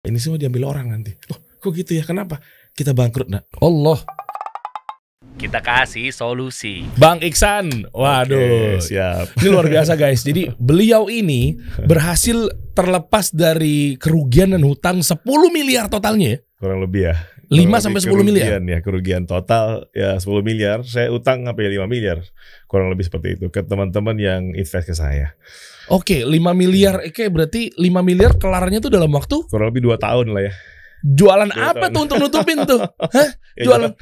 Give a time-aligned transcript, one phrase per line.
[0.00, 1.12] Ini semua diambil orang nanti.
[1.28, 2.00] Loh, kok gitu ya?
[2.00, 2.40] Kenapa?
[2.72, 3.52] Kita bangkrut, nak.
[3.60, 4.00] Allah.
[5.40, 6.84] Kita kasih solusi.
[7.00, 7.88] Bang Iksan.
[7.96, 8.76] Waduh.
[8.76, 9.32] Oke, siap.
[9.40, 10.20] Ini luar biasa guys.
[10.20, 11.56] Jadi beliau ini
[11.88, 15.16] berhasil terlepas dari kerugian dan hutang 10
[15.48, 16.38] miliar totalnya ya.
[16.60, 17.16] Kurang lebih ya.
[17.48, 18.44] 5 Kurang sampai lebih 10 miliar.
[18.44, 20.84] kerugian Ya, kerugian total ya 10 miliar.
[20.84, 22.20] Saya utang sampai 5 miliar.
[22.68, 25.40] Kurang lebih seperti itu ke teman-teman yang invest ke saya.
[25.88, 27.00] Oke, 5 miliar.
[27.00, 30.54] Oke, berarti 5 miliar kelarnya tuh dalam waktu Kurang lebih 2 tahun lah ya.
[31.04, 32.80] Jualan Dua apa tuh untuk nutupin tuh?
[33.16, 33.28] Hah?
[33.56, 33.92] Ya, Jualan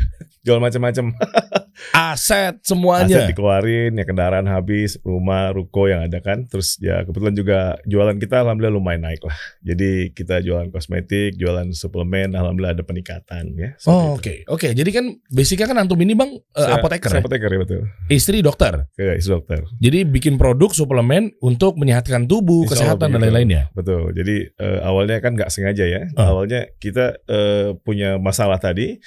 [0.42, 1.12] jual macam-macam.
[1.90, 3.26] aset Aset semuanya.
[3.26, 6.44] dikeluarin, ya kendaraan habis, rumah, ruko yang ada kan.
[6.44, 9.34] Terus ya kebetulan juga jualan kita alhamdulillah lumayan naik lah.
[9.62, 13.70] Jadi kita jualan kosmetik, jualan suplemen, alhamdulillah ada peningkatan ya.
[13.86, 14.44] Oh, oke.
[14.46, 17.24] Oke, jadi kan basicnya kan antum ini Bang eh, Saya- apoteker Saya ya?
[17.24, 17.80] apoteker ya betul.
[18.08, 18.74] Istri dokter.
[18.92, 19.62] Ke istri dokter.
[19.78, 23.24] Jadi bikin produk suplemen untuk menyehatkan tubuh, Insya Allah kesehatan dan begitu.
[23.30, 23.62] lain-lainnya.
[23.72, 24.02] Betul.
[24.12, 26.02] Jadi eh, awalnya kan nggak sengaja ya.
[26.14, 26.32] Ah.
[26.32, 28.98] Awalnya kita eh, punya masalah tadi.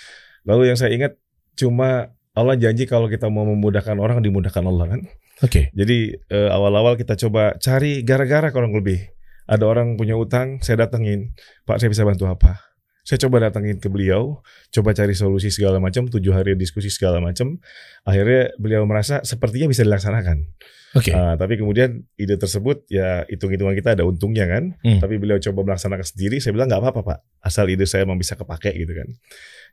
[0.41, 1.13] Lalu yang saya ingat
[1.53, 5.01] cuma Allah janji kalau kita mau memudahkan orang dimudahkan Allah kan.
[5.43, 5.73] Oke.
[5.75, 9.03] Jadi eh, awal-awal kita coba cari gara-gara kurang lebih.
[9.51, 11.35] Ada orang punya utang, saya datengin.
[11.67, 12.71] Pak saya bisa bantu apa?
[13.01, 17.57] Saya coba datengin ke beliau, coba cari solusi segala macam, tujuh hari diskusi segala macam.
[18.05, 20.45] Akhirnya beliau merasa sepertinya bisa dilaksanakan.
[20.91, 21.15] Oke.
[21.15, 24.75] Ah, tapi kemudian ide tersebut ya hitung-hitungan kita ada untungnya kan.
[24.85, 24.99] Hmm.
[24.99, 26.37] Tapi beliau coba melaksanakan sendiri.
[26.43, 29.07] Saya bilang nggak apa-apa pak, asal ide saya memang bisa kepake gitu kan.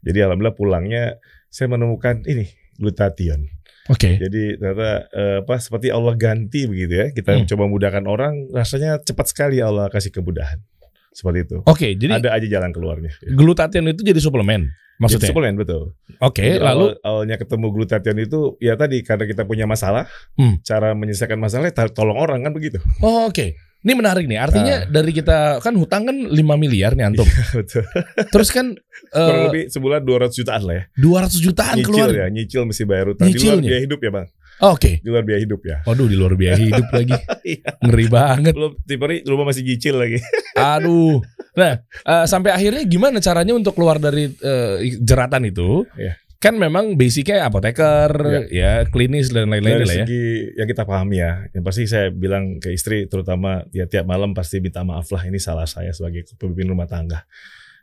[0.03, 2.47] Jadi alhamdulillah pulangnya saya menemukan ini
[2.79, 3.49] glutathione.
[3.89, 4.21] Oke.
[4.21, 7.07] Jadi ternyata eh, apa seperti Allah ganti begitu ya.
[7.09, 7.49] Kita Hmm.
[7.49, 10.61] coba mudahkan orang, rasanya cepat sekali Allah kasih kemudahan.
[11.09, 11.57] Seperti itu.
[11.65, 13.11] Oke, jadi ada aja jalan keluarnya.
[13.27, 15.29] glutathione itu jadi suplemen Jadi maksudnya.
[15.31, 15.97] suplemen betul.
[16.21, 20.61] Oke, Jadi lalu awal- awalnya ketemu glutathione itu ya tadi karena kita punya masalah, Hmm.
[20.61, 22.79] cara menyelesaikan masalah ya tolong orang kan begitu.
[23.01, 23.57] Oh, oke.
[23.79, 24.37] Ini menarik nih.
[24.37, 24.87] Artinya Ah.
[24.87, 27.27] dari kita kan hutang kan 5 miliar nih antum.
[27.55, 27.87] betul.
[28.35, 28.75] Terus kan
[29.09, 30.85] Kurang eh, lebih sebulan 200 jutaan lah ya.
[30.95, 32.09] 200 jutaan nyicil keluar.
[32.11, 33.25] ya, nyicil mesti bayar utang.
[33.25, 33.69] Di luar Nyicilnya?
[33.71, 34.27] biaya hidup ya bang,
[34.59, 34.99] Oh, Oke.
[34.99, 35.77] di luar biaya hidup ya.
[35.87, 37.15] Waduh, di luar biaya hidup lagi.
[37.47, 37.71] Iya.
[37.79, 38.53] Ngeri banget.
[38.59, 40.19] Belum tipe hari rumah masih nyicil lagi.
[40.75, 41.23] Aduh.
[41.55, 45.87] Nah, eh, sampai akhirnya gimana caranya untuk keluar dari eh, jeratan itu?
[45.95, 46.19] Iya.
[46.39, 50.07] Kan memang basicnya apoteker, ya klinis dan lain-lain Dari lah ya.
[50.07, 54.39] segi yang kita pahami ya, yang pasti saya bilang ke istri terutama ya tiap malam
[54.39, 57.27] pasti minta maaf lah ini salah saya sebagai pemimpin rumah tangga.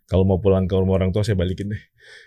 [0.08, 1.84] Kalau mau pulang ke rumah orang tua saya balikin deh.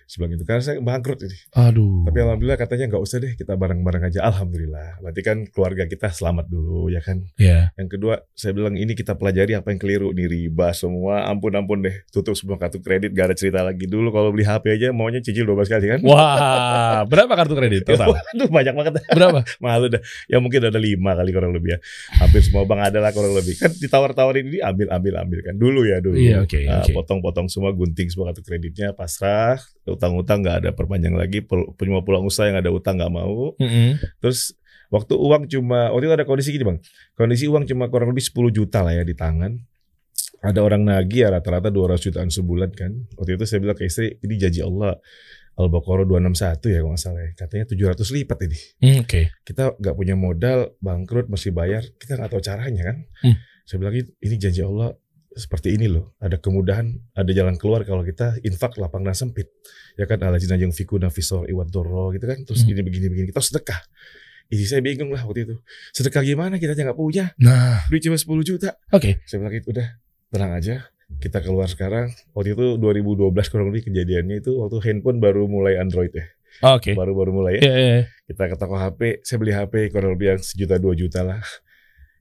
[0.08, 1.36] Sebelah itu karena saya bangkrut ini.
[1.52, 2.08] Aduh.
[2.08, 4.24] Tapi alhamdulillah katanya nggak usah deh kita bareng-bareng aja.
[4.24, 5.04] Alhamdulillah.
[5.04, 7.28] Berarti kan keluarga kita selamat dulu ya kan.
[7.36, 7.76] Ya.
[7.76, 11.28] Yang kedua, saya bilang ini kita pelajari apa yang keliru nih riba semua.
[11.28, 14.08] Ampun-ampun deh, tutup semua kartu kredit, gak ada cerita lagi dulu.
[14.08, 16.00] Kalau beli HP aja maunya cicil 12 kali kan?
[16.08, 18.16] Wah, berapa kartu kredit total?
[18.16, 18.92] Waduh banyak banget.
[19.12, 19.44] Berapa?
[19.64, 20.00] Malu dah.
[20.24, 21.78] Ya mungkin ada lima kali kurang lebih ya.
[22.16, 23.60] Hampir semua bank ada lah kurang lebih.
[23.60, 25.54] Kan ditawar-tawarin ini ambil, ambil, ambil kan.
[25.60, 26.16] Dulu ya dulu.
[26.16, 26.96] Iya, oke, Nah, oke.
[26.96, 29.60] Potong-potong semua, gunting semua kartu kreditnya, pasrah.
[29.98, 31.42] Utang-utang nggak ada perpanjang lagi.
[31.44, 33.58] Cuma pulang usaha yang ada utang nggak mau.
[33.58, 33.98] Mm-mm.
[34.22, 34.54] Terus
[34.88, 36.78] waktu uang cuma waktu itu ada kondisi gini bang,
[37.18, 39.52] kondisi uang cuma kurang lebih 10 juta lah ya di tangan.
[40.38, 42.94] Ada orang nagih ya rata-rata 200 jutaan sebulan kan.
[43.18, 44.94] Waktu itu saya bilang ke istri, ini janji Allah.
[45.58, 47.30] Al-Baqarah 261 ya kalau nggak salah ya.
[47.34, 48.58] Katanya 700 lipat ini.
[48.78, 49.22] Hmm, Oke.
[49.42, 51.82] Kita nggak punya modal, bangkrut, mesti bayar.
[51.98, 52.96] Kita nggak tahu caranya kan.
[53.26, 53.36] Hmm.
[53.66, 54.94] Saya bilang ini janji Allah
[55.38, 56.12] seperti ini loh.
[56.18, 59.48] Ada kemudahan, ada jalan keluar kalau kita infak lapang dan sempit.
[59.94, 62.42] Ya kan alazina yang fikuna fisor iwad doro gitu kan.
[62.42, 62.68] Terus Hmm.
[62.68, 63.26] gini begini begini.
[63.30, 63.80] Kita harus sedekah.
[64.48, 65.56] Ini saya bingung lah waktu itu.
[65.92, 67.30] Sedekah gimana kita aja nggak punya.
[67.38, 68.74] Nah, Duit cuma 10 juta.
[68.90, 69.20] oke.
[69.22, 69.88] Saya bilang itu udah
[70.28, 70.74] tenang aja.
[71.14, 72.12] Kita keluar sekarang.
[72.32, 76.24] Waktu itu 2012 kurang lebih kejadiannya itu waktu handphone baru mulai Android ya.
[76.74, 76.92] Oke.
[76.92, 77.60] Baru-baru mulai ya.
[77.60, 78.04] Iya, iya, iya.
[78.26, 81.40] Kita ke toko HP, saya beli HP kurang lebih yang sejuta dua juta lah.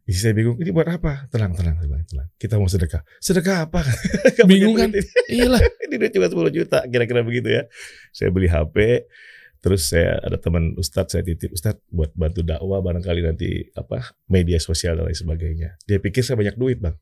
[0.08, 1.28] Isi saya bingung, ini buat apa?
[1.28, 2.28] Tenang, tenang, tenang, tenang.
[2.40, 3.04] Kita mau sedekah.
[3.20, 3.84] Sedekah apa?
[4.48, 4.96] Bingung kan?
[5.28, 5.60] Iyalah.
[5.84, 7.68] Ini duit cuma 10 juta, kira-kira begitu ya.
[8.16, 9.04] Saya beli HP,
[9.60, 14.64] terus saya ada teman Ustadz, saya titip Ustadz buat bantu dakwah, barangkali nanti apa media
[14.64, 15.76] sosial dan lain sebagainya.
[15.84, 16.96] Dia pikir saya banyak duit bang.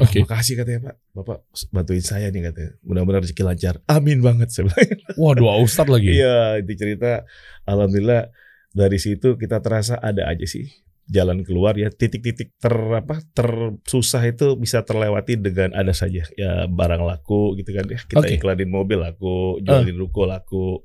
[0.00, 0.24] Oh, Oke.
[0.24, 1.38] makasih katanya Pak, Bapak
[1.68, 2.72] bantuin saya nih katanya.
[2.88, 3.84] Mudah-mudahan rezeki lancar.
[3.84, 4.96] Amin banget saya bilang.
[5.20, 6.08] Waduh, Ustadz lagi.
[6.08, 7.28] Iya, itu cerita.
[7.68, 8.32] Alhamdulillah
[8.72, 14.58] dari situ kita terasa ada aja sih jalan keluar ya titik-titik ter apa tersusah itu
[14.58, 18.36] bisa terlewati dengan ada saja ya barang laku gitu kan ya kita Oke.
[18.42, 20.82] iklanin mobil laku jualin ruko laku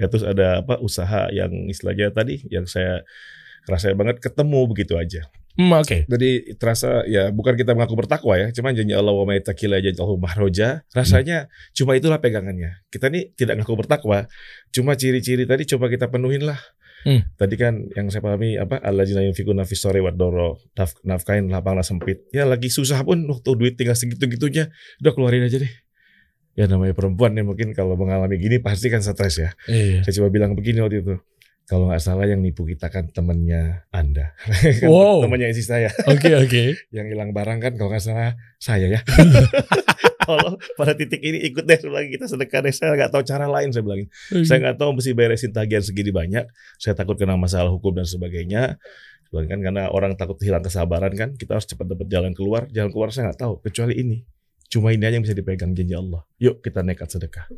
[0.00, 3.04] ya terus ada apa usaha yang istilahnya tadi yang saya
[3.68, 5.28] kerasa banget ketemu begitu aja
[5.58, 6.06] Hmm, oke.
[6.06, 10.14] jadi terasa ya bukan kita mengaku bertakwa ya, cuman janji Allah wa may taqilla yaj'alhu
[10.14, 10.86] mahroja.
[10.94, 12.78] Rasanya cuma itulah pegangannya.
[12.94, 14.30] Kita nih tidak ngaku bertakwa,
[14.70, 16.62] cuma ciri-ciri tadi coba kita penuhin lah.
[17.06, 17.22] Hmm.
[17.38, 21.78] Tadi kan yang saya pahami apa alladzina yunfikuna fis sore wad doro naf, nafkain lapang
[21.78, 22.26] lah sempit.
[22.34, 24.70] Ya lagi susah pun waktu duit tinggal segitu-gitunya,
[25.02, 25.72] udah keluarin aja deh.
[26.58, 29.54] ya namanya perempuan nih mungkin kalau mengalami gini pasti kan stres ya.
[29.70, 30.02] Iya.
[30.02, 31.14] Saya coba bilang begini waktu itu.
[31.68, 34.32] Kalau nggak salah yang nipu kita kan temennya Anda.
[34.40, 35.20] Kan Wow.
[35.22, 35.92] Temennya istri saya.
[36.08, 36.74] Oke oke.
[36.96, 39.00] Yang hilang barang kan kalau nggak salah saya ya.
[40.28, 42.72] kalau pada titik ini ikut deh saya bilang kita sedekah deh.
[42.76, 44.04] Saya nggak tahu cara lain saya bilang.
[44.44, 46.44] Saya nggak tahu mesti beresin tagihan segini banyak.
[46.76, 48.76] Saya takut kena masalah hukum dan sebagainya.
[49.32, 52.68] Bilang kan karena orang takut hilang kesabaran kan, kita harus cepat dapat jalan keluar.
[52.68, 54.24] Jalan keluar saya nggak tahu kecuali ini.
[54.68, 56.20] Cuma ini aja yang bisa dipegang janji Allah.
[56.36, 57.48] Yuk kita nekat sedekah.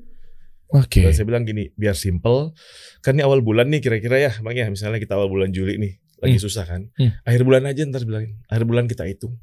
[0.71, 1.03] Oke.
[1.03, 2.55] Dan saya bilang gini, biar simple.
[3.03, 4.71] Kan ini awal bulan nih kira-kira ya, Bang ya.
[4.71, 6.45] Misalnya kita awal bulan Juli nih, lagi Hmm.
[6.47, 6.87] susah kan.
[6.95, 7.11] Hmm.
[7.27, 8.39] Akhir bulan aja ntar bilangin.
[8.47, 9.35] Akhir bulan kita hitung.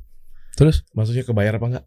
[0.57, 0.81] Terus?
[0.97, 1.85] Maksudnya kebayar apa enggak?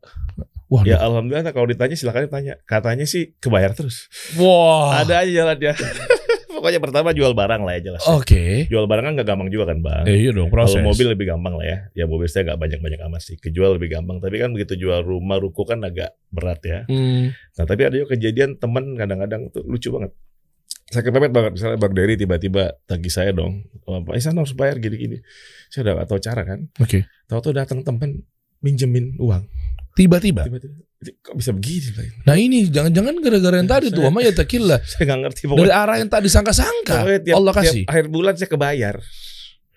[0.70, 0.86] Wah.
[0.86, 2.54] Ya alhamdulillah kalau ditanya silakan ditanya.
[2.62, 4.06] Katanya sih kebayar terus.
[4.38, 5.02] Wah.
[5.02, 5.74] Ada aja jalannya.
[6.60, 8.04] Pokoknya pertama jual barang lah ya jelas.
[8.06, 8.68] Oke.
[8.68, 10.04] Jual barang kan nggak gampang juga kan bang.
[10.04, 10.84] Eh, iya dong Kalau proses.
[10.84, 11.78] mobil lebih gampang lah ya.
[11.96, 13.36] Ya mobil saya nggak banyak-banyak amat sih.
[13.40, 14.20] Kejual lebih gampang.
[14.20, 16.78] Tapi kan begitu jual rumah, ruko kan agak berat ya.
[16.86, 17.32] Hmm.
[17.32, 20.12] Nah tapi ada juga kejadian teman kadang-kadang tuh lucu banget.
[20.92, 21.52] Saya kepepet banget.
[21.56, 23.64] Misalnya Bang Dery tiba-tiba tagih saya dong.
[23.88, 25.22] Oh, Pak Isan harus bayar gini-gini.
[25.72, 26.66] Saya udah gak tahu cara kan.
[26.82, 27.06] Oke.
[27.30, 28.26] Tahu-tahu datang temen
[28.60, 29.44] minjemin uang.
[29.92, 30.46] Tiba-tiba.
[30.46, 30.76] Tiba-tiba.
[31.00, 31.96] Kok bisa begini?
[32.28, 34.78] Nah ini jangan-jangan gara-gara yang tadi tuh, Saya- ama ya takillah.
[34.90, 35.40] Saya nggak ngerti.
[35.42, 36.96] Dari Pokoknya, arah yang tak disangka-sangka.
[37.00, 37.82] pokoknya tiap, Allah tiap kasih.
[37.88, 38.96] akhir bulan saya kebayar.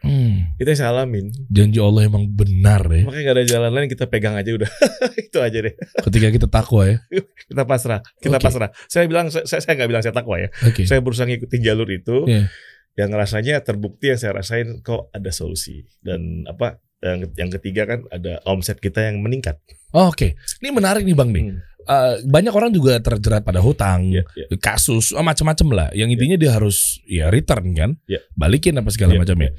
[0.03, 0.51] Hmm.
[0.59, 1.31] Itu yang saya alamin.
[1.47, 3.07] Janji Allah emang benar ya.
[3.07, 4.67] Makanya gak ada jalan lain kita pegang aja udah.
[5.31, 5.73] Itu aja deh.
[5.79, 6.99] Ketika kita takwa ya.
[7.47, 8.03] Kita pasrah.
[8.19, 8.43] Kita Oke.
[8.43, 8.69] pasrah.
[8.91, 10.51] Saya bilang saya saya nggak bilang saya takwa ya.
[10.67, 10.83] Oke.
[10.83, 12.27] Saya berusaha ngikutin jalur itu.
[12.27, 12.51] Iya.
[12.99, 15.87] Yang rasanya terbukti yang saya rasain kok ada solusi.
[16.03, 19.59] Dan apa yang, yang ketiga kan ada omset kita yang meningkat.
[19.91, 20.39] Oh, Oke.
[20.63, 21.51] Ini menarik nih Bang nih.
[21.51, 21.59] Hmm.
[21.83, 24.47] Eh, banyak orang juga terjerat pada hutang, Iya, iya.
[24.55, 25.87] kasus, oh, macam-macam lah.
[25.91, 28.23] Yang intinya dia harus ya return kan, Iya.
[28.39, 29.51] balikin apa segala Iya, macamnya.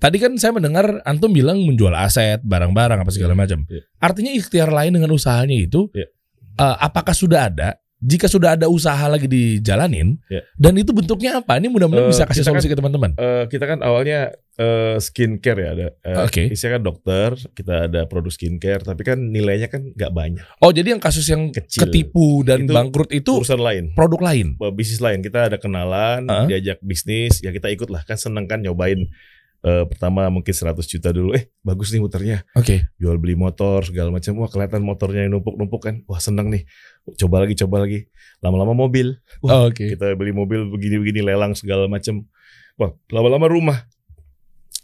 [0.00, 3.68] Tadi kan saya mendengar antum bilang menjual aset, barang-barang apa segala macam.
[3.68, 3.84] Iya.
[4.00, 6.08] Artinya ikhtiar lain dengan usahanya itu, Iya.
[6.64, 7.76] eh, apakah sudah ada?
[7.96, 10.44] Jika sudah ada usaha lagi dijalanin, Iya.
[10.54, 11.56] dan itu bentuknya apa?
[11.56, 13.16] Ini mudah-mudahan Eh, bisa kasih solusi ke teman-teman.
[13.16, 15.86] Eh, kita kan awalnya eh, skincare ya ada.
[16.00, 16.42] Eh, Oke.
[16.52, 20.44] Saya kan dokter, kita ada produk skincare, tapi kan nilainya kan nggak banyak.
[20.58, 21.84] Oh, jadi yang kasus yang Kecil.
[21.84, 23.92] ketipu dan Itu bangkrut itu Urusan lain.
[23.92, 24.56] produk lain.
[24.72, 26.44] Bisnis lain kita ada kenalan Heeh.
[26.50, 29.08] diajak bisnis ya kita ikut lah kan seneng kan nyobain
[29.60, 31.32] eh, pertama mungkin 100 juta dulu.
[31.32, 32.44] Eh bagus nih muternya.
[32.52, 32.90] Oke.
[32.96, 34.32] jual beli motor segala macam.
[34.36, 35.94] Wah kelihatan motornya yang numpuk-numpuk kan.
[36.04, 36.66] Wah seneng nih.
[37.14, 38.10] Coba lagi coba lagi.
[38.38, 39.16] Lama-lama mobil.
[39.40, 39.92] Oh, Oke.
[39.92, 42.26] kita beli mobil begini-begini lelang segala macam.
[42.74, 43.78] Wah lama-lama rumah.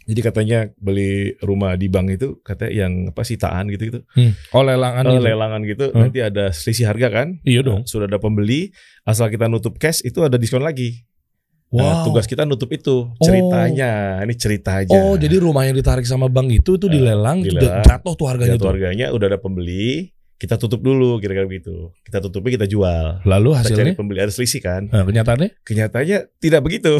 [0.03, 4.35] Jadi katanya beli rumah di bank itu katanya yang apa sitaan gitu gitu Hmm.
[4.51, 5.23] Oh, lelangan Eh, gitu.
[5.23, 5.85] lelangan gitu.
[5.89, 5.99] Hmm.
[6.03, 7.27] nanti ada selisih harga kan?
[7.41, 7.87] Iya dong.
[7.87, 8.75] sudah ada pembeli.
[9.03, 11.07] Asal kita nutup cash itu ada diskon lagi
[11.73, 11.81] Wow.
[11.81, 14.21] Nah, tugas kita nutup itu ceritanya.
[14.21, 14.93] Ini cerita aja.
[14.93, 17.81] Oh, jadi rumah yang ditarik sama bank itu tuh Eh, dilelang, itu dilelang.
[17.81, 18.69] jatuh tuh harganya Jatuh tuh.
[18.71, 21.89] harganya udah ada pembeli, kita tutup dulu kira-kira begitu.
[22.03, 23.23] Kita tutupi kita jual.
[23.23, 23.93] Lalu Kita cari hasilnya?
[23.95, 24.85] pembeli ada selisih kan.
[24.85, 25.49] Nah, kenyataannya?
[25.61, 26.93] Kenyataannya tidak begitu.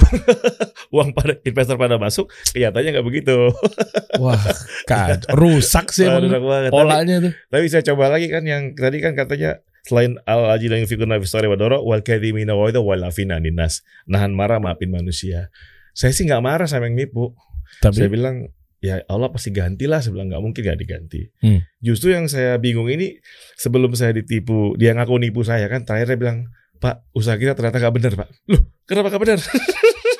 [0.95, 3.37] Uang pada investor pada masuk, kenyataannya nggak begitu.
[4.23, 4.41] Wah,
[4.85, 6.69] kan rusak sih Wah, rusak banget.
[6.69, 7.33] Tapi, polanya tuh.
[7.47, 11.27] tapi saya coba lagi kan yang tadi kan katanya selain al ajil yang fikuna fi
[11.27, 13.83] story wadoro wal kadhimina wa wal afina ninas.
[14.07, 15.51] Nahan marah maafin manusia.
[15.91, 17.35] Saya sih nggak marah sama yang nipu.
[17.83, 18.47] Tapi Saya bilang
[18.79, 19.99] ya Allah pasti gantilah.
[19.99, 21.21] Saya bilang nggak mungkin nggak diganti.
[21.43, 21.61] Hmm.
[21.83, 23.19] Justru yang saya bingung ini
[23.59, 25.83] sebelum saya ditipu, dia ngaku nipu saya kan.
[25.83, 26.37] Terakhir dia bilang
[26.79, 28.29] Pak usaha kita ternyata nggak benar Pak.
[28.49, 29.39] Loh kenapa nggak benar?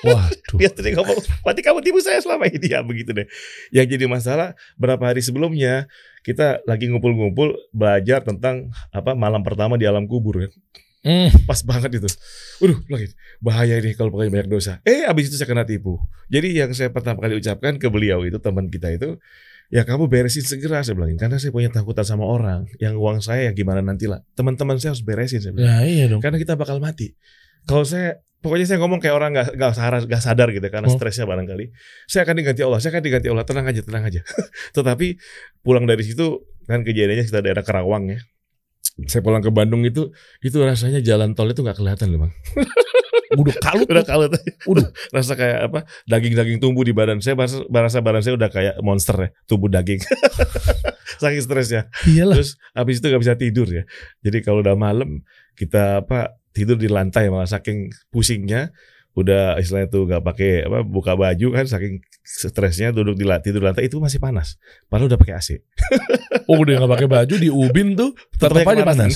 [0.04, 0.58] waduh.
[0.60, 1.16] dia tadi ngomong
[1.48, 3.28] berarti kamu tipu saya selama ini ya begitu deh.
[3.72, 5.88] Yang jadi masalah berapa hari sebelumnya
[6.24, 10.52] kita lagi ngumpul-ngumpul belajar tentang apa malam pertama di alam kubur kan.
[11.04, 11.30] Hmm.
[11.44, 12.08] Pas banget itu.
[12.64, 13.12] Waduh, lagi
[13.44, 14.80] bahaya ini kalau pakai banyak dosa.
[14.88, 16.00] Eh, abis itu saya kena tipu.
[16.32, 19.20] Jadi yang saya pertama kali ucapkan ke beliau itu teman kita itu,
[19.68, 22.64] ya kamu beresin segera saya bilang karena saya punya takutan sama orang.
[22.80, 24.24] Yang uang saya ya gimana nantilah.
[24.32, 25.68] Teman-teman saya harus beresin saya bilang.
[25.68, 26.24] Ya iya dong.
[26.24, 27.20] Karena kita bakal mati.
[27.68, 30.98] Kalau saya pokoknya saya ngomong kayak orang nggak nggak sadar nggak sadar gitu karena Hmm.
[31.00, 31.66] stresnya barangkali.
[32.06, 33.46] Saya akan diganti Allah, saya akan diganti Allah.
[33.48, 34.22] Tenang aja, tenang aja.
[34.78, 35.08] Tetapi
[35.64, 38.20] pulang dari situ kan kejadiannya kita daerah Kerawang ya.
[39.08, 40.12] Saya pulang ke Bandung itu
[40.44, 42.34] itu rasanya jalan tol itu nggak kelihatan loh bang.
[43.42, 43.90] Udah kalut.
[43.90, 44.32] Udah kalut.
[44.70, 44.88] Udah.
[45.16, 45.80] rasa kayak apa?
[46.06, 47.34] Daging-daging tumbuh di badan saya.
[47.66, 49.98] Barasa badan saya udah kayak monster ya, tumbuh daging.
[51.18, 51.82] Saking stresnya.
[52.06, 52.38] Iyalah.
[52.38, 53.84] Terus habis itu nggak bisa tidur ya.
[54.22, 55.26] Jadi kalau udah malam
[55.58, 58.70] kita apa tidur di lantai malah saking pusingnya
[59.14, 63.68] udah istilahnya tuh nggak pakai apa buka baju kan saking stresnya duduk di tidur di
[63.70, 64.58] lantai itu masih panas
[64.90, 65.50] padahal udah pakai AC
[66.50, 69.14] Oh, udah nggak pakai baju di ubin tuh tetap aja panas.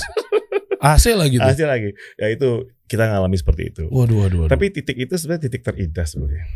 [0.78, 1.42] AC lah gitu.
[1.42, 4.50] AC lagi ya itu kita ngalami seperti itu Waduh, waduh, waduh.
[4.54, 6.46] tapi titik itu sebenarnya titik terindah sebenarnya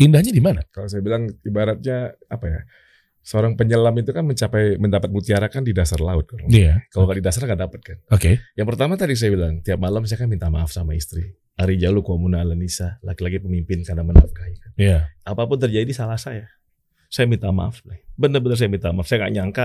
[0.00, 0.60] indahnya di mana?
[0.72, 2.60] kalau saya bilang ibaratnya apa ya
[3.26, 6.30] Seorang penyelam itu kan mencapai mendapat mutiara kan di dasar laut.
[6.30, 6.86] Kalau Iya.
[6.94, 7.98] kalau nggak di dasar nggak dapat kan.
[8.14, 8.38] Oke.
[8.54, 11.34] Yang pertama tadi saya bilang tiap malam saya kan minta maaf sama istri.
[11.58, 14.54] Ari jalu komuna alanisa, laki-laki pemimpin karena menafkahi.
[14.62, 14.70] kan.
[14.78, 14.98] Iya.
[15.26, 16.46] Apa pun terjadi salah saya.
[17.10, 17.82] Saya minta maaf.
[18.14, 19.10] Bener-bener saya minta maaf.
[19.10, 19.64] Saya nggak nyangka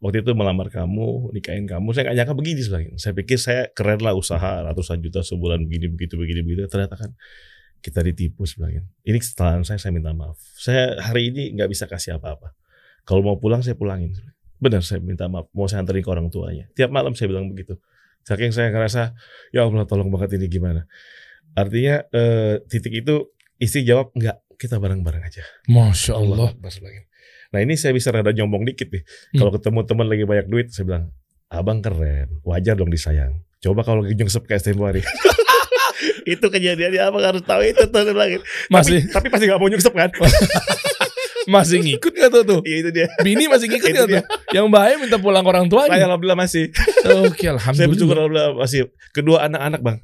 [0.00, 1.92] waktu itu melamar kamu, nikahin kamu.
[1.92, 2.92] Saya nggak nyangka begini sebenarnya.
[2.96, 6.64] Saya pikir saya keren lah usaha ratusan juta sebulan begini begitu begini begitu.
[6.64, 7.10] Ternyata kan
[7.82, 8.88] kita ditipu sebenarnya.
[9.04, 9.76] Ini kesalahan saya.
[9.76, 10.38] Saya minta maaf.
[10.56, 12.56] Saya hari ini nggak bisa kasih apa-apa.
[13.02, 14.14] Kalau mau pulang saya pulangin.
[14.62, 15.50] Benar saya minta maaf.
[15.54, 16.70] Mau saya anterin ke orang tuanya.
[16.78, 17.78] Tiap malam saya bilang begitu.
[18.22, 19.18] Saking saya ngerasa
[19.50, 20.86] ya Allah tolong banget ini gimana.
[21.58, 25.42] Artinya eh, titik itu istri jawab enggak kita bareng-bareng aja.
[25.66, 26.54] Masya Allah.
[26.70, 27.10] Sebagian.
[27.52, 29.02] Nah ini saya bisa rada nyombong dikit nih.
[29.02, 29.38] Hmm.
[29.42, 31.04] Kalau ketemu teman lagi banyak duit, saya bilang,
[31.52, 33.44] abang keren, wajar dong disayang.
[33.60, 35.04] Coba kalau lagi nyungsep kayak tempo hari.
[36.32, 38.42] itu kejadiannya abang harus tahu itu tuh saya bilang.
[38.72, 40.10] Masih Tapi, tapi pasti gak mau nyungsep kan?
[41.46, 42.60] masih ngikut gak tuh tuh?
[42.62, 43.06] Iya itu dia.
[43.20, 44.22] Bini masih ngikut gak tuh?
[44.50, 46.04] Yang bahaya minta pulang orang Saya tuanya.
[46.06, 46.64] alhamdulillah masih.
[47.26, 48.14] Oke, Saya bersyukur alhamdulillah.
[48.14, 48.80] alhamdulillah masih.
[49.10, 49.98] Kedua anak-anak bang.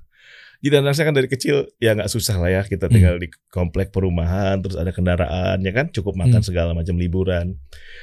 [0.59, 3.95] Jadi anak saya kan dari kecil ya nggak susah lah ya kita tinggal di komplek
[3.95, 6.49] perumahan terus ada kendaraan ya kan cukup makan Hmm.
[6.51, 7.55] segala macam liburan.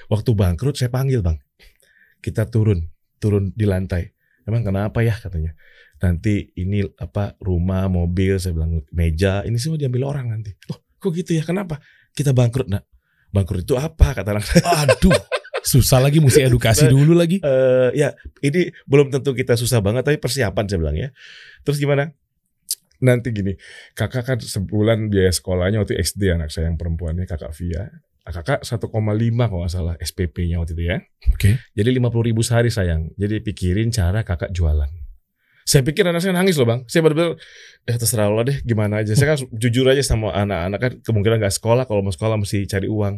[0.08, 1.36] Waktu bangkrut saya panggil bang,
[2.20, 2.88] kita turun
[3.20, 4.15] turun di lantai.
[4.48, 5.51] Emang kenapa ya katanya?
[6.00, 10.56] Nanti ini apa rumah mobil saya bilang meja ini semua diambil orang nanti.
[10.72, 11.44] Oh kok gitu ya?
[11.44, 11.84] Kenapa?
[12.15, 12.88] Kita bangkrut nak.
[13.36, 14.48] Bangkrut itu apa kata anak
[14.88, 15.12] Aduh.
[15.65, 17.42] Susah lagi mesti edukasi dulu lagi.
[17.44, 21.10] eh ya ini belum tentu kita susah banget tapi persiapan saya bilang ya.
[21.68, 22.15] Terus gimana?
[23.04, 23.51] Nanti gini,
[23.92, 27.92] kakak kan sebulan biaya sekolahnya waktu SD anak saya yang perempuannya kakak Via.
[28.25, 30.98] Ah, Kakak 1,5 kalau nggak salah SPP-nya waktu itu ya.
[31.30, 31.62] Oke.
[31.77, 33.13] Jadi 50 ribu sehari sayang.
[33.13, 34.89] Jadi pikirin cara kakak jualan.
[35.65, 36.86] Saya pikir anak saya nangis loh bang.
[36.86, 37.41] Saya benar-benar,
[37.89, 39.17] eh terserah lo deh gimana aja.
[39.17, 41.89] Saya kan jujur aja sama anak-anak kan kemungkinan nggak sekolah.
[41.89, 43.17] Kalau mau sekolah mesti cari uang.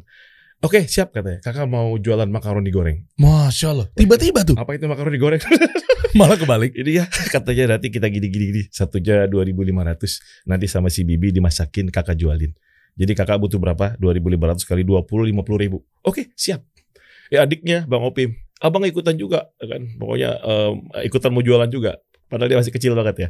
[0.63, 1.43] Oke siap katanya.
[1.43, 3.03] Kakak mau jualan makaroni goreng.
[3.19, 3.87] Masya Allah.
[3.91, 4.55] Tiba-tiba tuh.
[4.55, 5.43] Apa itu makaroni goreng?
[6.17, 6.71] Malah kebalik.
[6.71, 12.55] Ini ya katanya nanti kita gini-gini Satunya 2500 Nanti sama si Bibi dimasakin kakak jualin
[12.95, 13.99] Jadi kakak butuh berapa?
[13.99, 16.63] 2500 kali 20 50 ribu Oke siap
[17.27, 20.73] Ya adiknya Bang Opim Abang ikutan juga kan Pokoknya em,
[21.05, 23.29] ikutan mau jualan juga Padahal dia masih kecil banget ya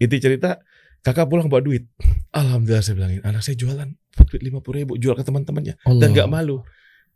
[0.00, 0.60] Inti cerita
[1.04, 1.86] Kakak pulang bawa duit
[2.40, 3.88] Alhamdulillah saya bilangin Anak saya jualan
[4.28, 6.64] duit 50 ribu Jual ke teman-temannya Dan gak malu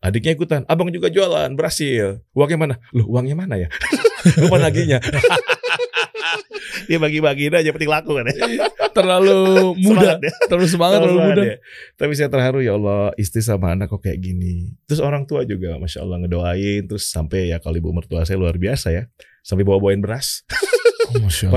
[0.02, 2.18] Adiknya ikutan, abang juga jualan, berhasil.
[2.34, 2.74] Uangnya mana?
[2.90, 3.70] Loh, uangnya mana ya?
[4.42, 4.98] Lupa naginya.
[6.90, 8.66] Dia bagi-bagiin aja penting laku kan ya.
[8.90, 10.18] Terlalu muda.
[10.18, 10.32] Semangat ya.
[10.50, 11.42] Terlalu semangat, terlalu Semangat muda.
[11.46, 11.56] ya.
[11.94, 14.74] Tapi saya terharu ya Allah, istri sama anak kok kayak gini.
[14.90, 16.82] Terus orang tua juga Masya Allah ngedoain.
[16.90, 19.06] Terus sampai ya kalau ibu mertua saya luar biasa ya.
[19.46, 20.42] Sampai bawa-bawain beras.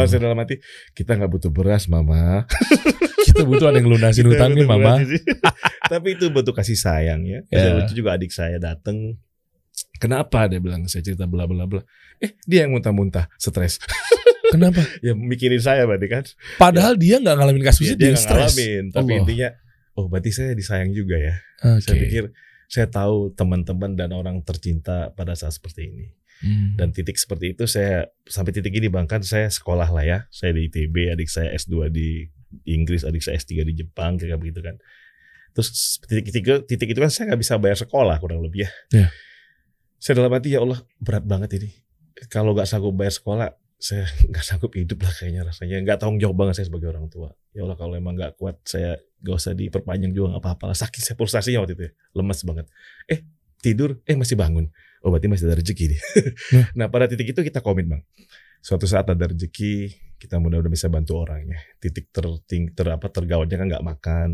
[0.06, 0.60] Saya dalam hati,
[0.94, 2.44] kita nggak butuh beras mama.
[3.26, 5.02] Kita butuh ada yang lunasin hutangnya, butuh Mama.
[5.02, 5.18] beras.
[5.98, 7.42] Tapi itu bentuk kasih sayang ya.
[7.50, 7.82] Ya.
[7.82, 9.18] Itu juga adik saya dateng.
[9.98, 11.82] Kenapa dia bilang saya cerita bla bla bla.
[12.22, 13.82] Eh dia yang muntah-muntah, stres.
[14.54, 14.78] Kenapa?
[15.02, 16.24] ya mikirin saya berarti kan.
[16.62, 18.54] Padahal dia nggak ngalamin kasus Dia, itu, dia dia stres.
[18.54, 19.20] ngalamin, tapi Allah.
[19.26, 19.50] intinya
[19.98, 21.34] oh berarti saya disayang juga ya.
[21.66, 21.82] Oke.
[21.82, 22.24] Saya pikir
[22.70, 26.08] saya tahu teman-teman dan orang tercinta pada saat seperti ini.
[26.44, 26.76] Hmm.
[26.76, 30.20] Dan titik seperti itu saya sampai titik ini bahkan saya sekolah lah ya.
[30.34, 32.28] Saya di ITB, adik saya S2 di
[32.68, 34.76] Inggris, adik saya S3 di Jepang kayak begitu kan.
[35.56, 38.72] Terus titik titik titik itu kan saya nggak bisa bayar sekolah kurang lebih ya.
[38.92, 39.08] Iya.
[40.00, 41.70] Saya dalam hati ya Allah berat banget ini.
[42.28, 43.48] Kalau nggak sanggup bayar sekolah,
[43.80, 45.80] saya nggak sanggup hidup lah kayaknya rasanya.
[45.80, 47.32] Nggak tanggung jawab banget saya sebagai orang tua.
[47.56, 50.78] Ya Allah kalau emang nggak kuat saya nggak usah diperpanjang juga nggak apa-apa lah.
[50.78, 51.92] Sakit saya pulsasinya waktu itu ya.
[52.20, 52.66] lemas banget.
[53.08, 53.20] Eh
[53.64, 54.68] tidur, eh masih bangun.
[55.06, 56.02] Oh berarti masih ada rezeki nih.
[56.02, 56.66] Nah.
[56.82, 58.02] nah pada titik itu kita komit bang.
[58.66, 61.62] Suatu saat ada rezeki, kita mudah-mudahan bisa bantu orangnya.
[61.78, 64.30] Titik terting ter apa tergawatnya kan nggak makan.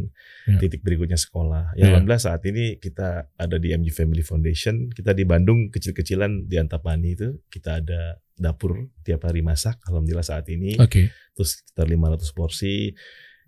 [0.48, 0.56] Ya.
[0.64, 1.76] Titik berikutnya sekolah.
[1.76, 1.84] Ya.
[1.84, 4.88] Ya alhamdulillah saat ini kita ada di MG Family Foundation.
[4.88, 9.76] Kita di Bandung kecil-kecilan di Antapani itu kita ada dapur tiap hari masak.
[9.84, 11.12] Alhamdulillah saat ini Oke.
[11.36, 12.96] terus sekitar 500 porsi.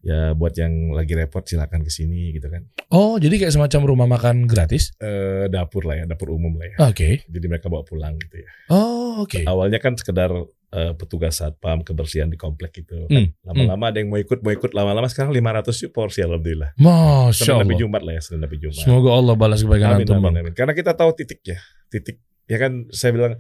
[0.03, 2.67] Ya buat yang lagi repot silakan ke sini gitu kan.
[2.91, 4.91] Oh, jadi kayak semacam rumah makan gratis?
[4.99, 6.75] Eh dapur lah ya, dapur umum lah ya.
[6.91, 7.23] Oke.
[7.23, 8.49] Jadi mereka bawa pulang gitu ya.
[8.67, 9.47] Oh, oke.
[9.47, 10.27] Awalnya kan sekedar
[10.75, 13.07] eh, petugas satpam kebersihan di komplek gitu.
[13.47, 14.75] Lama-lama ada yang mau ikut, mau ikut.
[14.75, 16.75] Lama-lama sekarang 500 yuk porsi alhamdulillah.
[16.75, 17.79] Masya Senin Allah.
[17.79, 18.83] Jumat lah ya, Senin sampai Jumat.
[18.83, 20.35] Semoga Allah balas kebaikan Amin, antum, amin, Bang.
[20.43, 20.53] amin.
[20.53, 21.63] Karena kita tahu titiknya.
[21.87, 23.33] Titik ya kan saya bilang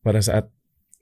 [0.00, 0.48] pada saat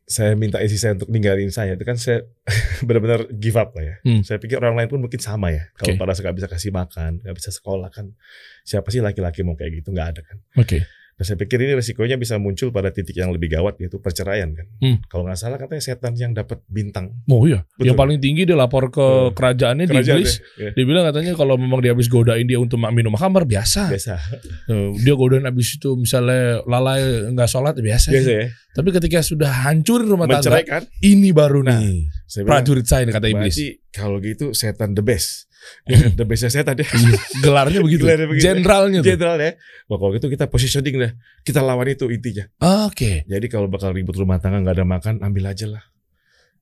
[0.08, 2.24] saya minta isi saya untuk ninggalin saya itu kan saya
[2.88, 3.96] benar-benar give up lah ya.
[4.08, 4.24] Hmm.
[4.24, 5.68] Saya pikir orang lain pun mungkin sama ya.
[5.76, 8.16] Kalau pada saat nggak bisa kasih makan, nggak bisa sekolah kan,
[8.64, 10.40] siapa sih laki-laki mau kayak gitu nggak ada kan.
[10.56, 10.88] Oke.
[11.18, 14.66] Dan saya pikir ini resikonya bisa muncul pada titik yang lebih gawat yaitu perceraian kan.
[14.78, 15.02] Hmm.
[15.04, 17.10] Kalau nggak salah katanya setan yang dapat bintang.
[17.26, 17.84] Oh iya, Betul.
[17.84, 19.34] yang paling tinggi dia lapor ke Hmm.
[19.34, 20.38] kerajaannya di Kerajaan iblis.
[20.54, 20.62] deh.
[20.62, 23.90] Ya, Dia bilang katanya kalau memang dia habis godain dia untuk minum khamar biasa.
[23.90, 24.14] biasa.
[24.70, 28.08] Eh, Dia godain habis itu misalnya lalai nggak sholat biasa.
[28.08, 28.46] Biasa ya.
[28.70, 30.62] Tapi ketika sudah hancur rumah tangga,
[31.00, 33.56] ini baru Nah, nih Saya bilang, prajurit saya kata iblis.
[33.56, 35.48] berarti kalau gitu setan the best.
[35.87, 36.84] Ya, the bestnya setan ya.
[36.84, 38.02] Iya, Gelarnya begitu.
[38.04, 38.44] Gelarnya begitu.
[38.44, 39.08] Jenderalnya tuh.
[39.08, 39.52] Jenderal ya.
[39.87, 41.12] Wah, kalau gitu kita positioning dah.
[41.42, 42.44] Kita lawan itu intinya.
[42.87, 43.25] Oke.
[43.25, 45.84] Jadi kalau bakal ribut rumah tangga nggak ada makan, ambil aja lah.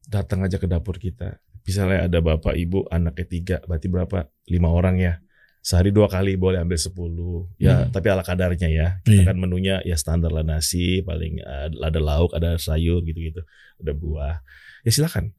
[0.06, 1.42] Datang aja ke dapur kita.
[1.66, 4.30] Misalnya ada bapak, ibu, anaknya tiga, berarti berapa?
[4.46, 5.18] Lima orang ya.
[5.58, 7.50] Sehari dua kali boleh ambil sepuluh.
[7.58, 7.90] Ya, Hmm.
[7.90, 9.02] tapi ala kadarnya ya.
[9.02, 9.26] Kita Iya.
[9.26, 13.42] kan menunya ya standar lah nasi, paling uh, ada lauk, ada sayur gitu-gitu,
[13.82, 14.38] ada buah.
[14.86, 15.34] Ya silakan.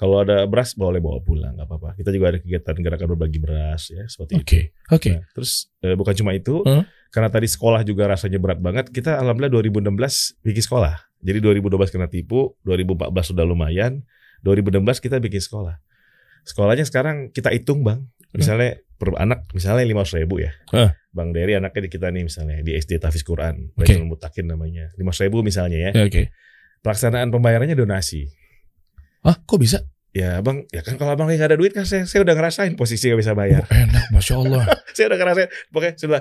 [0.00, 1.92] Kalau ada beras boleh bawa pulang, nggak apa-apa.
[1.92, 4.40] Kita juga ada kegiatan gerakan berbagi beras ya, seperti itu.
[4.40, 4.60] Oke.
[4.88, 5.10] Oke.
[5.12, 6.88] Nah, terus eh, bukan cuma itu, Hmm.
[7.12, 8.88] karena tadi sekolah juga rasanya berat banget.
[8.88, 10.96] Kita alhamdulillah 2016 bikin sekolah.
[11.20, 14.00] Jadi 2012 kena tipu, 2014 sudah lumayan,
[14.40, 15.76] 2016 kita bikin sekolah.
[16.48, 18.00] Sekolahnya sekarang kita hitung bang,
[18.32, 20.56] misalnya per anak misalnya lima ribu ya.
[20.72, 20.96] Hmm.
[21.12, 23.76] Bang Dery anaknya di kita nih misalnya di SD Tafiz Quran.
[23.76, 25.90] Baitul Mutakin namanya, lima ribu misalnya ya.
[25.92, 26.32] Ya, Oke.
[26.80, 28.32] Pelaksanaan pembayarannya donasi.
[29.24, 29.84] Ah, kok bisa?
[30.10, 33.06] Ya bang, ya kan kalau abang nggak ada duit kan saya, saya udah ngerasain posisi
[33.06, 33.62] nggak bisa bayar.
[33.70, 34.66] Oh, enak, masya Allah.
[34.94, 36.20] saya udah ngerasain pokoknya sudah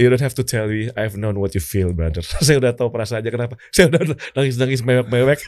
[0.00, 2.88] you don't have to tell me I've known what you feel brother saya udah tahu
[2.90, 4.00] perasaannya kenapa saya udah
[4.34, 5.40] nangis nangis mewek mewek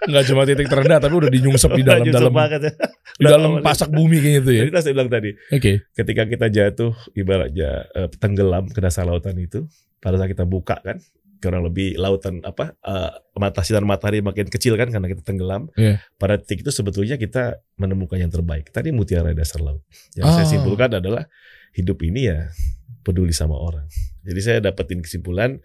[0.00, 2.72] Nggak cuma titik terendah, tapi udah dinyungsep di dalam dalam banget ya.
[3.20, 4.62] di dalam pasak bumi kayaknya itu ya.
[4.64, 5.72] jadi saya bilang tadi Oke.
[5.92, 9.68] ketika kita jatuh ibaratnya eh, tenggelam ke dasar lautan itu
[10.00, 10.96] pada saat kita buka kan
[11.40, 15.72] kurang lebih lautan apa eh, mata sinar matahari makin kecil kan karena kita tenggelam.
[15.74, 15.98] Iya.
[16.20, 18.68] pada titik itu sebetulnya kita menemukan yang terbaik.
[18.68, 19.80] Tadi mutiara dasar laut.
[20.14, 20.50] Yang saya Ah.
[20.52, 21.24] simpulkan adalah
[21.72, 22.52] hidup ini ya
[23.00, 23.88] peduli sama orang.
[24.20, 25.56] Jadi saya dapetin kesimpulan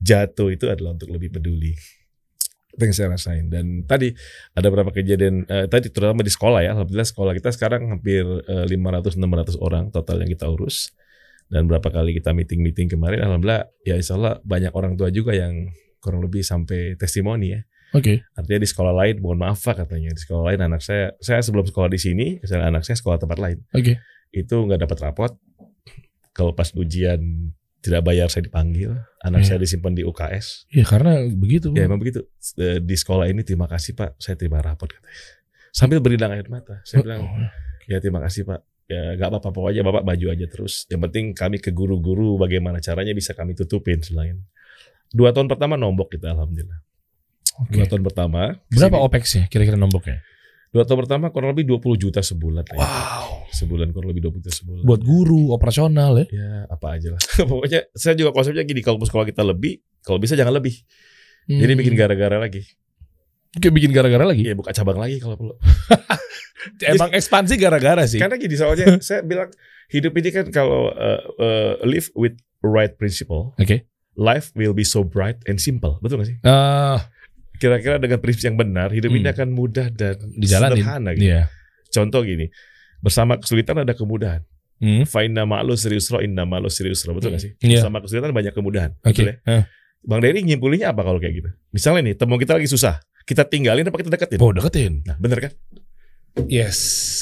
[0.00, 1.76] jatuh itu adalah untuk lebih peduli.
[2.72, 3.50] Itu yang saya rasain.
[3.52, 4.14] Dan tadi
[4.54, 6.72] ada beberapa kejadian eh, tadi terutama di sekolah ya.
[6.72, 10.94] Alhamdulillah sekolah kita sekarang hampir 500-600 orang total yang kita urus
[11.48, 15.32] dan berapa kali kita meeting meeting kemarin alhamdulillah ya insya Allah banyak orang tua juga
[15.32, 17.60] yang kurang lebih sampai testimoni ya
[17.92, 18.20] Oke.
[18.36, 21.64] artinya di sekolah lain mohon maaf Pak katanya di sekolah lain anak saya saya sebelum
[21.64, 23.96] sekolah di sini misalnya anak saya sekolah tempat lain Oke.
[24.30, 25.32] itu nggak dapat rapot
[26.32, 27.18] kalau pas ujian
[27.78, 29.48] tidak bayar saya dipanggil anak Iya.
[29.48, 31.70] saya disimpan di UKS Ya karena begitu.
[31.78, 32.26] Ya emang begitu.
[32.58, 35.14] Eh, Di sekolah ini terima kasih Pak, saya terima rapot katanya.
[35.70, 36.82] Sambil berdang air mata.
[36.82, 37.38] Saya bilang, Oh,
[37.86, 38.66] ya terima kasih Pak.
[38.88, 40.88] Ya nggak apa-apa pokoknya Bapak maju aja terus.
[40.88, 44.40] Yang penting kami ke guru-guru bagaimana caranya bisa kami tutupin selain.
[45.12, 46.80] Dua tahun pertama nombok kita alhamdulillah.
[47.60, 47.76] Oke.
[47.76, 48.56] Dua tahun pertama.
[48.72, 49.06] Berapa ke sini.
[49.12, 50.24] OPEX-nya kira-kira nomboknya?
[50.68, 52.64] Dua tahun pertama kurang lebih 20 juta sebulan.
[52.72, 52.76] ya.
[52.76, 53.48] Wow.
[53.52, 54.82] Sebulan kurang lebih 20 juta sebulan.
[54.84, 56.26] Buat guru operasional ya.
[56.28, 57.20] Ya apa aja lah.
[57.50, 58.80] pokoknya saya juga konsepnya gini.
[58.80, 60.76] Kalau sekolah kita lebih, kalau bisa jangan lebih.
[61.48, 61.80] Jadi Hmm.
[61.80, 62.64] bikin gara-gara lagi.
[63.56, 64.44] Kayak bikin gara-gara lagi.
[64.44, 65.54] Iya buka cabang lagi kalau perlu.
[66.84, 68.20] Emang ekspansi gara-gara sih.
[68.20, 69.48] Karena gini soalnya saya bilang
[69.88, 73.88] hidup ini kan kalau uh, uh, live with right principle, Oke.
[74.14, 75.96] life will be so bright and simple.
[76.02, 76.38] Betul gak sih?
[76.44, 77.08] Ah,
[77.58, 79.34] Kira-kira dengan prinsip yang benar, hidup ini Hmm.
[79.34, 80.78] akan mudah dan dijalanin.
[80.78, 81.10] sederhana.
[81.16, 81.26] Gitu.
[81.26, 81.50] Iya.
[81.90, 82.46] Contoh gini,
[83.00, 84.46] bersama kesulitan ada kemudahan.
[84.78, 85.02] Hmm.
[85.02, 87.18] Fa'inna ma'lu seriusro, inna ma'lu seriusro.
[87.18, 87.52] Betul gak sih?
[87.58, 87.82] Iya.
[87.82, 88.94] Bersama kesulitan banyak kemudahan.
[89.02, 89.10] Oke.
[89.10, 89.34] Betul ya?
[89.50, 89.62] Eh.
[90.06, 91.50] Bang Dery nyimpulinnya apa kalau kayak gitu?
[91.74, 93.02] Misalnya nih, teman kita lagi susah.
[93.28, 94.40] Kita tinggalin apa kita deketin?
[94.40, 95.04] Oh, deketin.
[95.04, 95.52] Nah, bener kan?
[96.46, 96.78] Yes.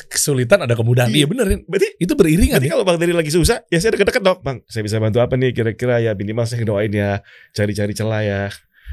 [0.06, 1.10] Kesulitan ada kemudahan.
[1.10, 1.24] Iya.
[1.24, 1.46] Iya bener.
[1.64, 2.70] Berarti Itu beriringan ya.
[2.70, 4.38] kalau Bang Dery lagi susah, ya saya deket-deket dong.
[4.38, 8.42] Bang, saya bisa bantu apa nih kira-kira ya minimal saya doain ya, cari-cari celah ya.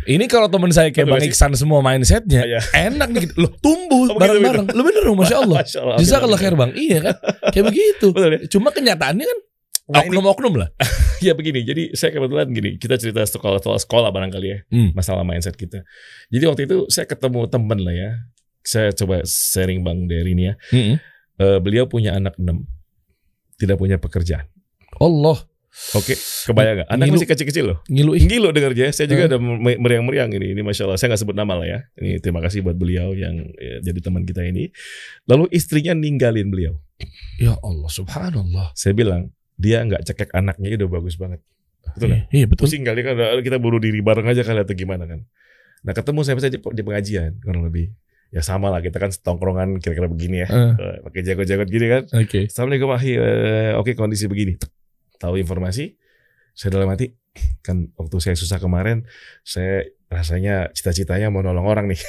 [0.03, 1.21] Ini kalau temen saya kayak Bang?
[1.21, 2.59] Iksan semua mindsetnya Iya.
[2.89, 3.23] enak nih.
[3.37, 4.65] Loh tumbuh Oh, begitu, bareng-bareng.
[4.73, 5.57] Lo bener dong Masya Allah.
[5.63, 5.97] Masya Allah.
[5.99, 6.71] Bisa kalau khair Bang.
[6.73, 7.15] Iya kan.
[7.51, 8.07] Kayak begitu.
[8.09, 8.39] Betul ya?
[8.49, 9.39] Cuma kenyataannya kan
[9.83, 10.71] Nah, oknum-oknum lah.
[11.23, 14.91] Ya begini, jadi saya kebetulan gini, kita cerita sekolah sekolah, sekolah barangkali ya, Hmm.
[14.91, 15.87] masalah mindset kita.
[16.27, 18.11] Jadi waktu itu saya ketemu temen lah ya,
[18.59, 20.55] saya coba sharing Bang Dery ini ya.
[20.69, 20.95] Mm-mm.
[21.33, 22.67] Eh, beliau punya anak enam,
[23.55, 24.45] tidak punya pekerjaan.
[24.99, 25.39] Allah.
[25.97, 26.13] Oke,
[26.45, 26.89] kebayang gak?
[26.93, 27.17] Anak Ngilu.
[27.17, 27.77] masih kecil-kecil loh.
[27.89, 28.29] Ngilu ih.
[28.29, 28.93] Gilo denger aja.
[28.93, 29.29] Saya juga Eh.
[29.33, 30.53] ada me- meriang-meriang ini.
[30.53, 31.01] Ini masya Allah.
[31.01, 31.79] Saya nggak sebut nama lah ya.
[31.97, 34.69] Ini terima kasih buat beliau yang ya, jadi teman kita ini.
[35.25, 36.77] Lalu istrinya ninggalin beliau.
[37.41, 38.69] Ya Allah subhanallah.
[38.77, 41.39] Saya bilang dia nggak cekek anaknya udah bagus banget.
[41.83, 42.63] Betul Iya, iya betul.
[42.65, 45.19] Pusing kali kan "Ah, kita bunuh diri bareng aja kali atau gimana kan.
[45.83, 47.91] Nah ketemu saya di, di pengajian kurang lebih.
[48.33, 50.49] Ya sama lah kita kan setongkrongan kira-kira begini ya.
[50.49, 52.03] Eh, Pakai jago-jago gini kan.
[52.17, 52.49] Oke.
[52.49, 53.11] Assalamualaikum Ahi.
[53.13, 54.57] Eh, Oke kondisi begini.
[55.21, 55.93] Tahu informasi.
[56.57, 57.13] Saya dalam hati
[57.61, 59.05] kan waktu saya susah kemarin
[59.41, 61.99] saya rasanya cita-citanya mau nolong orang nih.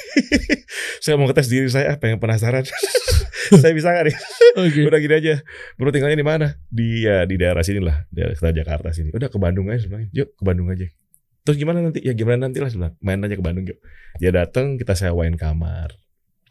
[1.03, 2.63] saya mau ngetes diri saya pengen penasaran.
[3.61, 4.17] saya bisa gak nih?
[4.61, 4.81] Oke.
[4.85, 5.35] Udah gini aja.
[5.77, 6.47] Bro tinggalnya di mana?
[6.69, 9.09] Di ya di daerah sini lah, daerah Jakarta sini.
[9.11, 10.09] Udah ke Bandung aja sebenarnya.
[10.13, 10.85] Yuk ke Bandung aja.
[11.45, 12.01] Terus gimana nanti?
[12.01, 12.93] Ya gimana nanti lah bilang.
[13.01, 13.77] Main aja ke Bandung yuk.
[14.17, 15.93] Dia datang, kita sewain kamar.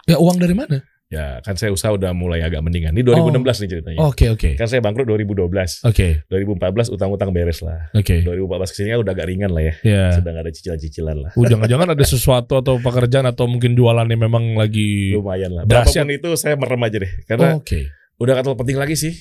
[0.05, 0.85] Ya uang dari mana?
[1.14, 2.90] Ya kan saya usaha udah mulai agak mendingan.
[2.90, 3.98] Ini 2016 nih ceritanya.
[4.03, 4.50] Oke oke.
[4.59, 5.87] Kan saya bangkrut 2012.
[5.87, 7.87] Oke 2014 utang-utang beres lah.
[7.94, 8.27] oke.
[8.27, 9.74] 2014 ke sini kan udah agak ringan lah ya.
[9.87, 10.05] Ya.
[10.18, 11.31] Sudah gak ada cicilan-cicilan lah.
[11.38, 15.62] Uh, jangan-jangan ada sesuatu atau pekerjaan atau mungkin jualan yang memang lagi Lumayan lah.
[15.62, 16.03] Dahsyat.
[16.03, 17.12] Berapapun itu saya merem aja deh.
[17.31, 17.94] Karena Oke.
[18.18, 19.14] udah gak terlalu penting lagi sih.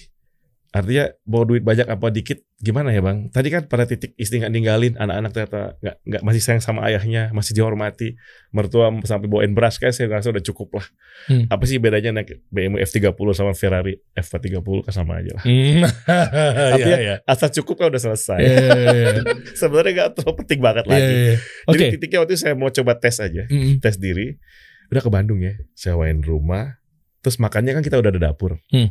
[0.73, 3.29] Artinya mau duit banyak apa dikit gimana ya bang?
[3.29, 7.29] Tadi kan pada titik istri nggak ninggalin, anak-anak ternyata nggak nggak masih sayang sama ayahnya,
[7.29, 8.17] masih dihormati,
[8.49, 10.85] mertua sampai bawain beras kayak saya rasa udah cukup lah.
[11.29, 11.45] Hmm.
[11.45, 15.43] Apa sih bedanya naik BMW F30 sama Ferrari F30 kan sama aja lah.
[15.45, 15.85] Hmm.
[15.85, 17.15] Tapi Iya ya, iya.
[17.23, 18.39] Asal cukup kan udah selesai.
[18.41, 19.09] Iya, iya, iya.
[19.61, 21.05] Sebenarnya nggak terlalu penting banget Iya, lagi.
[21.05, 21.35] iya, iya.
[21.69, 21.75] Oke.
[21.77, 23.77] Jadi titiknya waktu itu saya mau coba tes aja, Mm-mm.
[23.77, 24.41] tes diri.
[24.89, 26.81] Udah ke Bandung ya, sewain rumah.
[27.21, 28.57] Terus makannya kan kita udah ada dapur.
[28.73, 28.89] Hmm.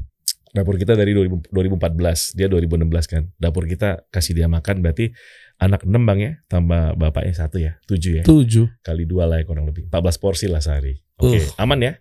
[0.52, 3.22] Dapur kita dari 2000 2014, dia 2016 kan.
[3.40, 5.08] Dapur kita kasih dia makan berarti
[5.56, 8.22] anak 6 bang ya, tambah bapaknya satu ya, 7 ya.
[8.22, 8.68] Tujuh.
[8.84, 9.88] Kali dua lah ya kurang lebih.
[9.88, 11.00] 14 porsi lah sehari.
[11.16, 11.46] Oke, Uh.
[11.56, 11.92] aman ya.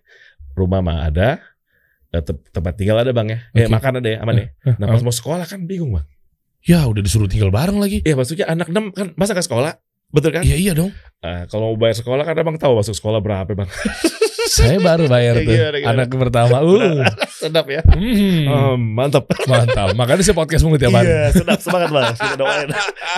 [0.52, 1.40] Rumah mah ada,
[2.10, 3.38] eh, te- tempat tinggal ada bang ya.
[3.56, 3.72] Eh Oke.
[3.72, 4.46] makan ada ya, aman ya.
[4.76, 4.92] Nah Ah.
[4.92, 6.04] pas mau sekolah kan bingung bang.
[6.62, 8.04] Ya udah disuruh tinggal bareng lagi.
[8.04, 9.80] Iya maksudnya anak 6 kan masa ke sekolah?
[10.12, 10.42] Betul kan?
[10.44, 10.92] Iya iya dong.
[11.22, 13.70] Nah, kalau mau bayar sekolah kan abang tahu masuk sekolah berapa bang?
[14.52, 15.90] Saya baru bayar tuh Gimana, gimana?
[15.96, 16.56] anak pertama.
[16.66, 17.00] Uh.
[17.40, 17.80] Sedap ya.
[17.88, 18.44] Hmm.
[18.46, 19.24] Oh, mantap.
[19.50, 19.96] Mantap.
[19.96, 21.08] Makanya saya podcast mulu tiap hari.
[21.10, 22.14] Iya, sedap semangat bang.
[22.14, 22.68] Kita doain.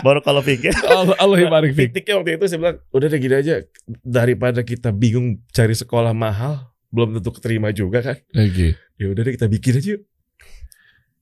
[0.01, 0.73] Baru kalau pikir.
[0.87, 1.93] Allah, Allah yang barik Fik.
[1.93, 3.55] Titiknya waktu itu saya bilang, udah deh gini aja.
[4.01, 8.17] Daripada kita bingung cari sekolah mahal, belum tentu keterima juga kan.
[8.33, 8.79] Oke.
[8.97, 10.03] Ya udah deh kita bikin aja yuk.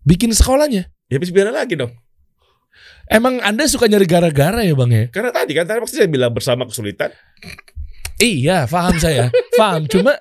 [0.05, 0.91] Bikin sekolahnya.
[1.11, 1.95] Ya habis biar lagi dong.
[3.11, 5.09] Emang Anda suka nyari gara-gara ya Bang ya?
[5.13, 7.13] Karena tadi kan tadi waktu saya bilang bersama kesulitan.
[8.23, 9.29] Iya, paham saya.
[9.61, 9.89] paham.
[9.91, 10.15] Cuma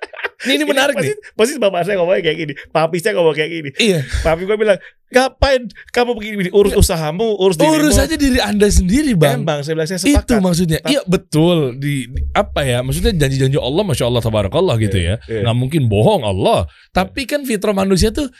[0.44, 1.16] ini, ini menarik pasti, nih.
[1.32, 2.54] Pasti bapak saya ngomongnya kayak gini.
[2.68, 3.70] Papi saya ngomong kayak gini.
[3.76, 4.00] Iya.
[4.22, 7.84] Papi gue bilang, ngapain kamu begini, urus usahamu, urus dirimu.
[7.84, 9.44] Urus aja diri Anda sendiri, Bang.
[9.44, 10.40] Bang, saya bilang saya Itu sepakat.
[10.40, 10.80] maksudnya.
[10.80, 11.58] Tap- Iya betul.
[11.76, 12.80] Di, di- apa ya?
[12.80, 15.20] Maksudnya janji-janji Allah, masya Allah, tabarakallah gitu ya.
[15.22, 15.44] Iya.
[15.44, 16.64] Nggak mungkin bohong Allah.
[16.90, 18.32] Tapi kan fitrah manusia tuh,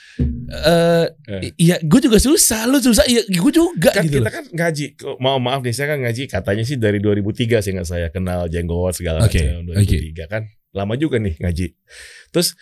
[0.50, 1.52] eh Eh.
[1.58, 4.20] iya, gue juga susah, lu susah, iya, gue juga kan gitu.
[4.20, 4.32] kita loh.
[4.32, 4.86] kan ngaji
[5.18, 8.92] mau maaf nih saya kan ngaji katanya sih dari 2003 sih nggak saya kenal jenggot
[8.94, 11.68] segala Oke, macam 2003 kan lama juga nih ngaji
[12.30, 12.56] terus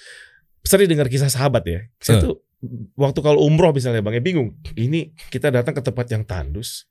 [0.62, 2.22] sering dengar kisah sahabat ya saya Eh.
[2.26, 2.36] tuh
[2.94, 6.90] waktu kalau umroh misalnya bang ya bingung ini kita datang ke tempat yang tandus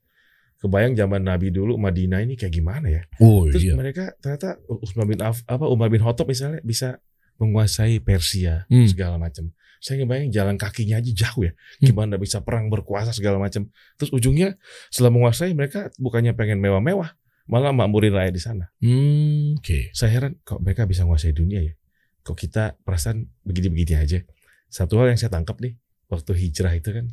[0.57, 3.77] kebayang zaman Nabi dulu Madinah ini kayak gimana ya Oh terus iya.
[3.77, 6.97] mereka ternyata Utsman bin Af, apa Umar bin Khattab misalnya bisa
[7.37, 8.83] menguasai Persia Hmm.
[8.83, 11.87] segala macam saya ngebayang jalan kakinya aja jauh ya Hmm.
[11.87, 17.15] gimana bisa perang berkuasa segala macam terus ujungnya setelah menguasai mereka bukannya pengen mewah-mewah
[17.49, 19.89] malah makmurin rakyat di sana Hmm, Oke.
[19.91, 21.73] saya heran kok mereka bisa menguasai dunia ya
[22.21, 24.21] kok kita perasaan begini-begini aja
[24.67, 25.73] satu hal yang saya tangkap nih
[26.07, 27.09] waktu hijrah itu kan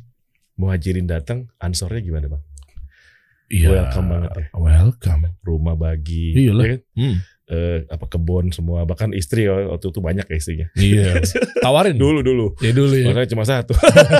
[0.53, 2.43] muhajirin datang ansornya gimana bang
[3.47, 3.71] Iya.
[3.71, 4.45] Welcome banget ya.
[4.51, 5.23] Welcome.
[5.39, 6.59] rumah bagi Iyalah.
[6.59, 6.81] ya kan?
[6.93, 7.15] Hmm.
[7.47, 11.23] Eh, apa kebun semua bahkan istri ya, waktu itu banyak ya istrinya Iya.
[11.63, 11.95] Tawarin.
[11.95, 13.07] dulu dulu Ya dulu ya.
[13.07, 13.71] Makanya cuma satu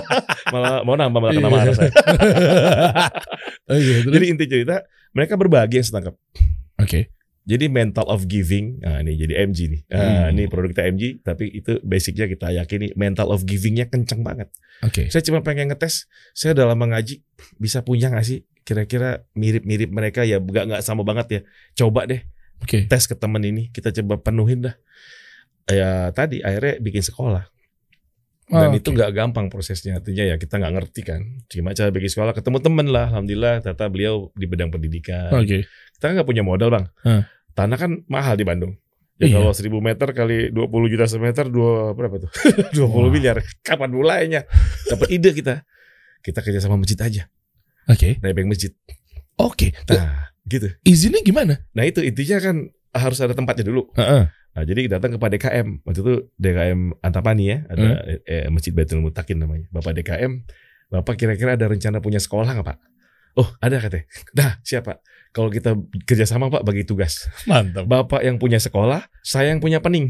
[0.49, 1.53] malah mau nambah malah kena Iya.
[1.53, 1.91] marah saya
[3.69, 4.13] oh, iya, terus?
[4.13, 4.75] jadi inti cerita
[5.11, 6.15] mereka berbagi yang saya tangkap
[6.77, 7.09] Oke.
[7.41, 9.81] Jadi mental of giving, nah ini jadi MG nih.
[9.87, 10.35] Nah, Hmm.
[10.35, 14.51] ini produk kita MG, tapi itu basicnya kita yakini mental of givingnya kenceng banget.
[14.83, 15.07] Oke.
[15.07, 17.23] Saya cuma pengen ngetes, saya dalam mengaji
[17.55, 21.41] bisa punya nggak sih kira-kira mirip-mirip mereka ya, nggak nggak sama banget ya.
[21.73, 22.19] Coba deh
[22.59, 22.83] Oke.
[22.85, 24.75] tes ke temen ini, kita coba penuhin dah.
[25.65, 27.47] Ya tadi akhirnya bikin sekolah.
[28.47, 31.19] Dan Oh, itu nggak gampang prosesnya, artinya ya kita nggak ngerti kan.
[31.45, 33.59] Gimana cara bikin sekolah, ketemu temen lah, alhamdulillah.
[33.59, 35.35] Ternyata beliau di bidang pendidikan.
[35.35, 35.67] Oke.
[35.67, 36.85] Kita nggak punya modal bang.
[37.03, 37.27] Hah.
[37.51, 38.79] Tanah kan mahal di Bandung.
[39.17, 39.41] Ya Iya.
[39.41, 42.31] kalau 1000 meter kali 20 juta semeter dua berapa tuh?
[42.77, 43.09] 20 Wah.
[43.09, 43.41] miliar.
[43.59, 44.45] Kapan mulainya?
[44.87, 45.65] Dapat ide kita.
[46.21, 47.27] Kita kerja sama masjid aja.
[47.89, 48.15] Oke.
[48.21, 48.71] Nebeng masjid.
[49.35, 49.73] Oke.
[49.89, 50.69] Nah, gitu.
[50.83, 51.59] Izinnya gimana?
[51.73, 52.55] Nah, itu intinya kan
[52.93, 53.89] harus ada tempatnya dulu.
[53.97, 54.29] Heeh.
[54.57, 55.67] Nah, jadi datang ke Pak DKM.
[55.85, 58.25] Waktu itu DKM Antapani ya, ada Hmm.
[58.25, 59.69] eh, Masjid Baitul Mutakin namanya.
[59.69, 60.41] Bapak DKM,
[60.89, 62.77] Bapak kira-kira ada rencana punya sekolah nggak Pak?
[63.37, 64.09] Oh, ada katanya.
[64.33, 64.97] Nah, siapa?
[65.37, 65.77] Kalau kita
[66.09, 67.29] kerjasama Pak bagi tugas.
[67.45, 67.85] Mantap.
[67.85, 70.09] Bapak yang punya sekolah, saya yang punya pening.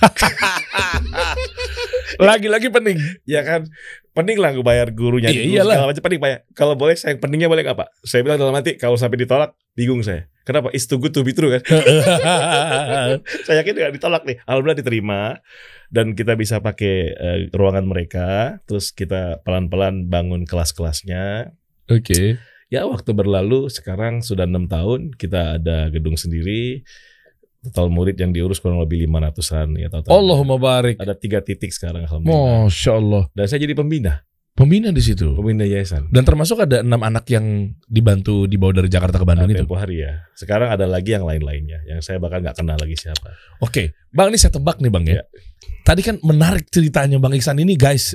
[2.24, 2.96] Lagi-lagi pening.
[3.28, 3.68] Ya kan,
[4.16, 5.28] pening lah gue bayar gurunya.
[5.28, 5.76] Iya, iyalah.
[5.76, 6.38] segala macam pening bayar.
[6.56, 7.88] Kalau boleh saya yang peningnya boleh nggak Pak?
[8.08, 10.32] Saya bilang dalam hati, kalau sampai ditolak, bingung saya.
[10.48, 10.72] Kenapa?
[10.72, 11.60] It's too good to be true kan?
[13.44, 14.40] saya yakin nggak ditolak nih.
[14.48, 15.44] Alhamdulillah diterima
[15.92, 18.64] dan kita bisa pakai eh, ruangan mereka.
[18.64, 21.52] Terus kita pelan-pelan bangun kelas-kelasnya.
[21.92, 22.40] Oke.
[22.72, 26.82] Ya waktu berlalu sekarang sudah enam tahun kita ada gedung sendiri.
[27.64, 30.12] Total murid yang diurus kurang lebih 500-an ya total.
[30.12, 31.00] Allahumma barik.
[31.00, 32.68] Ada tiga titik sekarang alhamdulillah.
[32.68, 33.22] Masya Allah.
[33.32, 34.20] Dan saya jadi pembina.
[34.54, 35.34] Pembina di situ.
[35.34, 36.12] pembina yayasan.
[36.14, 39.66] Dan termasuk ada enam anak yang dibantu dibawa dari Jakarta ke Bandung Nah, itu.
[39.66, 40.22] tempo hari ya.
[40.38, 43.34] Sekarang ada lagi yang lain-lainnya, yang saya bahkan nggak kenal lagi siapa.
[43.58, 45.18] Oke, Bang ini saya tebak nih Bang ya.
[45.18, 45.24] Ya.
[45.82, 48.14] Tadi kan menarik ceritanya Bang Iksan ini guys.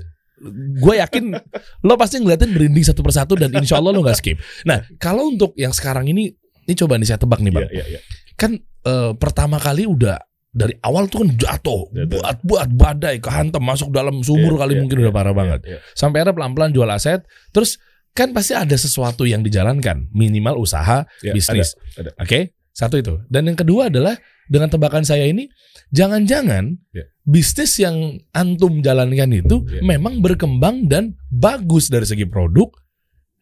[0.80, 1.36] Gue yakin
[1.84, 4.40] lo pasti ngeliatin berinding satu persatu dan insya Allah lo nggak skip.
[4.64, 6.32] Nah kalau untuk yang sekarang ini,
[6.66, 7.68] ini coba nih saya tebak nih Bang.
[7.68, 8.00] Iya, iya, iya.
[8.40, 10.18] Kan eh, pertama kali udah
[10.50, 14.82] dari awal tuh kan jatuh, buat buat badai kehantam masuk dalam sumur Iya, kali iya,
[14.82, 15.60] mungkin iya, udah parah iya, banget.
[15.70, 15.80] iya.
[15.94, 17.22] Sampai akhirnya pelan-pelan jual aset,
[17.54, 17.78] terus
[18.18, 21.78] kan pasti ada sesuatu yang dijalankan, minimal usaha, Iya, bisnis.
[22.18, 23.22] Oke, satu itu.
[23.30, 24.18] Dan yang kedua adalah
[24.50, 25.46] dengan tebakan saya ini,
[25.90, 27.04] jangan-jangan Ya.
[27.24, 27.96] bisnis yang
[28.32, 29.82] antum jalankan itu Ya.
[29.82, 32.70] memang berkembang dan bagus dari segi produk,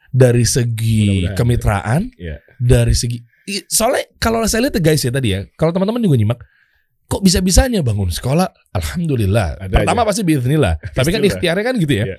[0.09, 1.35] dari segi Mudah-mudahan.
[1.35, 2.37] kemitraan, Iya.
[2.57, 3.19] dari segi
[3.67, 6.39] soalnya kalau saya lihat ya guys ya tadi ya, kalau teman-teman juga nyimak,
[7.07, 8.51] kok bisa-bisanya bangun sekolah?
[8.75, 9.63] Alhamdulillah.
[9.63, 10.07] Ada Pertama aja.
[10.11, 10.73] pasti biiznillah.
[10.91, 11.27] Tapi kan Bismillah.
[11.31, 12.05] ikhtiarnya kan gitu ya.
[12.11, 12.17] Iya.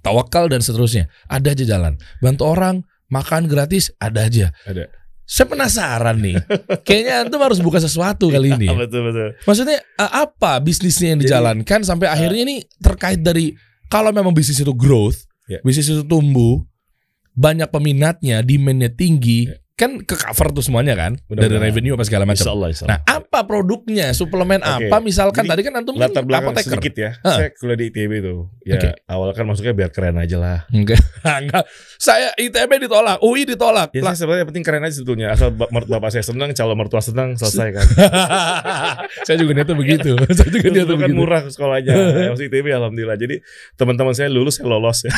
[0.00, 1.12] Tawakal dan seterusnya.
[1.26, 2.00] Ada aja jalan.
[2.20, 4.56] Bantu orang, makan gratis, ada aja.
[4.64, 4.88] Ada.
[5.24, 6.36] Saya penasaran nih.
[6.86, 8.68] Kayaknya antum harus buka sesuatu kali ini.
[8.68, 8.76] ya.
[8.76, 9.32] betul betul.
[9.48, 13.56] Maksudnya eh, apa bisnisnya yang Jadi, dijalankan sampai akhirnya ini terkait dari
[13.88, 15.60] kalau memang bisnis itu growth, Ya.
[15.60, 16.64] bisnis itu tumbuh,
[17.32, 19.60] banyak peminatnya, demandnya tinggi, Ya.
[19.74, 21.66] Kan ke cover tuh semuanya kan dari Mudah-mudahan.
[21.66, 22.38] revenue apa segala macam.
[22.38, 24.06] Insya Allah, insya Nah, apa produknya?
[24.10, 24.86] Suplemen Oke.
[24.86, 24.96] apa?
[25.02, 26.70] Misalkan Jadi, tadi kan antum latar kan belakang apoteker.
[26.78, 27.10] sedikit ya.
[27.20, 27.36] Hah.
[27.36, 28.38] Saya kuliah di ITB tuh.
[28.62, 28.88] Ya Oke.
[29.04, 30.58] awal kan masuknya biar keren aja lah.
[30.70, 31.02] Enggak,
[31.42, 31.66] enggak.
[31.98, 33.90] Saya ITB ditolak, UI ditolak.
[33.90, 35.34] Ya Lah, sebenarnya penting keren aja sebetulnya.
[35.34, 37.86] Asal bapak saya senang, calon mertua senang, selesai kan.
[39.26, 40.14] saya juga niatnya begitu.
[40.38, 41.18] saya juga niatnya kan begitu.
[41.18, 41.94] murah sekolahnya.
[42.22, 43.18] Ya, Masih ITB alhamdulillah.
[43.18, 43.42] Jadi
[43.74, 45.10] teman-teman saya lulus, saya lolos ya.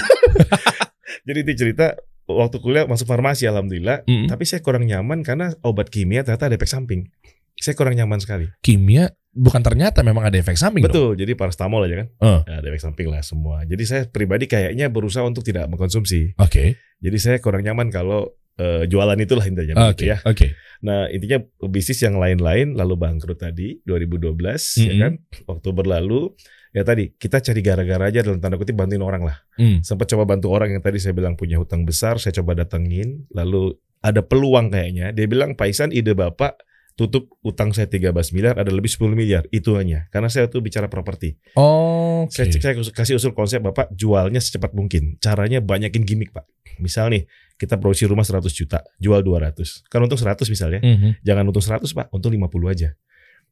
[1.27, 4.07] Jadi itu cerita waktu kuliah masuk farmasi alhamdulillah.
[4.07, 4.27] Mm.
[4.31, 7.11] Tapi saya kurang nyaman karena obat kimia ternyata ada efek samping.
[7.57, 8.47] Saya kurang nyaman sekali.
[8.61, 10.85] Kimia bukan ternyata memang ada efek samping.
[10.85, 10.93] dong.
[10.93, 11.11] Betul.
[11.19, 12.09] Jadi paracetamol aja kan.
[12.09, 12.41] Eh.
[12.47, 13.65] Ya, ada efek samping lah semua.
[13.65, 16.37] Jadi saya pribadi kayaknya berusaha untuk tidak mengkonsumsi.
[16.39, 16.77] Oke.
[17.01, 20.05] Jadi saya kurang nyaman kalau eh, jualan itulah intinya Oke.
[20.05, 20.17] begitu ya.
[20.25, 20.47] Oke.
[20.85, 25.01] Nah, intinya bisnis yang lain-lain lalu bangkrut tadi 2012 ya Mm-mm.
[25.01, 25.13] kan.
[25.49, 26.37] Waktu berlalu
[26.77, 29.41] ya tadi kita cari gara-gara aja dalam tanda kutip bantuin orang lah.
[29.57, 29.81] Hmm.
[29.81, 33.73] Sempat coba bantu orang yang tadi saya bilang punya hutang besar, saya coba datengin, lalu
[34.05, 35.17] ada peluang kayaknya.
[35.17, 36.61] Dia bilang, "Pak Isan, ide Bapak
[36.97, 40.89] tutup utang saya 13 miliar ada lebih 10 miliar itu hanya karena saya tuh bicara
[40.89, 42.33] properti Oke.
[42.33, 46.49] saya, saya kasih usul konsep bapak jualnya secepat mungkin caranya banyakin gimmick pak
[46.81, 47.29] misal nih
[47.61, 51.21] kita produksi rumah 100 juta jual 200 kan untung 100 misalnya Mhm.
[51.21, 52.97] jangan untung 100 pak untung 50 aja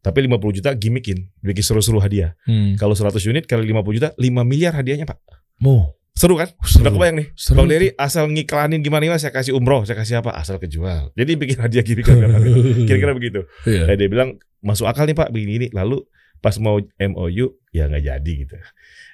[0.05, 2.77] tapi 50 juta gimmickin bikin seru-seru hadiah Hmm.
[2.77, 5.17] kalau 100 unit kali 50 juta 5 miliar hadiahnya pak
[5.57, 5.97] Mau.
[6.12, 6.85] seru kan Seru.
[6.85, 7.67] udah kebayang nih Seru Bang.
[7.67, 11.59] Dery asal ngiklanin gimana gimana saya kasih umroh saya kasih apa asal kejual jadi bikin
[11.59, 12.05] hadiah gimmick
[12.88, 13.88] kira-kira begitu Iya.
[13.88, 15.67] Eh, dia bilang masuk akal nih Pak begini ini.
[15.69, 16.01] Lalu
[16.38, 18.57] pas mau MOU ya nggak jadi gitu.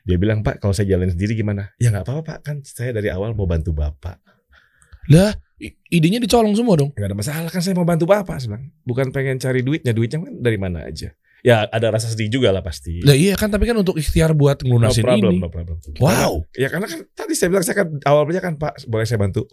[0.02, 1.70] Dia bilang Pak kalau saya jalan sendiri gimana?
[1.76, 4.18] Ya nggak apa-apa Pak kan saya dari awal mau bantu Bapak.
[5.08, 5.34] Lah,
[5.92, 6.90] idenya dicolong semua dong.
[6.96, 8.40] Nggak ada masalah kan saya mau bantu Bapak.
[8.48, 8.72] Bilang.
[8.82, 11.12] Bukan pengen cari duitnya duitnya kan dari mana aja.
[11.40, 13.00] Ya ada rasa sedih juga lah pasti.
[13.00, 15.38] Lah iya kan tapi kan untuk ikhtiar buat No ngelunasin problem, ini.
[15.40, 15.76] no problem.
[15.96, 16.44] Wow.
[16.52, 19.48] Ya karena kan tadi saya bilang saya kan awalnya kan Pak boleh saya bantu.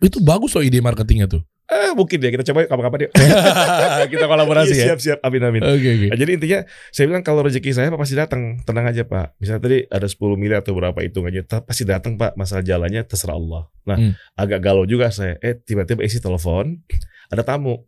[0.00, 1.40] Itu bagus loh ide marketingnya tuh.
[1.70, 3.12] Eh mungkin ya kita coba kapan-kapan yuk.
[4.12, 4.84] Kita kolaborasi ya.
[4.90, 5.62] Siap siap amin amin.
[5.62, 6.06] Oke oke.
[6.10, 6.58] Nah, jadi intinya
[6.90, 9.38] saya bilang kalau rezeki saya Pak pasti datang, tenang aja Pak.
[9.38, 12.34] Misalnya tadi ada 10 miliar atau berapa hitung aja, pasti datang Pak.
[12.34, 13.70] Masalah jalannya terserah Allah.
[13.86, 14.12] Nah, Hmm.
[14.34, 15.38] agak galau juga saya.
[15.38, 16.74] Eh tiba-tiba isi telepon,
[17.30, 17.86] ada tamu.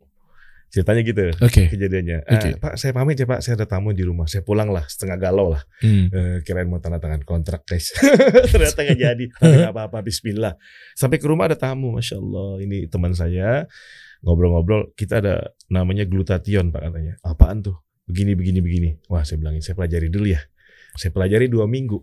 [0.73, 1.69] Ceritanya gitu Oke.
[1.69, 2.25] kejadiannya.
[2.25, 2.49] Eh, Oke.
[2.57, 4.25] Pak saya pamit ya Pak, saya ada tamu di rumah.
[4.25, 5.61] Saya pulang lah, setengah galau lah.
[5.85, 6.09] Hmm.
[6.09, 7.93] Eh, kirain mau tanda tangan kontrak guys.
[8.51, 9.25] Ternyata nggak jadi.
[9.37, 10.57] Tapi nggak apa-apa, Bismillah.
[10.97, 12.57] Sampai ke rumah ada tamu, masya Allah.
[12.65, 13.69] Ini teman saya
[14.25, 14.97] ngobrol-ngobrol.
[14.97, 17.13] Kita ada namanya glutathione pak katanya.
[17.21, 17.77] Apaan tuh?
[18.09, 18.89] Begini, begini, begini.
[19.13, 20.41] Wah saya bilangin, saya pelajari dulu ya.
[20.97, 22.01] Saya pelajari dua minggu.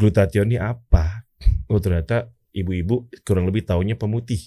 [0.00, 1.28] Glutathione ini apa?
[1.68, 4.40] Oh ternyata ibu-ibu kurang lebih taunya pemutih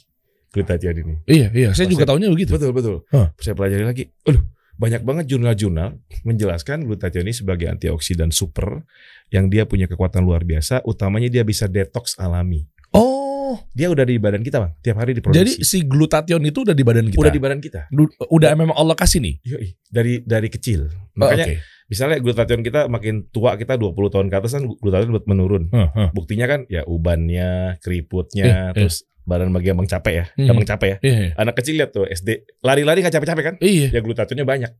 [0.53, 1.15] glutathione ini.
[1.25, 1.69] Iya iya.
[1.73, 2.51] Saya Pas juga saya- taunya begitu.
[2.53, 2.95] Betul betul.
[3.09, 3.33] Hah.
[3.35, 4.03] Saya pelajari lagi.
[4.23, 8.85] Aduh, banyak banget jurnal-jurnal menjelaskan glutathione ini sebagai antioksidan super
[9.27, 10.81] yang dia punya kekuatan luar biasa.
[10.83, 12.69] Utamanya dia bisa detox alami.
[12.93, 13.57] Oh.
[13.69, 15.61] Dia udah di badan kita bang, tiap hari Jadi diproduksi.
[15.61, 17.19] si glutathione itu udah di badan kita.
[17.19, 17.81] udah di badan kita.
[18.27, 19.35] Udah memang Allah kasih nih.
[19.45, 20.89] Yoi, dari dari kecil.
[20.89, 21.55] Oh, Makanya Oke.
[21.85, 25.63] misalnya glutathione kita makin tua kita 20 tahun ke atas kan glutathione buat menurun.
[25.69, 26.09] Hah, hah.
[26.13, 28.89] Buktinya kan ya ubannya, keriputnya, Eh, eh.
[29.23, 30.47] Badan bagi gampang capek ya, Hmm.
[30.47, 30.97] gampang capek ya.
[30.99, 31.13] Iya.
[31.15, 31.29] iya.
[31.35, 33.55] Anak kecil lihat tuh SD lari-lari nggak capek-capek kan?
[33.57, 33.87] Iya.
[33.89, 34.71] ya glutationnya banyak.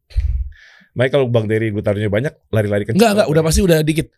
[0.93, 2.99] Makanya kalau Bang Dery glutationnya banyak, lari-lari kencang.
[2.99, 3.27] Enggak enggak.
[3.27, 4.07] Udah pasti udah dikit.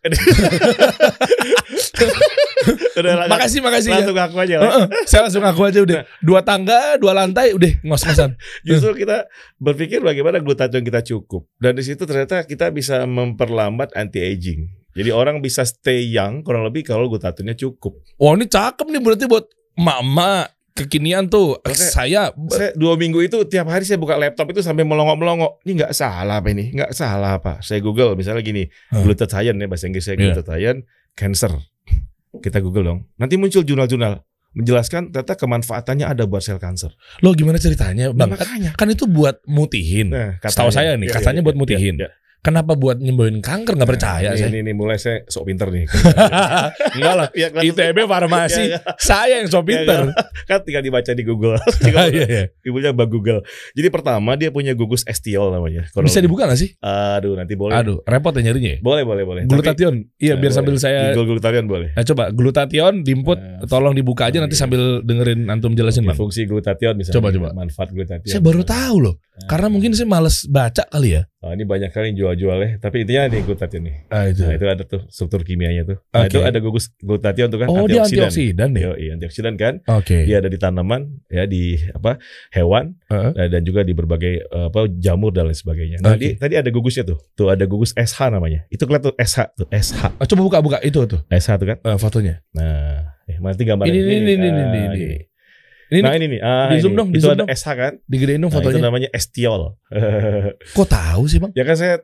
[2.96, 3.96] Udah Makasih makasih ya.
[4.00, 4.54] langsung ngaku aja.
[4.56, 4.64] lah.
[4.66, 8.34] Heeh, saya langsung aku aja udah dua tangga dua lantai udah ngos-ngosan
[8.66, 11.44] Justru kita berpikir bagaimana glutathione kita cukup.
[11.56, 14.64] Dan di situ ternyata kita bisa memperlambat anti aging.
[14.92, 18.00] Jadi orang bisa stay young kurang lebih kalau glutationnya cukup.
[18.16, 19.44] Wah ini cakep nih berarti buat
[19.76, 21.56] emak-emak kekinian tuh.
[21.56, 21.72] Oke.
[21.72, 25.64] Saya Saya dua minggu itu tiap hari saya buka laptop itu sampai melongok-melongok.
[25.64, 26.72] Ini nggak salah apa ini?
[26.72, 27.60] Nggak salah apa?
[27.60, 29.04] Saya Google misalnya gini, Hmm.
[29.04, 30.36] glutathione ya bahasa Inggrisnya Iya.
[30.36, 30.80] glutathione
[31.12, 31.52] cancer.
[32.36, 33.00] Kita Google dong.
[33.16, 34.20] Nanti muncul jurnal-jurnal
[34.52, 36.88] menjelaskan ternyata kemanfaatannya ada buat sel kanker.
[37.20, 38.32] lo gimana ceritanya bang?
[38.32, 38.70] Kan, makanya.
[38.72, 40.12] kan itu buat mutihin.
[40.12, 41.94] Nah, Setahu saya nih, Iya, katanya iya, buat iya, mutihin.
[42.00, 42.08] iya.
[42.38, 44.48] Kenapa buat nyembuhin kanker nggak percaya Nah, saya?
[44.48, 45.90] Ini, ini mulai saya sok pinter nih.
[46.94, 47.28] Enggak lah.
[47.32, 47.90] Iya, kelihatan.
[47.90, 50.14] ITB farmasi, Iya, saya yang so pinter.
[50.44, 51.56] kan tinggal dibaca di Google.
[51.86, 52.44] Iya, iya.
[52.62, 53.40] Ibunya Mbak Google.
[53.72, 55.90] Jadi pertama dia punya gugus estiol namanya.
[55.90, 56.70] Kurang Bisa dibuka gak sih?
[56.78, 57.74] Aduh, nanti boleh.
[57.74, 58.78] Aduh, repot ya nyarinya ya.
[58.78, 59.42] Boleh, boleh, boleh.
[59.44, 60.14] Glutathione.
[60.16, 60.54] Iya, Nah, biar boleh.
[60.54, 61.88] sambil saya Google glutathione boleh.
[61.92, 64.62] Nah, coba glutathione diinput, Nah, tolong dibuka aja oh, nanti iya.
[64.62, 66.14] sambil dengerin antum jelasin, Bang.
[66.14, 67.16] fungsi glutathione misalnya.
[67.18, 67.48] Coba, coba.
[67.52, 68.30] Manfaat glutathione.
[68.30, 69.14] Saya baru tahu loh.
[69.18, 71.22] Nah, Karena mungkin saya males baca kali ya.
[71.42, 72.76] oh, ini banyak kali yang jual-jual ya.
[72.76, 73.96] Tapi intinya nih glutathione nih.
[74.12, 74.44] Ah, itu.
[74.44, 75.96] Nah, itu ada tuh struktur kimianya tuh.
[76.10, 76.28] Nah, Oke.
[76.28, 78.82] itu ada gugus glutathione tuh kan oh, dia antioksidan ya.
[78.82, 79.80] Yo, iya, antioksidan kan.
[79.88, 80.28] Oke.
[80.28, 82.20] Dia ada di tanaman, ya di apa
[82.52, 83.30] hewan, Heeh.
[83.34, 85.98] eh, dan juga di berbagai apa jamur dan lain sebagainya.
[86.02, 86.20] Nah, Oke.
[86.20, 87.16] di- tadi ada gugusnya tuh.
[87.32, 88.66] Tuh ada gugus SH namanya.
[88.68, 90.02] Itu kelihatan tuh SH tuh, SH.
[90.16, 91.78] Oh, coba buka buka itu tuh SH tuh kan.
[91.80, 92.42] eh, fotonya.
[92.52, 94.98] Nah, eh mana gambar Ini, ini, ini, ini, Ah, ini, ini.
[95.00, 95.18] ini.
[95.86, 96.98] Ini nah ini nih, ah, di zoom ini.
[96.98, 97.48] dong, di itu zoom ada dong.
[97.54, 97.92] SH kan.
[98.10, 98.82] digedein dong Nah, itu fotonya.
[98.82, 99.78] namanya estiol.
[100.74, 101.54] Kok tahu sih, Bang?
[101.54, 101.94] ya kan saya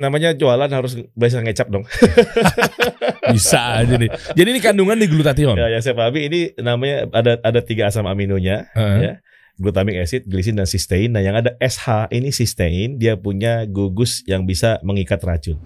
[0.00, 1.84] namanya jualan harus bisa ngecap dong.
[3.30, 4.10] Bisa aja nih.
[4.34, 5.54] Jadi ini kandungan di glutathione.
[5.54, 8.98] ya, yang saya pahami ini namanya ada ada tiga asam aminonya, Heeh.
[8.98, 9.12] ya.
[9.54, 11.12] glutamic acid, glisin dan cysteine.
[11.12, 15.60] Nah, yang ada SH ini cysteine, dia punya gugus yang bisa mengikat racun.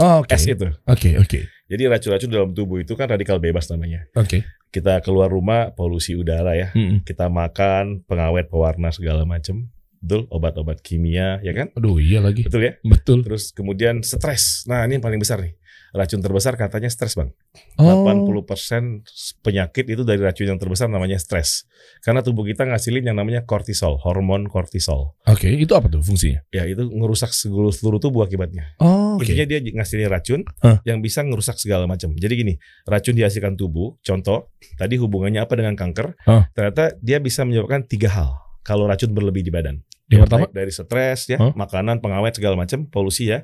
[0.00, 0.32] Oh, Oke.
[0.34, 0.72] S itu.
[0.88, 1.44] Oke, oke.
[1.68, 4.08] Jadi racun-racun dalam tubuh itu kan radikal bebas namanya.
[4.16, 4.42] Oke.
[4.72, 6.72] Kita keluar rumah polusi udara ya.
[6.72, 7.04] Mm-mm.
[7.04, 9.68] Kita makan pengawet pewarna segala macam.
[10.00, 11.68] Betul, obat-obat kimia ya kan?
[11.76, 12.48] Aduh, iya lagi.
[12.48, 12.72] Betul ya?
[12.80, 13.20] Betul.
[13.20, 14.64] Terus kemudian stres.
[14.64, 15.60] Nah, ini yang paling besar nih.
[15.90, 17.34] Racun terbesar katanya stres, Bang.
[17.74, 18.06] Oh.
[18.06, 19.02] 80%
[19.42, 21.66] penyakit itu dari racun yang terbesar namanya stres.
[21.98, 25.18] Karena tubuh kita ngasilin yang namanya kortisol, hormon kortisol.
[25.26, 26.46] Oke, itu apa tuh fungsinya?
[26.54, 28.78] Ya, itu ngerusak seluruh, seluruh tubuh akibatnya.
[28.78, 29.26] Oh, oke.
[29.26, 30.78] Intinya dia ngasilin racun Hah.
[30.86, 32.14] yang bisa ngerusak segala macam.
[32.14, 32.54] Jadi gini,
[32.86, 36.22] racun dihasilkan tubuh, contoh, tadi hubungannya apa dengan kanker?
[36.22, 36.46] Hah.
[36.54, 39.82] Ternyata dia bisa menyebabkan tiga hal kalau racun berlebih di badan.
[40.06, 40.46] Yang Ya, pertama?
[40.50, 41.50] dari stres ya, Hah?
[41.54, 43.42] makanan, pengawet segala macam, polusi ya,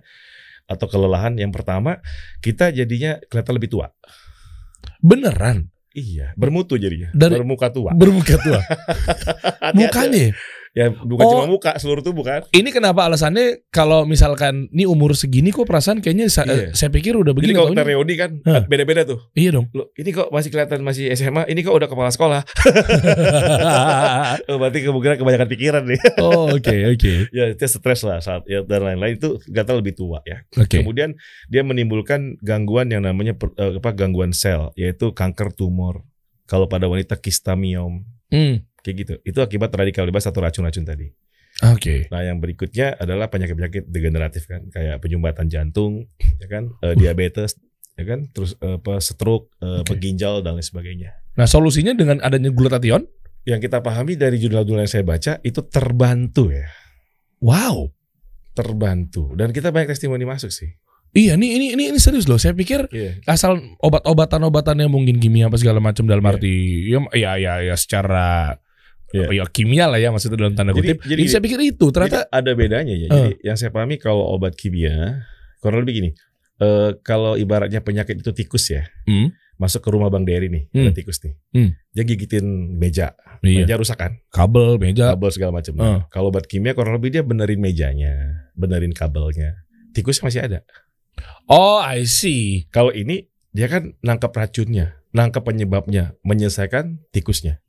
[0.67, 1.35] atau kelelahan.
[1.35, 1.99] Yang pertama,
[2.39, 3.91] kita jadinya kelihatan lebih tua.
[5.03, 7.89] Beneran Iya, bermutu jadinya, Dari- bermuka tua.
[7.97, 8.61] bermuka tua.
[9.81, 10.37] Mukanya.
[10.77, 11.31] Ya bukan Oh.
[11.33, 12.45] cuma muka, seluruh tubuh kan.
[12.51, 16.71] Ini kenapa alasannya kalau misalkan ini umur segini kok perasaan kayaknya sa- Iya.
[16.71, 18.63] saya pikir udah Jadi begini kalau reuni kan Hah.
[18.63, 19.25] beda-beda tuh.
[19.33, 19.73] Iya dong.
[19.73, 22.45] Loh, ini kok masih kelihatan masih SMA, ini kok udah kepala sekolah.
[24.47, 26.01] Oh, berarti kemungkinan kebanyakan pikiran nih.
[26.19, 27.13] oh, oke oke.
[27.37, 30.43] ya itu stres lah saat ya, dan lain-lain itu gatal lebih tua ya.
[30.55, 30.83] Oke.
[30.83, 36.05] Kemudian dia menimbulkan gangguan yang namanya eh, apa gangguan sel yaitu kanker tumor.
[36.45, 39.15] Kalau pada wanita kistamiom Hmm, kayak gitu.
[39.27, 41.11] Itu akibat radikal bebas atau racun-racun tadi.
[41.67, 42.07] Oke.
[42.13, 46.07] Nah, yang berikutnya adalah penyakit-penyakit degeneratif kan, kayak penyumbatan jantung,
[46.39, 47.59] ya kan, eh, diabetes,
[47.97, 49.97] ya kan, terus eh, apa stroke, eh, Oke.
[49.99, 51.17] ginjal dan lain sebagainya.
[51.35, 53.11] Nah solusinya dengan adanya glutathione,
[53.47, 56.67] Yang kita pahami dari jurnal-jurnal yang saya baca itu terbantu ya,
[57.39, 57.87] wow.
[58.59, 59.39] terbantu.
[59.39, 60.75] Dan kita banyak testimoni masuk sih.
[61.15, 62.37] Iya, ini ini ini, ini serius loh.
[62.37, 63.23] Saya pikir Iya.
[63.25, 66.33] asal obat-obatan-obatan yang mungkin kimia apa segala macam dalam Iya.
[66.35, 66.55] arti
[66.91, 68.59] ya ya ya, ya secara
[69.09, 69.31] Iya.
[69.33, 70.97] ya kimia lah ya maksudnya dalam tanda Jadi- kutip.
[71.05, 73.07] jadi Ini saya pikir itu ternyata Jadi ada bedanya ya.
[73.07, 75.23] Jadi yang saya pahami kalau obat kimia,
[75.59, 76.11] kurang lebih gini.
[76.57, 79.29] eh, kalau ibaratnya penyakit itu tikus ya, Hmm.
[79.57, 80.83] masuk ke rumah Bang Dery nih, Hmm.
[80.83, 81.77] ada tikus nih, Hmm.
[81.91, 83.61] dia gigitin meja, iya.
[83.61, 85.13] meja rusak kan, kabel, meja.
[85.13, 85.77] kabel segala macam.
[85.77, 88.13] Nah, Kalau obat kimia kurang lebih dia benerin mejanya,
[88.53, 90.65] benerin kabelnya, tikus masih ada.
[91.45, 92.67] Oh, I see.
[92.71, 97.61] Kalau ini dia kan nangkap racunnya, nangkap penyebabnya, menyelesaikan tikusnya,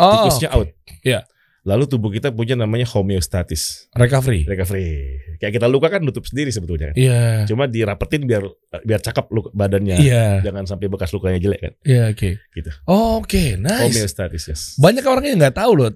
[0.00, 0.56] Oh, tikusnya oke.
[0.56, 0.68] out.
[1.04, 1.20] Iya.
[1.60, 4.48] Lalu tubuh kita punya namanya homeostatis, Recovery.
[4.48, 5.20] recovery.
[5.36, 6.92] Kayak kita luka kan nutup sendiri sebetulnya.
[6.92, 6.96] kan.
[6.96, 7.22] Iya.
[7.44, 8.48] Cuma dirapetin biar
[8.80, 9.96] biar cakep luka badannya.
[9.98, 10.40] Iya.
[10.40, 11.72] Jangan sampai bekas lukanya jelek kan.
[11.84, 12.30] Iya, oke.
[12.56, 12.70] Gitu.
[12.86, 13.92] Oh, Oke, nice.
[13.92, 14.62] Homeostatis, yes.
[14.76, 15.90] Banyak orang yang nggak tahu loh.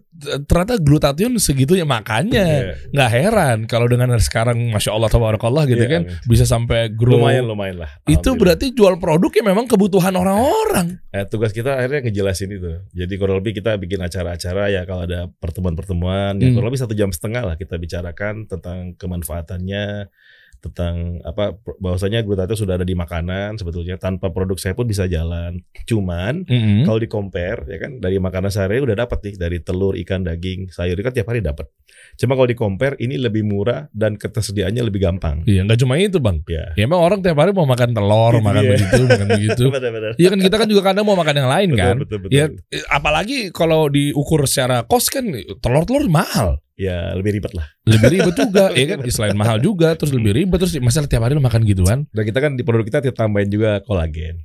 [0.45, 2.75] Ternyata glutathione segitunya makanya Iya.
[2.93, 6.29] nggak heran kalau dengan sekarang masya Allah tabarakallah gitu Iya, kan amin.
[6.29, 7.17] bisa sampai grow.
[7.19, 7.91] Lumayan lumayan lah.
[8.05, 11.01] Itu berarti jual produk yang memang kebutuhan orang-orang.
[11.11, 12.71] Eh, tugas kita akhirnya ngejelasin itu.
[12.93, 16.59] Jadi kurang lebih kita bikin acara-acara ya kalau ada pertemuan-pertemuan ya Hmm.
[16.59, 20.11] kurang lebih satu jam setengah lah kita bicarakan tentang kemanfaatannya,
[20.65, 25.61] tentang apa bahwasanya glutathione sudah ada di makanan sebetulnya tanpa produk saya pun bisa jalan.
[25.85, 26.89] Cuman Mm-mm.
[26.89, 30.69] kalau di compare ya kan dari makanan sehari udah dapat nih dari telur, ikan, daging,
[30.69, 31.69] sayur kan tiap hari dapat.
[32.17, 35.43] Cuma kalau di compare ini lebih murah dan ketersediaannya lebih gampang.
[35.45, 36.41] Iya, nggak cuma itu bang.
[36.47, 36.73] Ya.
[36.75, 38.71] Ya emang orang tiap hari mau makan telur, Itu makan dia.
[38.73, 39.65] begitu, makan begitu.
[40.21, 41.97] Iya kan kita kan juga kadang mau makan yang lain kan.
[42.01, 42.65] Betul, betul, Ya betul.
[42.73, 45.27] eh, apalagi kalau diukur secara kos kan
[45.61, 46.64] telur-telur mahal.
[46.75, 47.71] Ya lebih ribet lah.
[47.85, 48.99] Lebih ribet juga, ya kan?
[49.07, 52.11] Selain mahal juga, terus lebih ribet terus masalah tiap hari lo makan gituan.
[52.11, 54.43] Dan kita kan di produk kita kita tambahin juga kolagen.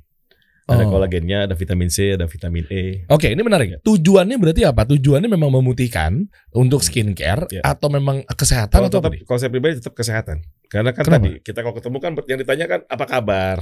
[0.62, 0.94] Ada Oh.
[0.94, 3.02] kolagennya, ada vitamin C, ada vitamin E.
[3.10, 3.82] Oke, ini menarik.
[3.82, 4.86] Tujuannya berarti apa?
[4.86, 7.66] Tujuannya memang memutihkan untuk skincare Ya.
[7.66, 9.22] atau memang kesehatan Kalau atau apa tetap, nih?
[9.26, 10.46] kalau saya pribadi tetap kesehatan.
[10.70, 11.26] Karena kan Kenapa?
[11.26, 13.56] tadi kita kalau ketemu kan yang ditanyakan apa kabar?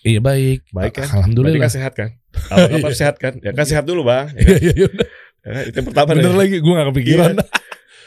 [0.00, 0.72] Iya baik.
[0.72, 1.04] Baik kan?
[1.04, 1.60] Berarti Alhamdulillah.
[1.60, 2.08] kan sehat kan?
[2.48, 3.32] Apa kabar sehat kan?
[3.36, 4.32] Ya kan sehat dulu bang.
[4.32, 4.56] Ya, Iya kan?
[4.64, 4.86] iya iya.
[4.88, 5.08] udah.
[5.44, 5.62] Ya kan?
[5.68, 6.38] Itu yang pertama Bener deh.
[6.40, 7.34] lagi, gue gak kepikiran.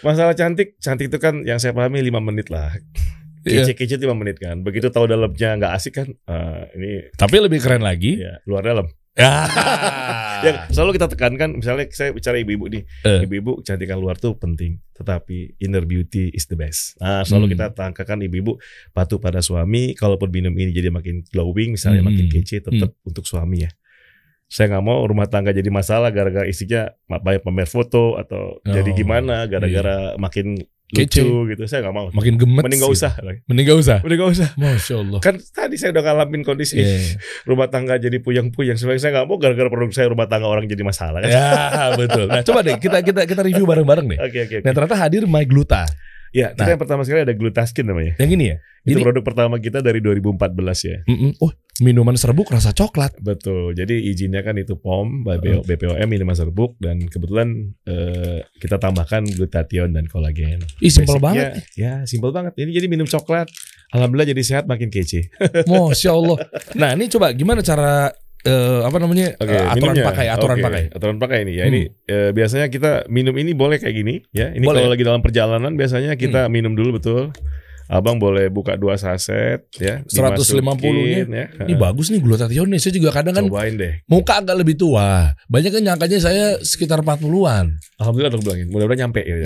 [0.04, 2.76] Masalah cantik, cantik itu kan yang saya pahami 5 menit lah.
[3.44, 3.64] Iya.
[3.64, 4.64] Kece-kece 5 menit kan.
[4.64, 8.20] Begitu tahu dalamnya nggak asik kan, eh, ini Tapi lebih keren lagi.
[8.20, 8.88] ya luar dalam.
[9.14, 9.32] Ya.
[10.44, 12.84] Ya, selalu kita tekankan misalnya saya bicara ibu-ibu nih.
[13.08, 13.24] Eh.
[13.24, 17.00] Ibu-ibu kecantikan luar tuh penting, tetapi inner beauty is the best.
[17.00, 17.54] Nah, selalu Hmm.
[17.56, 18.60] kita tangkakan ibu-ibu
[18.92, 22.12] patuh pada suami, kalaupun minum ini jadi makin glowing, misalnya Hmm.
[22.12, 23.72] makin kece tetap untuk suami ya.
[24.54, 28.94] Saya nggak mau rumah tangga jadi masalah gara-gara isinya banyak pamer foto atau jadi Oh,
[28.94, 30.62] gimana gara-gara makin
[30.94, 31.26] Kece.
[31.26, 31.64] lucu gitu.
[31.66, 32.06] Saya nggak mau.
[32.14, 32.62] Makin gemet.
[32.62, 33.02] Mending nggak sih.
[33.02, 33.14] usah.
[33.50, 33.98] Mending gak usah.
[34.06, 34.50] Mending nggak usah.
[34.54, 35.20] Masya Allah.
[35.20, 37.18] Kan tadi saya udah ngalamin kondisi Iya.
[37.50, 38.78] rumah tangga jadi puyeng-puyeng.
[38.78, 41.26] Sebenarnya saya nggak mau gara-gara produk saya rumah tangga orang jadi masalah.
[41.26, 41.34] Kan?
[41.34, 41.50] Ya
[41.98, 42.30] betul.
[42.30, 44.20] Nah coba deh kita kita kita review bareng-bareng deh.
[44.22, 44.56] Oke oke.
[44.62, 44.66] oke.
[44.70, 45.90] Nah ternyata hadir My Gluta.
[46.34, 46.70] Ya, kita Nah.
[46.74, 48.18] yang pertama sekali ada glutaskin namanya.
[48.18, 48.58] Yang ini ya.
[48.84, 50.98] Itu Jadi produk pertama kita dari 2014 ya.
[51.08, 51.40] mm-mm.
[51.40, 53.16] oh minuman serbuk rasa coklat.
[53.22, 53.72] Betul.
[53.74, 59.94] Jadi izinnya kan itu POM, BPO, BPOM minuman serbuk dan kebetulan eh, kita tambahkan glutathione
[59.94, 60.60] dan kolagen.
[60.84, 61.64] Ih simpel banget.
[61.80, 62.58] Ya, simpel banget.
[62.60, 63.48] Ini jadi minum coklat.
[63.94, 65.30] Alhamdulillah jadi sehat makin kece.
[65.70, 66.38] Masya Allah.
[66.74, 68.10] Nah ini coba gimana cara
[68.44, 70.06] eh, apa namanya Oke, eh, aturan minumnya.
[70.12, 70.84] pakai aturan Oke, pakai.
[70.92, 71.64] Aturan pakai ini ya.
[71.66, 71.72] Hmm.
[71.72, 74.52] Ini eh, biasanya kita minum ini boleh kayak gini ya.
[74.52, 74.68] Ini Boleh.
[74.68, 74.76] Hmm.
[74.84, 77.32] kalau lagi dalam perjalanan biasanya kita minum dulu betul.
[77.94, 80.02] Abang boleh buka dua saset ya.
[80.10, 80.50] 150-nya.
[80.58, 81.46] dimasukin, ya.
[81.62, 82.82] Ini bagus nih glutathione.
[82.82, 84.02] Saya juga kadang kan Cobain deh.
[84.10, 85.30] muka agak lebih tua.
[85.46, 87.78] Banyak kan nyangkanya saya sekitar 40-an.
[88.02, 88.74] Alhamdulillah dong bilangin.
[88.74, 89.46] Mudah-mudahan nyampe ya.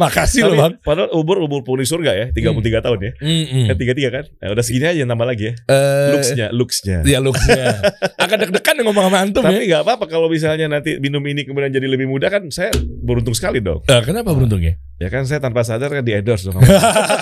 [0.00, 0.72] Makasih Tapi loh bang.
[0.82, 3.12] Padahal umur umur penghuni surga ya, 33 tahun ya.
[3.22, 3.64] Mm-mm.
[3.70, 4.24] Kan 33 kan?
[4.42, 5.54] Nah, udah segini aja nambah lagi ya.
[5.70, 6.98] Eh, Looksnya, looksnya.
[7.06, 7.80] Ya looksnya.
[8.18, 9.54] Agak deg-degan ngomong sama antum ya.
[9.54, 13.38] Tapi nggak apa-apa kalau misalnya nanti minum ini kemudian jadi lebih mudah kan saya beruntung
[13.38, 13.86] sekali dong.
[13.86, 14.74] Eh, kenapa beruntungnya?
[14.96, 16.56] Ya kan saya tanpa sadar kan di endorse dong.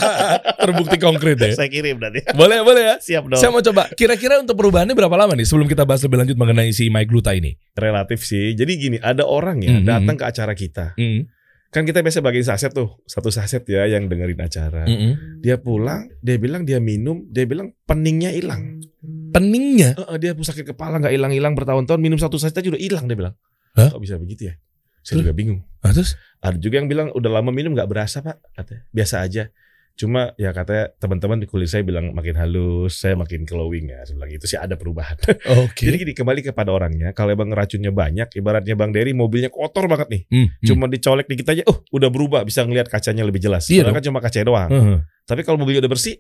[0.62, 1.59] Terbukti konkret ya.
[1.59, 2.22] saya kirim nanti.
[2.31, 2.97] Boleh, boleh ya.
[3.03, 3.41] Siap dong.
[3.41, 3.91] Saya mau coba.
[3.93, 7.35] Kira-kira untuk perubahannya berapa lama nih sebelum kita bahas lebih lanjut mengenai si My Gluta
[7.35, 7.59] ini?
[7.75, 8.55] Relatif sih.
[8.55, 10.95] Jadi gini, ada orang ya Hmm, datang ke acara kita.
[10.95, 11.27] Mm,
[11.75, 14.87] Kan kita biasa bagiin saset tuh, satu saset ya yang dengerin acara.
[14.87, 15.12] mm, mm.
[15.43, 18.79] Dia pulang, dia bilang dia minum, dia bilang peningnya hilang.
[19.35, 19.99] Peningnya.
[19.99, 23.35] Heeh, dia sakit kepala nggak hilang-hilang bertahun-tahun minum satu saset aja udah hilang dia bilang.
[23.75, 23.91] Hah?
[23.91, 24.55] Kok bisa begitu ya?
[25.05, 25.61] Saya juga bingung.
[25.84, 26.16] Ah, terus?
[26.40, 29.44] Ada juga yang bilang udah lama minum nggak berasa pak, katanya biasa aja.
[29.94, 34.02] Cuma ya katanya teman-teman di kulit saya bilang makin halus, saya makin glowing ya.
[34.11, 35.14] Bilang itu sih ada perubahan.
[35.62, 35.86] Oke.
[35.86, 37.14] Jadi gini kembali kepada orangnya.
[37.14, 40.22] Kalau emang racunnya banyak, ibaratnya Bang Dery mobilnya kotor banget nih.
[40.26, 40.66] Hmm, hmm.
[40.66, 43.70] Cuma dicolek dikit aja, oh udah berubah, bisa ngelihat kacanya lebih jelas.
[43.70, 44.70] Iya Padahal kan cuma kaca doang.
[44.72, 44.98] Heeh.
[45.24, 46.18] Tapi kalau mobilnya udah bersih,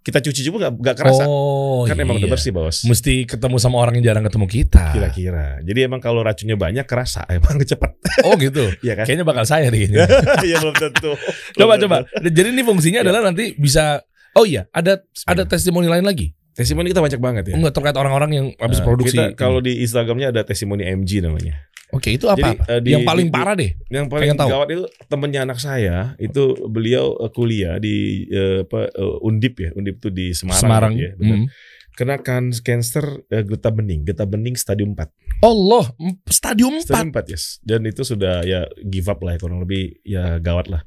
[0.00, 1.22] kita cuci juga nggak nggak kerasa.
[1.28, 2.24] Oh, kan emang iya.
[2.24, 2.88] udah bersih bos.
[2.88, 4.96] Mesti ketemu sama orang yang jarang ketemu kita.
[4.96, 5.60] Kira-kira.
[5.60, 7.92] Jadi emang kalau racunnya banyak kerasa, emang cepet.
[8.24, 8.64] Oh gitu.
[8.84, 9.04] Iya kan?
[9.04, 9.92] Kayaknya bakal saya nih.
[10.48, 11.12] Iya belum tentu.
[11.56, 11.96] coba coba.
[12.16, 16.30] Jadi ini fungsinya adalah nanti bisa Oh iya, ada ada testimoni lain lagi.
[16.54, 17.54] Testimoni kita banyak banget ya.
[17.58, 19.18] Enggak terkait orang-orang yang habis Nah, produksi.
[19.18, 21.66] Kita kalau di Instagramnya ada testimoni MG namanya.
[21.90, 22.54] Oke, itu apa?
[22.54, 23.70] Jadi, eh, di- yang paling di- parah deh.
[23.88, 24.48] Yang paling Pengen tahu.
[24.48, 29.98] gawat itu temennya anak saya itu beliau eh, kuliah di eh, apa Undip ya, Undip
[29.98, 30.92] itu di Semarang, Semarang.
[30.94, 31.36] ya, benar.
[31.36, 31.48] Hmm.
[31.90, 35.10] Kena kan cancer eh, getah bening, getah bening stadium 4.
[35.42, 35.84] Allah,
[36.26, 36.86] stadium 4.
[36.86, 37.44] Stadium 4 yes.
[37.60, 40.80] Dan itu sudah ya give up lah ya, kurang lebih ya gawat lah.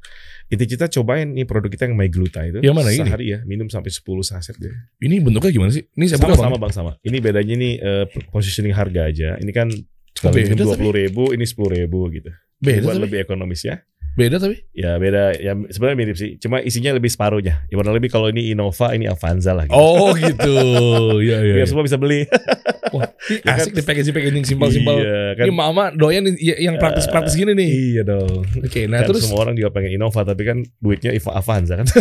[0.46, 2.58] Itu kita cobain nih produk kita yang My Gluta itu.
[2.58, 3.00] Yang mana ini?
[3.00, 4.72] Sehari ya, minum sampai 10 saset deh.
[4.98, 5.84] Ini bentuknya gimana sih?
[5.88, 6.62] Ini saya Sama buka sama Bang.
[6.62, 6.92] bang sama.
[7.00, 9.28] Ini bedanya nih eh, positioning harga aja.
[9.36, 9.68] Ini kan
[10.30, 12.30] beda minum dua puluh ribu, ini sepuluh ribu gitu.
[12.62, 13.04] Beda Buat tapi.
[13.10, 13.76] lebih ekonomis ya.
[14.14, 14.62] Beda tapi.
[14.70, 16.38] Ya beda, ya sebenarnya mirip sih.
[16.38, 17.66] Cuma isinya lebih separuhnya.
[17.66, 19.66] Ya kurang lebih kalau ini Innova, ini Avanza lah.
[19.66, 19.74] Gitu.
[19.74, 20.56] Oh gitu.
[21.18, 21.54] Iya iya.
[21.58, 21.70] Biar iya.
[21.70, 22.26] semua bisa beli.
[22.94, 23.58] Wah, Ya kan?
[23.58, 25.02] asik di packaging packaging simpel-simpel.
[25.02, 25.44] Iya, kan.
[25.50, 27.70] Ini mama doyan y- yang praktis-praktis gini nih.
[27.98, 28.46] Iya dong.
[28.62, 31.86] Oke, nah Kan terus semua orang juga pengen Innova tapi kan duitnya Iva Avanza kan.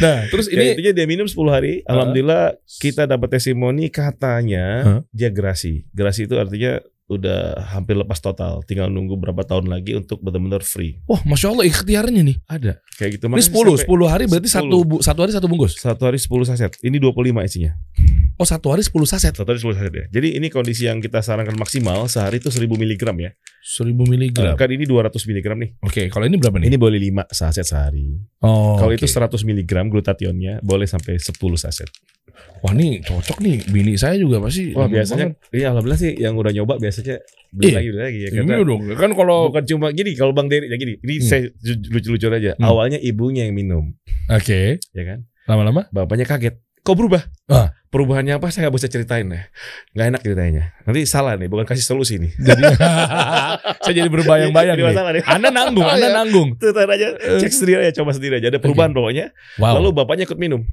[0.00, 1.84] Nah, terus Ya, ini intinya dia minum 10 hari.
[1.84, 5.00] Alhamdulillah kita dapat testimoni katanya Hah?
[5.12, 5.84] dia gerasi.
[5.92, 8.62] Gerasi itu artinya udah hampir lepas total.
[8.62, 11.02] Tinggal nunggu berapa tahun lagi untuk benar-benar free.
[11.10, 12.36] Wah, masya Allah ikhtiarnya nih.
[12.46, 13.26] Ada kayak gitu.
[13.26, 14.56] Ini Makanya 10, sampai 10 hari berarti 10.
[14.56, 15.72] satu bu, satu hari satu bungkus.
[15.74, 16.70] Satu hari 10 saset.
[16.80, 17.72] Ini 25 isinya.
[18.38, 19.34] Oh, satu hari 10 saset.
[19.34, 20.04] Satu hari 10 saset ya.
[20.08, 23.30] Jadi ini kondisi yang kita sarankan maksimal sehari itu 1000 mg ya.
[23.60, 24.56] 1000 miligram.
[24.56, 25.70] Kan ini 200 mg nih.
[25.84, 26.72] Oke, kalau ini berapa nih?
[26.72, 28.16] Ini boleh 5 saset sehari.
[28.40, 29.02] oh, Kalau oke.
[29.02, 31.90] itu 100 mg glutathionnya boleh sampai 10 saset.
[32.60, 33.56] Wah, nih cocok nih.
[33.66, 34.76] Bini saya juga pasti.
[34.76, 35.56] Wah biasanya, banget.
[35.56, 37.16] iya alhamdulillah sih yang udah nyoba biasanya
[37.48, 37.76] beli Iya.
[37.80, 38.28] lagi beli lagi ya.
[38.28, 38.80] Iya Karena dong.
[38.94, 40.94] Kan kalau bukan cuma gini kalau Bang Dery ya gini.
[41.00, 41.24] Ini Hmm.
[41.24, 41.42] saya
[41.88, 42.52] lucu-lucu aja.
[42.54, 42.68] Hmm.
[42.68, 43.96] Awalnya ibunya yang minum,
[44.28, 45.24] Oke, ya kan?
[45.48, 46.60] lama-lama Bapaknya kaget.
[46.80, 47.22] Kok berubah?
[47.48, 47.72] Ah.
[47.90, 49.42] Perubahannya apa saya nggak bisa ceritain ya.
[49.92, 50.62] Nggak enak ceritanya.
[50.86, 52.32] Nanti salah nih, bukan kasih solusi nih.
[52.38, 52.62] jadi
[53.84, 54.94] saya jadi berbayang-bayang nih.
[55.18, 55.24] nih.
[55.26, 56.16] Anda nanggung, Anda Iya.
[56.16, 56.48] nanggung.
[56.56, 57.08] Tuh aja,
[57.40, 58.48] cek sendiri aja, coba sendiri aja.
[58.48, 59.32] Ada perubahan pokoknya.
[59.58, 59.80] Wow.
[59.80, 60.64] Lalu bapaknya ikut minum.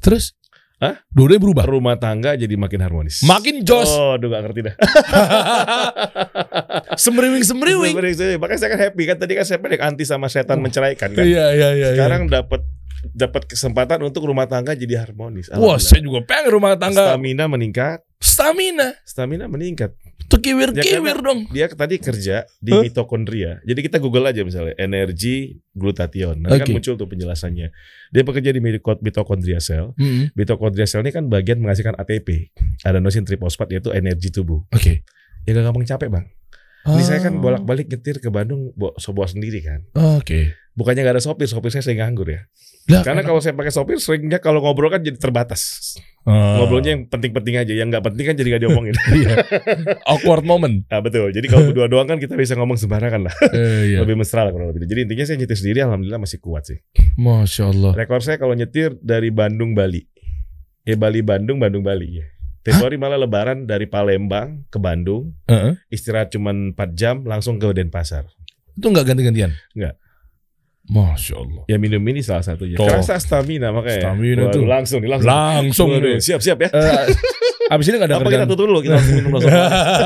[0.00, 0.32] terus?
[0.80, 0.96] Hah?
[1.12, 1.64] Dua-duanya berubah.
[1.68, 3.20] Rumah tangga jadi makin harmonis.
[3.28, 3.92] Makin jos.
[3.92, 4.74] Oh, aduh gak ngerti dah.
[7.04, 7.94] semriwing semriwing.
[7.94, 11.20] Sebenarnya, Makanya saya kan happy kan tadi kan saya pendek anti sama setan menceraikan kan.
[11.20, 11.88] Iya iya iya.
[11.92, 12.64] Sekarang dapat
[13.12, 15.48] dapat kesempatan untuk rumah tangga jadi harmonis.
[15.48, 15.60] iya.
[15.60, 18.96] Wah, saya juga pengen rumah tangga Stamina meningkat, stamina.
[19.04, 19.92] stamina meningkat.
[20.26, 20.84] Tuh kiwir Ya,
[21.16, 21.48] dong.
[21.48, 22.82] Dia tadi kerja di Huh?
[22.82, 23.58] mitokondria.
[23.62, 26.44] Jadi kita Google aja misalnya energi glutathione.
[26.44, 26.74] Nanti kan Oke.
[26.74, 27.68] muncul tuh penjelasannya.
[28.10, 29.96] Dia bekerja di mito- mitokondria sel.
[29.96, 30.30] Mm-mm.
[30.34, 32.52] Mitokondria sel ini kan bagian menghasilkan ATP,
[32.82, 34.62] adenosin triphosphate yaitu energi tubuh.
[34.70, 35.02] Oke.
[35.44, 36.26] Ya gak gampang capek bang.
[36.80, 37.40] Ini saya kan Oh.
[37.40, 38.96] bolak-balik nyetir ke Bandung bawa,
[39.26, 39.84] sendiri kan.
[40.16, 40.56] Oke.
[40.72, 42.48] Bukannya gak ada sopir, sopir saya sering nganggur ya.
[42.88, 45.94] Lah, Karena kalau saya pakai sopir seringnya kalau ngobrol kan jadi terbatas.
[46.28, 46.60] Ah.
[46.60, 48.92] Ngobrolnya yang penting-penting aja, yang nggak penting kan jadi gak diomongin.
[49.16, 49.40] Iya.
[50.04, 50.84] awkward moment.
[50.92, 51.32] nah betul.
[51.32, 53.34] Jadi kalau berdua doang kan kita bisa ngomong sembarangan lah.
[53.56, 53.98] Eh, iya.
[54.04, 54.84] Lebih mesra lah kalau lebih.
[54.84, 56.78] Jadi intinya saya nyetir sendiri, alhamdulillah masih kuat sih.
[57.16, 57.92] Masya Allah.
[57.96, 60.04] Rekor saya kalau nyetir dari Bandung Bali.
[60.84, 62.26] Ya Bali Bandung, Bandung Bali ya.
[62.60, 65.80] Februari malah lebaran dari Palembang ke Bandung, Heeh.
[65.88, 68.28] istirahat cuma 4 jam langsung ke Denpasar.
[68.76, 69.56] Itu nggak ganti-gantian?
[69.72, 69.96] Nggak.
[70.86, 71.62] Masya Allah.
[71.66, 72.74] Ya minum ini salah satunya.
[72.74, 72.88] Tuh.
[72.88, 74.10] Kerasa stamina makanya.
[74.10, 74.64] Stamina Waduh, tuh.
[74.66, 75.28] Langsung nih, langsung.
[75.30, 76.18] Langsung Waduh, nih.
[76.18, 76.68] siap-siap ya.
[76.72, 77.06] Eh,
[77.70, 78.50] abis ini nggak ada Apa kita kerjaan.
[78.50, 78.78] tutup dulu?
[78.82, 79.52] Kita langsung minum langsung.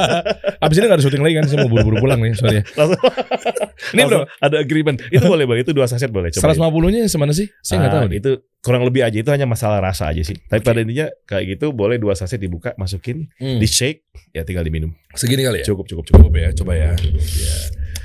[0.68, 1.45] abis ini nggak ada syuting lagi kan?
[1.47, 2.37] Saya mau buru-buru pulang nih.
[2.37, 2.62] Sorry ya.
[2.77, 3.01] langsung.
[3.01, 4.99] Ini Langsung bro, ada agreement.
[5.09, 5.59] Itu boleh bang.
[5.62, 6.29] Itu dua saset boleh.
[6.31, 6.53] Coba.
[6.53, 7.49] 150-nya yang semana sih?
[7.61, 8.18] Saya nggak Ah, tahu nih.
[8.20, 9.16] Itu kurang lebih aja.
[9.16, 10.37] Itu hanya masalah rasa aja sih.
[10.37, 13.57] Tapi pada intinya kayak gitu boleh dua saset dibuka, masukin, Hmm.
[13.57, 14.93] di shake, ya tinggal diminum.
[15.14, 15.66] Segini kali ya?
[15.66, 16.29] Cukup, cukup, cukup.
[16.29, 16.93] Cukup ya, coba ya.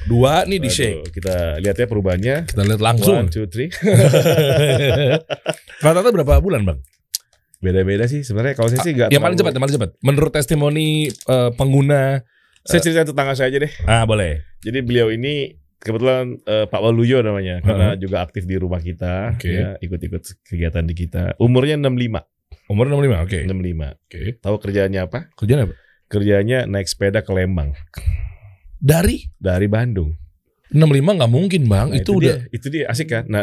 [0.08, 1.12] Dua nih di shake.
[1.12, 2.36] Kita lihat ya perubahannya.
[2.47, 3.28] Kita lihat langsung.
[3.28, 3.68] One, two, three.
[5.84, 6.80] Rata-rata berapa bulan bang?
[7.60, 8.24] Beda-beda sih.
[8.24, 9.10] Sebenarnya kalau saya sih nggak.
[9.12, 9.89] Yang paling cepat, yang paling cepat.
[10.00, 12.24] Menurut testimoni eh, pengguna.
[12.64, 13.74] Saya cerita tetangga saya aja deh.
[13.89, 14.45] Ah boleh.
[14.64, 19.47] Jadi beliau ini kebetulan eh, Pak Waluyo namanya karena juga aktif di rumah kita, Oke.
[19.47, 21.39] ya, ikut-ikut kegiatan di kita.
[21.39, 22.20] Umurnya 65,
[22.70, 23.39] Umur 65, oke.
[23.47, 23.95] 65.
[24.06, 24.20] Oke.
[24.43, 25.20] Tahu kerjaannya apa?
[25.34, 25.76] Kerjaan apa?
[26.12, 27.74] Kerjanya naik sepeda ke Lembang
[28.80, 30.15] Dari dari Bandung.
[30.69, 30.86] 65
[31.17, 31.88] nggak mungkin bang.
[31.89, 32.38] Nah, itu, dia, udah.
[32.53, 33.25] itu dia asik kan.
[33.25, 33.41] Nah,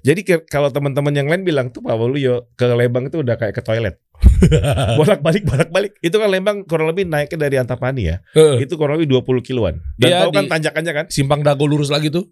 [0.00, 3.58] jadi ke- kalau teman-teman yang lain bilang tuh Pak Waluyo ke Lembang itu udah kayak
[3.58, 3.98] ke toilet.
[4.98, 5.98] bolak-balik bolak-balik.
[5.98, 8.16] Itu kan Lembang kurang lebih naiknya dari Antapani ya.
[8.32, 9.82] Eh, Itu kurang lebih 20 kiloan.
[9.98, 11.06] Dan Iya, tahu kan tanjakannya kan?
[11.10, 12.30] simpang dago lurus lagi tuh.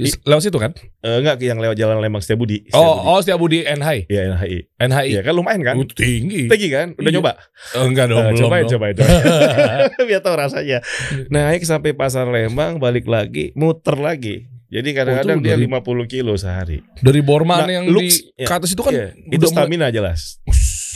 [0.00, 0.72] Lewat situ kan?
[1.00, 2.64] Eh, enggak yang lewat jalan Lembang Setiabudi.
[2.72, 4.08] Oh, oh setiap Budi NHI.
[4.08, 4.58] Ya NHI.
[4.80, 5.08] NHI.
[5.10, 5.76] Iya kan lumayan kan?
[5.76, 6.48] Uh, tinggi.
[6.48, 6.96] Tinggi kan?
[6.96, 7.16] Udah Iya.
[7.20, 7.32] nyoba?
[7.76, 8.72] Eh, enggak dong, Eh, belum cobain, dong.
[8.72, 8.94] cobain,
[10.08, 10.78] Biar tahu rasanya.
[11.34, 14.48] Naik sampai pasar Lembang, balik lagi, muter lagi.
[14.72, 16.80] Jadi kadang-kadang Oh, dia dari- 50 kilo sehari.
[16.98, 18.48] Dari Borman Nah, yang looks, di ya.
[18.48, 20.40] ke atas itu kan Iya, itu udah mulai- stamina jelas.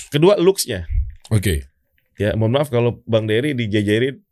[0.09, 0.89] Kedua looksnya.
[1.29, 1.69] Oke.
[2.17, 4.25] Ya mohon maaf kalau Bang Dery dijajarin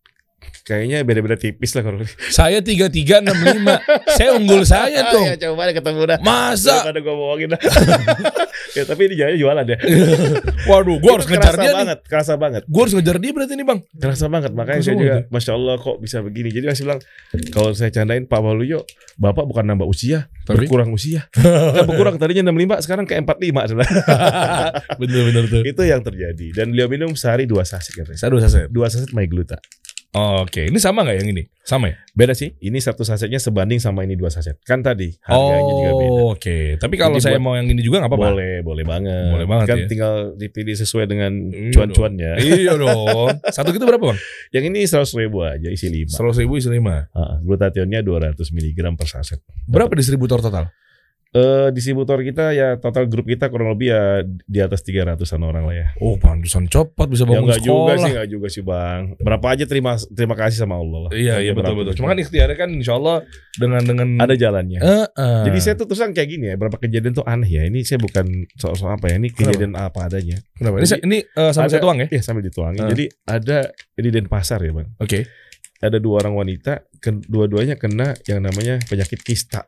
[0.64, 2.00] kayaknya beda-beda tipis lah kalau
[2.32, 4.16] Saya 3365.
[4.16, 5.26] saya unggul saya dong.
[5.28, 6.18] ya, coba deh ketemu dah.
[6.24, 6.80] Masa?
[6.80, 7.60] Daripada gue bohongin dah.
[8.76, 9.76] ya, tapi ini jaya jualan ya.
[10.72, 11.76] Waduh, gua harus ngejar dia nih.
[11.76, 12.62] banget, kerasa banget.
[12.64, 13.80] Gua harus ngejar dia berarti nih, Bang.
[13.92, 16.48] Kerasa banget makanya Kerasa saya juga masya Allah kok bisa begini.
[16.48, 17.00] Jadi masih bilang
[17.52, 18.88] kalau saya candain Pak Waluyo,
[19.20, 20.64] bapak bukan nambah usia, Tapi?
[20.64, 21.28] berkurang usia.
[21.36, 23.88] Kan berkurang tadinya 65 sekarang ke 45 sudah.
[24.96, 25.62] Bener-bener tuh.
[25.62, 26.46] Itu yang terjadi.
[26.56, 28.18] Dan beliau minum sehari dua saset katanya.
[28.18, 28.66] Saya dua saset.
[28.72, 29.26] Dua saset my
[30.14, 30.42] gluta.
[30.46, 31.42] Oke, ini sama nggak yang ini?
[31.64, 31.96] Sama ya?
[32.14, 32.54] Beda sih.
[32.56, 34.54] Ini satu sasetnya sebanding sama ini dua saset.
[34.62, 36.12] Kan tadi harganya juga beda.
[36.14, 36.58] Oh, oke.
[36.78, 38.28] Tapi kalau Jadi saya buat- mau yang ini juga nggak apa-apa.
[38.30, 39.30] Boleh, boleh banget.
[39.32, 39.86] Boleh banget Kan ya.
[39.88, 42.32] tinggal dipilih sesuai dengan Iya cuan-cuannya.
[42.38, 43.28] Iya dong.
[43.56, 44.18] Satu gitu berapa, Bang?
[44.52, 46.14] Yang ini 100 ribu aja isi 5.
[46.14, 47.08] Seratus ribu isi lima.
[47.40, 49.40] glutathionnya 200 mg per saset.
[49.66, 50.68] Berapa distributor total?
[51.34, 55.74] Eh distributor kita ya total grup kita kurang lebih ya di atas 300-an orang lah
[55.74, 55.86] ya.
[55.98, 57.98] Oh, pantesan cepat bisa Ya bangun enggak juga sekolah.
[57.98, 59.00] sih, enggak juga sih Bang.
[59.18, 61.10] Berapa aja terima terima kasih sama Allah lah.
[61.10, 61.98] Iya, iya betul betul.
[61.98, 63.26] Cuma kan ikhtiarnya kan insya Allah
[63.58, 64.78] dengan dengan ada jalannya.
[64.78, 65.42] Eh, eh.
[65.50, 67.62] Jadi saya tuh terus terang kayak gini ya, berapa kejadian tuh aneh ya.
[67.66, 70.38] Ini saya bukan soal-soal apa ya, ini kejadian apa adanya.
[70.54, 70.78] Kenapa?
[70.78, 72.06] Ini, Jadi- ini eh, sambil Ada- saya tuang ya?
[72.14, 72.82] Iya sambil dituangin.
[72.86, 72.90] Ah.
[72.94, 73.58] Jadi ada
[73.98, 74.86] di Denpasar ya bang.
[75.02, 75.26] Oke.
[75.82, 79.66] Ada dua orang wanita, kedua-duanya kena yang namanya penyakit kista.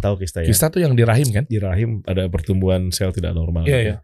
[0.00, 0.48] Tahu kista ya?
[0.48, 1.44] Kista tuh yang di rahim kan?
[1.48, 3.66] Di rahim ada pertumbuhan sel tidak normal.
[3.66, 3.96] Iya, gitu iya.
[3.96, 3.98] ya.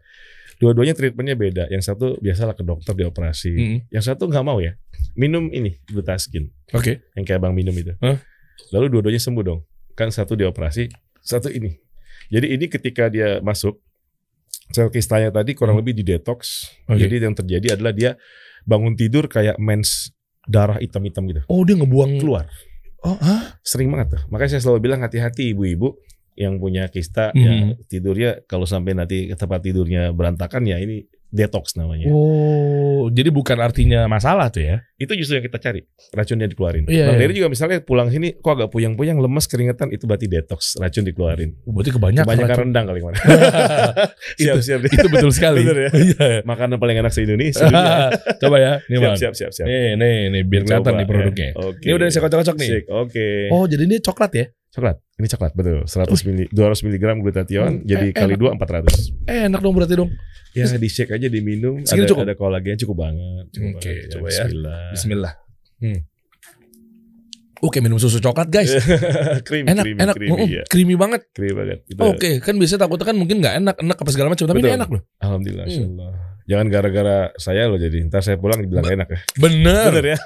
[0.57, 1.63] Dua-duanya treatmentnya beda.
[1.69, 3.51] Yang satu biasalah ke dokter dioperasi.
[3.53, 3.79] Mm-mm.
[3.93, 4.73] Yang satu nggak mau ya.
[5.13, 7.05] Minum ini Glutaskin Oke.
[7.13, 7.93] yang kayak abang minum itu.
[8.01, 8.17] Hah?
[8.73, 9.61] Lalu dua-duanya sembuh dong.
[9.93, 10.89] Kan satu dioperasi,
[11.21, 11.77] satu ini.
[12.33, 13.77] Jadi ini ketika dia masuk
[14.73, 15.85] sel kistanya tadi kurang Hmm.
[15.85, 16.69] lebih di detox.
[16.89, 17.05] Oke.
[17.05, 18.11] Jadi yang terjadi adalah dia
[18.65, 20.11] bangun tidur kayak mens
[20.47, 22.17] darah hitam-hitam gitu Oh dia ngebuang.
[22.17, 22.47] keluar.
[23.05, 23.59] Oh ah.
[23.61, 24.21] Sering banget tuh.
[24.33, 25.93] Makanya saya selalu bilang hati-hati ibu-ibu
[26.37, 27.41] yang punya kista Mhm.
[27.41, 27.51] ya
[27.89, 32.07] tidurnya kalau sampai nanti tempat tidurnya berantakan ya ini detox namanya.
[32.07, 34.79] Oh jadi bukan artinya masalah tuh ya?
[34.95, 35.83] Itu justru yang kita cari.
[36.09, 36.87] Racunnya dikeluarin.
[36.87, 37.21] Iya, Bang iya.
[37.21, 41.51] Dery juga misalnya pulang sini kok agak puyeng-puyeng, lemes, keringetan itu berarti detox, racun dikeluarin.
[41.67, 42.25] Oh, Berarti kebanyakan.
[42.25, 42.63] Kebanyakan racun.
[42.63, 43.19] rendang kali kemarin.
[44.41, 44.79] itu, siap-siap.
[44.87, 45.61] itu betul sekali.
[45.61, 45.89] Bener ya?
[45.93, 46.27] Iya.
[46.43, 47.67] Makanan paling enak se-Indonesia.
[47.67, 48.07] dunia.
[48.41, 49.67] Coba ya, nih siap, siap, siap, siap.
[49.67, 51.47] Nih, nih, nih, biar kelihatan nih produknya.
[51.51, 51.53] ya.
[51.59, 51.83] Oke.
[51.83, 52.69] Ini udah saya kocok-kocok nih.
[52.89, 53.27] Oke.
[53.51, 54.45] Oh, jadi ini coklat ya?
[54.69, 54.97] Coklat.
[55.15, 55.79] Ini coklat, betul.
[55.83, 58.39] 100 mili, 200 mg glutathion, Hmm, jadi eh, kali enak.
[58.39, 59.25] dua 400.
[59.25, 60.11] Eh, enak dong berarti dong.
[60.51, 61.81] Ya di shake aja diminum.
[61.81, 62.23] Segini ada, cukup?
[62.23, 63.45] ada kolagen cukup banget.
[63.51, 64.09] Cukup Oke, banget.
[64.11, 64.43] coba ya.
[64.43, 64.81] Bismillah.
[64.91, 65.33] Bismillah.
[65.79, 65.99] Hmm.
[67.57, 68.69] Oke, minum susu coklat guys.
[69.47, 70.63] creamy, Enak, creamy, enak, creamy, ya.
[70.69, 71.21] creamy banget.
[71.31, 71.79] Creamy banget.
[71.97, 74.69] Oke, kan biasanya takutnya kan mungkin nggak enak, enak apa segala macam, tapi Betul.
[74.69, 75.01] ini enak loh.
[75.17, 75.97] Alhamdulillah, Hmm.
[76.47, 78.07] Jangan gara-gara saya loh jadi.
[78.07, 79.19] Ntar saya pulang dibilang enak ya.
[79.35, 80.17] Bener, Bener ya?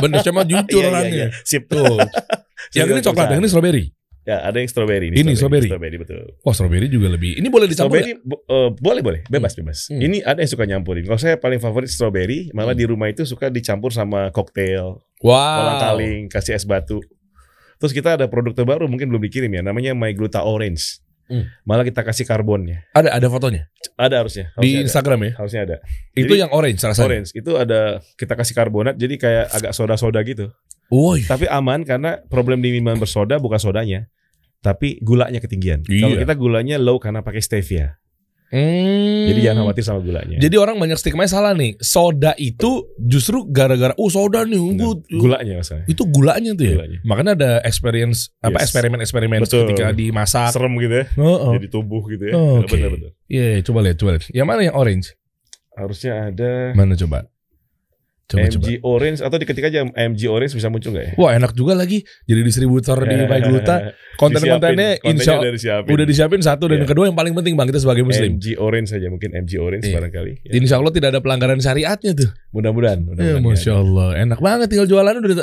[0.00, 0.24] bener.
[0.26, 1.26] Mah jujur Iya, iya, orangnya.
[1.28, 1.28] iya.
[1.44, 1.68] Sip.
[1.68, 2.00] Tuh.
[2.76, 3.86] yang ini coklat, yang ini strawberry.
[4.26, 5.12] Ya, ada yang strawberry.
[5.12, 5.70] Ini strawberry.
[5.70, 6.34] Strawberry betul.
[6.42, 7.38] Wah, strawberry juga lebih.
[7.38, 8.02] Ini boleh dicampur.
[8.02, 9.86] Strawberry bo- eh, boleh boleh, bebas bebas.
[9.86, 10.02] Hmm.
[10.02, 11.04] Ini ada yang suka nyampurin.
[11.04, 12.80] Kalau saya paling favorit strawberry, malah Hmm.
[12.82, 14.98] di rumah itu suka dicampur sama koktail?
[15.22, 15.32] Wow.
[15.32, 16.98] kolang kaling, kasih es batu.
[17.76, 21.04] Terus kita ada produk terbaru mungkin belum dikirim ya, namanya My Gluta Orange.
[21.26, 21.44] Hmm.
[21.66, 22.86] Malah kita kasih karbonnya.
[22.94, 23.66] Ada ada fotonya
[23.98, 24.54] Ada harusnya.
[24.54, 24.84] di harusnya ada.
[24.86, 25.32] Instagram ya.
[25.38, 25.76] Harusnya ada.
[26.14, 27.06] Itu Jadi- yang orange rasanya.
[27.10, 27.80] Orange itu ada
[28.14, 30.54] kita kasih karbonat jadi kayak agak soda-soda gitu.
[30.86, 31.26] Woi.
[31.26, 34.06] Tapi aman karena problem di minuman bersoda bukan sodanya,
[34.62, 35.82] tapi gulanya ketinggian.
[35.90, 36.06] Iya.
[36.06, 37.98] Kalau kita gulanya low karena pakai stevia.
[38.46, 39.26] Hmm.
[39.26, 40.38] Jadi jangan khawatir sama gulanya.
[40.38, 41.74] Jadi orang banyak stigma salah nih.
[41.78, 45.86] Soda itu justru gara-gara oh soda nih gua- gulanya masalahnya.
[45.86, 46.74] itu gulanya tuh ya.
[46.78, 46.98] Gulanya.
[47.02, 48.70] Makanya ada experience apa Yes.
[48.70, 49.66] eksperimen-eksperimen Betul.
[49.66, 50.50] ketika dimasak.
[50.50, 51.06] Serem gitu ya.
[51.16, 51.52] Oh, oh.
[51.54, 52.34] Jadi tubuh gitu ya.
[52.34, 52.70] Oh, oke.
[52.70, 53.10] Benar-benar.
[53.26, 54.24] Iya, iya, coba lihat, coba lihat.
[54.30, 55.06] Yang mana yang orange?
[55.74, 57.26] Harusnya ada Mana coba?
[58.26, 58.90] Coba MG coba.
[58.90, 61.12] Orange atau diketik aja MG Orange bisa muncul nggak ya?
[61.14, 63.94] Wah, enak juga lagi jadi distributor di My Gluta.
[64.16, 65.90] Konten-kontennya insya kontennya udah disiapin.
[65.94, 68.34] udah disiapin satu dan yang kedua yang paling penting bang kita sebagai muslim.
[68.34, 69.94] MG Orange saja mungkin MG Orange Iya.
[69.94, 70.32] barangkali.
[70.42, 70.50] Ya.
[70.58, 72.30] Insya Allah tidak ada pelanggaran syariatnya tuh.
[72.50, 72.98] Mudah-mudahan.
[72.98, 75.36] Ya, mudah-mudahan Masya nggak Allah, enak banget tinggal jualannya udah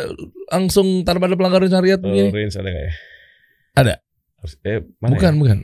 [0.51, 2.29] langsung tanpa ada pelanggaran syariat begini.
[2.29, 2.93] Orange ada nggak ya?
[3.73, 3.93] Ada.
[4.43, 5.39] Harus, eh, mana Bukan, ya?
[5.39, 5.57] bukan.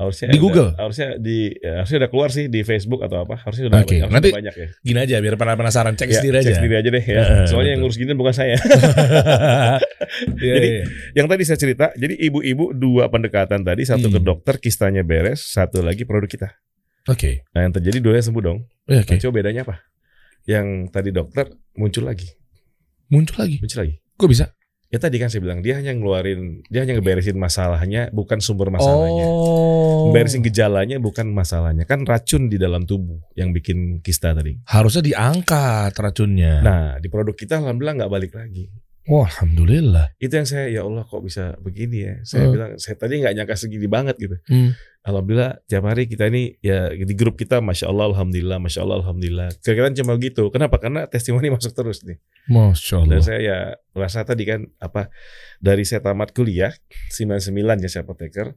[0.00, 0.68] Harusnya Di ada- Google?
[0.72, 3.36] Harusnya di ya, harusnya udah keluar sih di Facebook atau apa?
[3.36, 4.66] Harusnya udah Oke, banyak, nanti- banyak ya.
[4.80, 6.46] Gini aja biar penasaran cek Ya, sendiri aja.
[6.48, 7.14] Cek sendiri aja deh ya.
[7.20, 7.64] Ya, Soalnya betul.
[7.68, 8.56] yang ngurus gini bukan saya.
[10.40, 10.84] Iya, Jadi, iya.
[11.14, 14.26] yang tadi saya cerita, jadi ibu-ibu dua pendekatan tadi, satu ke Hmm.
[14.26, 16.48] dokter kistanya beres, satu lagi produk kita.
[17.06, 17.46] Oke.
[17.52, 18.58] Nah, yang terjadi dua sembuh dong.
[18.86, 19.14] Iya, Oke.
[19.16, 19.76] Nah, coba bedanya apa?
[20.44, 22.26] Yang tadi dokter muncul lagi,
[23.08, 23.56] Muncul lagi.
[23.60, 23.94] muncul lagi.
[24.16, 24.44] Kok bisa?
[24.90, 29.22] Ya tadi kan saya bilang dia hanya ngeluarin, dia hanya ngeberesin masalahnya, bukan sumber masalahnya.
[29.22, 30.10] Oh.
[30.10, 31.86] Beresin gejalanya bukan masalahnya.
[31.86, 34.58] Kan racun di dalam tubuh yang bikin kista tadi.
[34.66, 36.58] Harusnya diangkat racunnya.
[36.66, 38.66] Nah, di produk kita alhamdulillah nggak balik lagi.
[39.10, 40.14] Wah, alhamdulillah.
[40.16, 42.14] Itu yang saya ya Allah kok bisa begini ya.
[42.22, 42.52] Saya Hmm.
[42.54, 44.38] bilang saya tadi nggak nyangka segini banget gitu.
[44.46, 44.70] Hmm.
[45.02, 49.50] Alhamdulillah tiap hari kita ini ya di grup kita masya Allah alhamdulillah masya Allah alhamdulillah.
[49.58, 50.46] Kira-kira cuma gitu.
[50.48, 50.78] Kenapa?
[50.78, 52.22] Karena testimoni masuk terus nih.
[52.46, 53.20] Masya Dan Allah.
[53.20, 53.58] saya ya
[53.90, 55.10] merasa tadi kan apa
[55.58, 56.70] dari saya tamat kuliah
[57.10, 57.50] 99
[57.82, 58.54] ya saya apoteker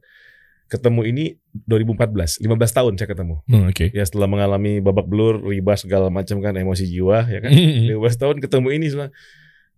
[0.64, 1.24] ketemu ini
[1.66, 3.90] 2014 15 tahun saya ketemu Hmm, Oke.
[3.90, 7.52] ya setelah mengalami babak belur riba segala macam kan emosi jiwa ya kan
[7.92, 9.08] 15 tahun ketemu ini semua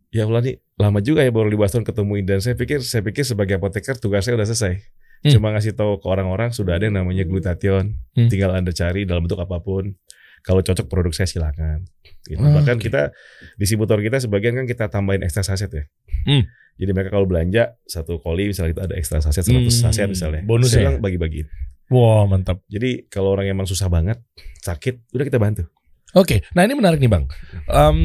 [0.09, 3.01] ya Allah nih lama juga ya baru 15 tahun ketemu ini dan saya pikir saya
[3.01, 4.75] pikir sebagai apoteker tugas saya udah selesai
[5.17, 5.33] Hmm.
[5.33, 8.29] cuma ngasih tahu ke orang-orang sudah ada yang namanya glutathione Hmm.
[8.29, 9.97] tinggal anda cari dalam bentuk apa pun
[10.41, 11.89] kalau cocok produk saya silakan
[12.23, 12.39] gitu.
[12.39, 12.85] Ah, bahkan oke.
[12.85, 13.11] kita
[13.55, 15.85] distributor kita sebagian kan kita tambahin ekstra saset ya
[16.23, 16.45] Hmm.
[16.75, 20.43] jadi mereka kalau belanja satu koli misalnya itu ada ekstra saset 100 Hmm, saset misalnya
[20.43, 20.99] bonus saya ya?
[20.99, 21.49] bagi-bagiin
[21.89, 22.61] Wah, mantap.
[22.67, 24.21] jadi kalau orang emang susah banget
[24.61, 25.65] sakit udah kita bantu
[26.13, 27.25] Oke, nah ini menarik nih bang.
[27.67, 27.99] Em,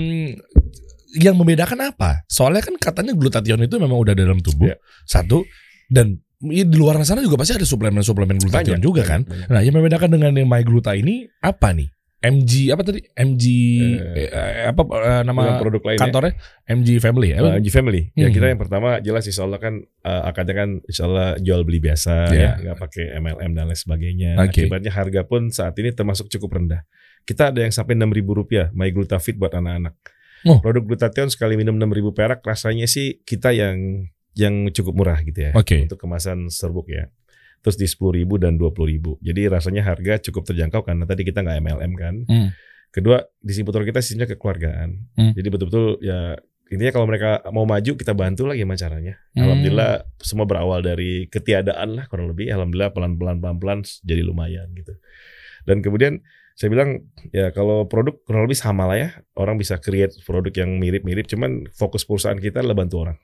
[1.14, 2.24] yang membedakan apa?
[2.26, 4.78] Soalnya kan katanya glutathione itu memang udah dalam tubuh Iya.
[5.04, 5.44] satu
[5.88, 9.22] dan ya di luar sana juga pasti ada suplemen-suplemen glutathione Banyak, juga kan.
[9.24, 9.48] banyak.
[9.48, 11.90] Nah, yang membedakan dengan yang My Gluta ini apa nih?
[12.22, 13.02] MG apa tadi?
[13.18, 13.46] MG
[14.14, 16.34] Eh, eh, apa eh, nama produk lainnya kantornya?
[16.70, 17.42] MG Family ya?
[17.42, 18.14] Uh, MG Family.
[18.14, 18.34] Ya Hmm.
[18.34, 22.30] kita yang pertama jelas insya Allah kan uh, akadnya kan insya Allah jual beli biasa
[22.30, 22.38] Iya.
[22.38, 24.32] ya, nggak pakai MLM dan lain sebagainya.
[24.38, 24.70] Oke.
[24.70, 26.86] Akibatnya harga pun saat ini termasuk cukup rendah.
[27.22, 29.98] Kita ada yang sampai enam ribu rupiah, My Glutafit buat anak-anak.
[30.48, 30.60] Oh.
[30.60, 35.52] Produk glutathione sekali minum 6000 perak rasanya sih kita yang yang cukup murah gitu ya.
[35.54, 35.86] Oke.
[35.86, 37.12] Untuk kemasan serbuk ya.
[37.62, 39.22] Terus di 10.000 dan 20.000.
[39.22, 42.16] Jadi rasanya harga cukup terjangkau karena tadi kita nggak MLM kan.
[42.26, 42.50] Hmm.
[42.90, 44.90] Kedua, distributor kita sistemnya kekeluargaan.
[45.16, 45.32] Hmm.
[45.38, 46.36] Jadi betul-betul ya
[46.72, 49.14] intinya kalau mereka mau maju kita bantu lah gimana caranya.
[49.38, 49.46] Hmm.
[49.46, 49.92] Alhamdulillah
[50.24, 52.50] semua berawal dari ketiadaan lah kurang lebih.
[52.50, 54.98] Alhamdulillah pelan-pelan pelan-pelan jadi lumayan gitu.
[55.68, 56.24] Dan kemudian
[56.56, 59.10] saya bilang ya kalau produk kurang lebih sama lah ya.
[59.36, 61.28] Orang bisa create produk yang mirip-mirip.
[61.28, 63.18] Cuman fokus perusahaan kita adalah bantu orang.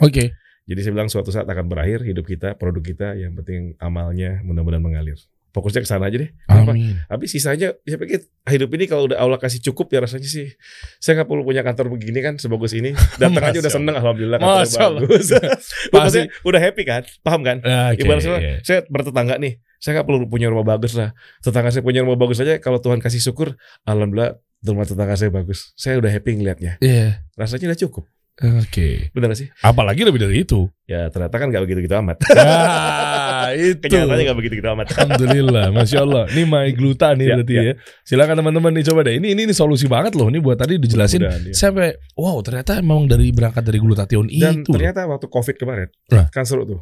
[0.00, 0.34] Oke.
[0.68, 3.08] Jadi saya bilang suatu saat akan berakhir hidup kita, produk kita.
[3.18, 5.18] Yang penting amalnya mudah-mudahan mengalir.
[5.50, 6.30] Fokusnya ke sana aja deh.
[6.46, 6.72] Kenapa?
[6.72, 6.94] Amin.
[7.02, 10.54] Tapi sisanya saya pikir hidup ini kalau udah Allah kasih cukup ya rasanya sih
[10.96, 14.62] saya nggak perlu punya kantor begini kan sebagus ini datang aja udah seneng alhamdulillah kantornya
[14.64, 15.00] Masya Allah.
[15.02, 15.26] bagus.
[15.94, 16.20] Pasti.
[16.42, 17.58] Udah happy kan paham kan?
[17.60, 18.00] Oke.
[18.00, 22.04] Ibarat saya, saya bertetangga nih saya nggak perlu punya rumah bagus lah tetangga saya punya
[22.04, 26.36] rumah bagus aja kalau Tuhan kasih syukur alhamdulillah rumah tetangga saya bagus saya udah happy
[26.36, 27.24] ngelihatnya Iya.
[27.32, 28.04] rasanya udah cukup
[28.40, 29.12] Oke.
[29.12, 29.48] benar gak sih?
[29.60, 30.64] Apalagi lebih dari itu.
[30.84, 33.78] Ya ternyata kan nggak begitu gitu amat Ah, itu.
[33.78, 36.24] kenyataannya nggak begitu gitu amat Alhamdulillah, masya Allah.
[36.26, 37.62] Ini my gluta nih Ya, berarti ya.
[37.62, 37.74] ya.
[38.02, 39.14] Silakan teman-teman nih coba deh.
[39.14, 40.26] Ini ini, ini solusi banget loh.
[40.26, 41.20] Ini buat tadi dijelasin.
[41.20, 41.30] Ya.
[41.50, 44.66] Sampai wow ternyata emang dari berangkat dari glutathione dan itu.
[44.66, 44.74] loh.
[44.74, 46.26] ternyata waktu covid kemarin Nah.
[46.28, 46.80] kan seru tuh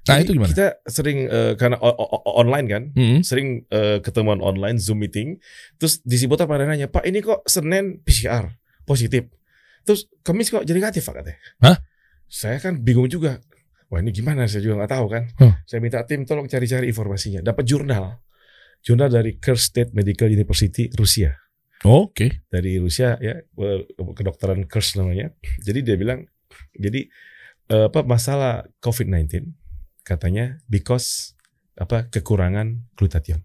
[0.00, 0.48] Nah Jadi itu gimana?
[0.48, 1.76] Kita sering eh, karena
[2.32, 3.20] online kan, Hmm.
[3.20, 5.36] sering eh, ketemuan online Zoom meeting.
[5.76, 8.48] Terus distributor pada nanya, Pak ini kok Senin PCR
[8.82, 9.28] positif,
[9.84, 11.40] terus Kamis kok jadi negatif Pak katanya.
[11.64, 11.76] Hah?
[12.30, 13.42] Saya kan bingung juga.
[13.90, 14.46] Wah ini gimana?
[14.46, 15.24] Saya juga nggak tahu kan.
[15.42, 15.54] Huh.
[15.66, 17.42] Saya minta tim tolong cari-cari informasinya.
[17.42, 18.22] Dapat jurnal,
[18.86, 21.34] jurnal dari Kurs State Medical University Rusia.
[21.82, 22.46] Oke.
[22.46, 23.40] Dari Rusia ya,
[24.14, 25.34] kedokteran Kurs namanya.
[25.58, 26.22] Jadi dia bilang,
[26.76, 27.08] jadi
[27.72, 29.50] eh, apa masalah COVID-19
[30.04, 31.34] katanya because
[31.80, 33.42] apa kekurangan glutathione.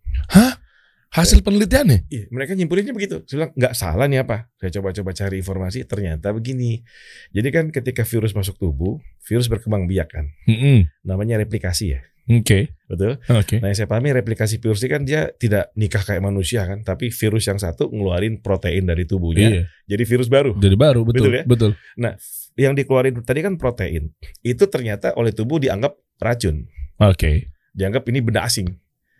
[1.16, 2.12] Hasil penelitiannya?
[2.12, 3.24] Iya, mereka nyimpulinnya begitu.
[3.24, 4.52] Saya bilang nggak salah nih apa?
[4.60, 6.84] Saya coba-coba cari informasi, ternyata begini.
[7.32, 10.92] Jadi kan ketika virus masuk tubuh, virus berkembang biak kan, Hmm.
[11.02, 12.76] namanya replikasi ya, Oke.
[12.92, 13.16] betul?
[13.32, 13.64] Oke.
[13.64, 17.08] Nah yang saya pahami replikasi virus ini kan dia tidak nikah kayak manusia kan, tapi
[17.10, 19.64] virus yang satu ngeluarin protein dari tubuhnya, Iya.
[19.88, 20.52] jadi virus baru.
[20.60, 21.32] Jadi baru betul.
[21.32, 21.44] Betul ya?
[21.48, 21.72] Betul.
[21.96, 22.14] Nah,
[22.60, 24.12] yang dikeluarin tadi kan protein,
[24.44, 26.68] itu ternyata oleh tubuh dianggap racun,
[27.00, 27.56] Oke.
[27.72, 28.68] dianggap ini benda asing.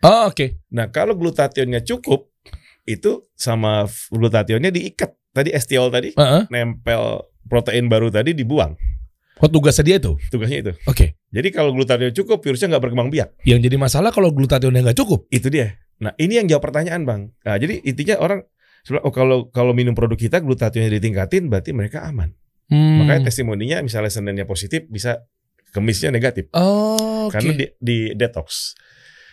[0.04, 0.60] Oh, oke.
[0.76, 2.28] Nah, kalau glutathionnya cukup,
[2.86, 5.16] itu sama glutathionnya diikat.
[5.36, 6.48] Tadi estiol tadi Heeh.
[6.48, 8.72] nempel protein baru tadi dibuang.
[9.44, 10.16] Oh tugasnya dia itu.
[10.32, 10.72] Tugasnya itu.
[10.88, 11.20] Oke.
[11.28, 13.36] Jadi kalau glutathionnya cukup, virusnya nggak berkembang biak.
[13.44, 15.28] Yang jadi masalah kalau glutathione nggak cukup.
[15.28, 15.76] Itu dia.
[16.00, 17.36] Nah, ini yang jawab pertanyaan, Bang.
[17.44, 18.48] Nah, jadi intinya orang
[19.04, 22.32] oh kalau kalau minum produk kita glutathionnya ditingkatin berarti mereka aman.
[22.72, 23.04] Hmm.
[23.04, 25.28] Makanya testimoninya misalnya Seninnya positif bisa
[25.76, 27.36] Kemisnya negatif Oh, oke.
[27.36, 28.80] karena di, di detox.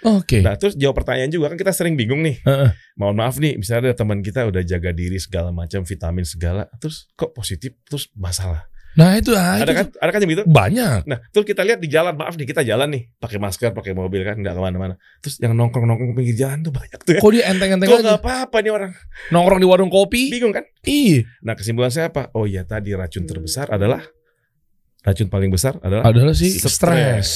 [0.03, 0.42] Oke.
[0.42, 2.42] Nah, terus jawab pertanyaan juga kan kita sering bingung nih.
[2.42, 2.70] Heeh.
[2.98, 7.07] Mohon maaf nih, misalnya ada teman kita udah jaga diri segala macam vitamin segala, terus
[7.14, 8.66] kok positif terus masalah.
[8.92, 9.86] Nah itu ah, ada itu kan?
[10.05, 10.44] Ada kan yang gitu?
[10.44, 11.00] banyak.
[11.09, 14.20] Nah, terus kita lihat di jalan, maaf nih kita jalan nih, pakai masker, pakai mobil
[14.20, 15.00] kan, nggak ke mana-mana.
[15.24, 17.20] Terus yang nongkrong-nongkrong pinggir jalan tuh banyak tuh ya.
[17.24, 18.05] Kok dia enteng-enteng Kok aja?
[18.05, 18.92] nggak apa-apa nih orang?
[19.32, 20.28] Nongkrong di warung kopi.
[20.28, 20.68] Bingung kan?
[20.84, 21.24] Iya.
[21.40, 22.28] Nah, kesimpulan saya apa?
[22.36, 24.05] Oh iya, tadi racun terbesar adalah
[25.03, 26.76] racun paling besar adalah Adalah sih Stres.
[26.76, 27.30] stres.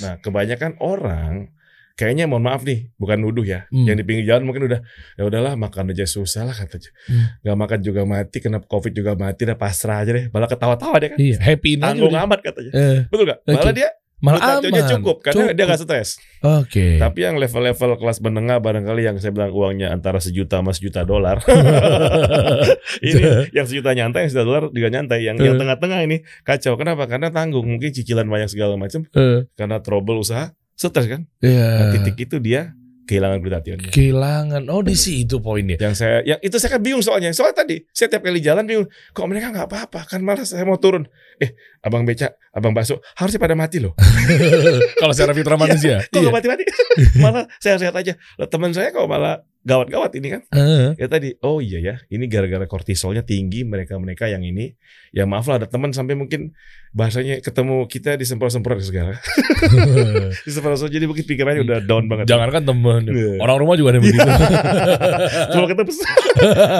[0.00, 1.52] Nah, kebanyakan orang
[1.96, 3.64] kayaknya mohon maaf nih, bukan nuduh ya.
[3.68, 3.88] Hmm.
[3.88, 4.80] Yang di pinggir jalan mungkin udah
[5.16, 6.92] ya udahlah makan aja susah lah katanya.
[7.08, 7.56] Hmm.
[7.56, 10.28] Makan juga mati, kena covid juga mati, dah pasrah aja deh.
[10.28, 11.18] Malah ketawa-tawa deh kan.
[11.18, 12.28] Iya, happy Tanggung udah.
[12.28, 12.70] amat katanya.
[12.70, 13.38] Eh, Betul gak?
[13.42, 13.56] Oke.
[13.56, 14.88] Malah dia malah aman.
[14.96, 16.16] cukup karena dia gak stres.
[16.40, 16.96] Oke.
[16.96, 21.40] Tapi yang level-level kelas menengah barangkali yang saya bilang uangnya antara sejuta sama sejuta dolar.
[23.04, 23.20] ini
[23.52, 25.20] yang sejuta nyantai, yang sejuta dolar juga nyantai.
[25.20, 25.60] Yang yang Eh.
[25.60, 26.74] tengah-tengah ini kacau.
[26.76, 27.04] Kenapa?
[27.06, 27.66] Karena tanggung.
[27.66, 29.04] Mungkin cicilan banyak segala macam.
[29.12, 31.24] Eh, Karena trouble usaha, stres kan.
[31.40, 31.66] Iya.
[31.72, 33.90] Nah, titik itu dia kehilangan glutathionnya.
[33.94, 34.66] Kehilangan.
[34.66, 35.78] Oh di situ poinnya.
[35.78, 37.30] Yang saya, yang itu saya kan bingung soalnya.
[37.30, 38.90] Soalnya tadi saya tiap kali jalan bingung.
[39.14, 40.10] Kok mereka nggak apa-apa?
[40.10, 41.06] Kan malah saya mau turun.
[41.38, 43.94] Eh, abang beca, abang bakso harusnya pada mati loh.
[45.00, 46.02] Kalau secara fitrah manusia.
[46.10, 46.30] Kok Iya.
[46.34, 46.64] mati-mati?
[47.24, 48.18] malah saya sehat aja.
[48.36, 50.42] Lah, teman saya kok malah gawat-gawat ini kan.
[50.48, 54.78] Eh, Ya tadi, oh iya ya, ini gara-gara kortisolnya tinggi mereka-mereka yang ini.
[55.10, 56.54] Ya maaf lah ada teman sampai mungkin
[56.94, 59.18] bahasanya ketemu kita disemprot-semprot segala.
[60.46, 62.30] disemprot jadi mungkin pikirannya udah down banget.
[62.30, 63.02] Jangankan temen.
[63.10, 63.42] Iya.
[63.42, 64.22] Orang rumah juga ada begitu.
[65.50, 65.90] Kalau ketemu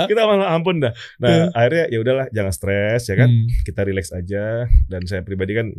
[0.07, 0.93] kita malah ampun dah.
[1.19, 3.29] Nah, akhirnya ya udahlah jangan stres ya kan.
[3.29, 3.47] Hmm.
[3.67, 5.75] Kita relax aja dan saya pribadi kan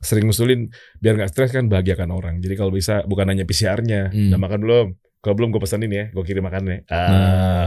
[0.00, 2.34] sering ngusulin biar nggak stres kan bahagiakan orang.
[2.40, 4.32] Jadi kalau bisa bukan hanya PCR-nya, Hmm.
[4.32, 4.88] udah makan belum?
[5.20, 6.84] Kalau belum gue pesanin ya, gue kirim makannya.
[6.86, 6.96] Ah,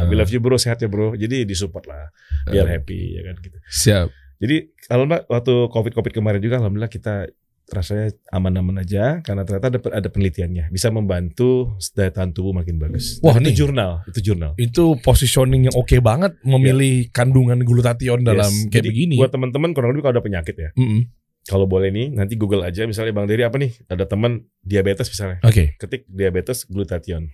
[0.02, 0.10] Nah.
[0.10, 1.14] we love you bro, sehat ya bro.
[1.14, 2.10] Jadi disupport lah,
[2.46, 2.72] biar Eh.
[2.74, 3.58] happy ya kan gitu.
[3.64, 4.08] Siap.
[4.38, 4.56] Jadi
[4.88, 7.30] alhamdulillah waktu covid covid kemarin juga alhamdulillah kita
[7.66, 13.18] rasanya aman-aman aja karena ternyata ada ada penelitiannya bisa membantu daya tahan tubuh makin bagus.
[13.20, 13.50] Wah, nih.
[13.50, 14.52] itu jurnal, itu jurnal.
[14.58, 18.68] Itu positioning yang oke banget memilih kandungan glutathione dalam Yes.
[18.68, 19.16] kayak Jadi, begini.
[19.16, 20.70] Buat teman-teman kurang lebih kalau ada penyakit ya.
[20.76, 21.08] Mm-mm.
[21.44, 23.72] Kalau boleh nih nanti Google aja misalnya Bang Dery apa nih?
[23.88, 25.40] Ada teman diabetes misalnya.
[25.42, 25.76] Oke.
[25.78, 27.32] Ketik diabetes glutathione.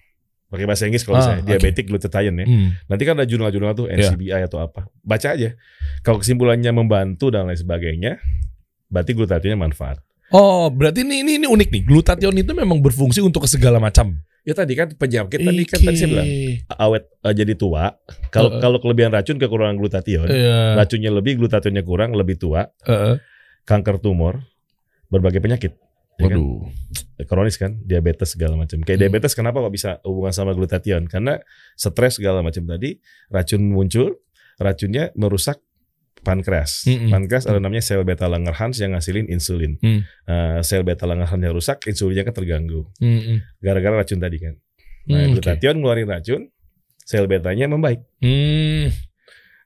[0.50, 1.50] Pakai bahasa Inggris kalau Ah, misalnya oke.
[1.54, 2.46] diabetic glutathione ya.
[2.50, 2.70] Hmm.
[2.90, 4.10] Nanti kan ada jurnal-jurnal tuh Iya.
[4.10, 4.90] NCBI atau apa.
[5.00, 5.54] Baca aja.
[6.02, 8.18] Kalau kesimpulannya membantu dan lain sebagainya,
[8.90, 10.02] berarti glutathione manfaat.
[10.30, 11.82] Oh, berarti ini ini, ini unik nih.
[11.86, 14.18] Glutathione itu memang berfungsi untuk segala macam.
[14.42, 16.30] Ya tadi kan penyakit tadi kan tadi saya bilang
[16.74, 17.94] awet eh, jadi tua.
[18.34, 18.62] Kalau Heeh.
[18.64, 20.74] kalau kelebihan racun kekurangan glutathione, Iya.
[20.74, 23.22] racunnya lebih, glutationnya kurang, lebih tua, Heeh.
[23.66, 24.42] kanker tumor,
[25.08, 25.78] berbagai penyakit.
[26.20, 26.36] Ya kan?
[26.36, 26.68] Waduh.
[27.24, 28.84] Kronis kan, diabetes segala macam.
[28.84, 29.04] Kayak Hmm.
[29.08, 31.08] diabetes kenapa kok bisa hubungan sama glutathione?
[31.08, 31.40] Karena
[31.74, 34.20] stres segala macam tadi, racun muncul,
[34.60, 35.64] racunnya merusak
[36.20, 36.84] pankreas.
[36.84, 37.08] Mm-mm.
[37.08, 39.80] Pankreas ada namanya sel beta Langerhans yang ngasilin insulin.
[39.80, 40.04] Hmm.
[40.28, 42.92] Eh, sel beta Langerhansnya rusak, insulinnya kan terganggu.
[43.58, 44.60] Gara-gara racun tadi kan.
[45.08, 45.40] Nah, Hmm, oke.
[45.40, 46.42] glutathione ngeluarin racun,
[47.02, 48.04] sel betanya membaik.
[48.20, 48.92] Hmm.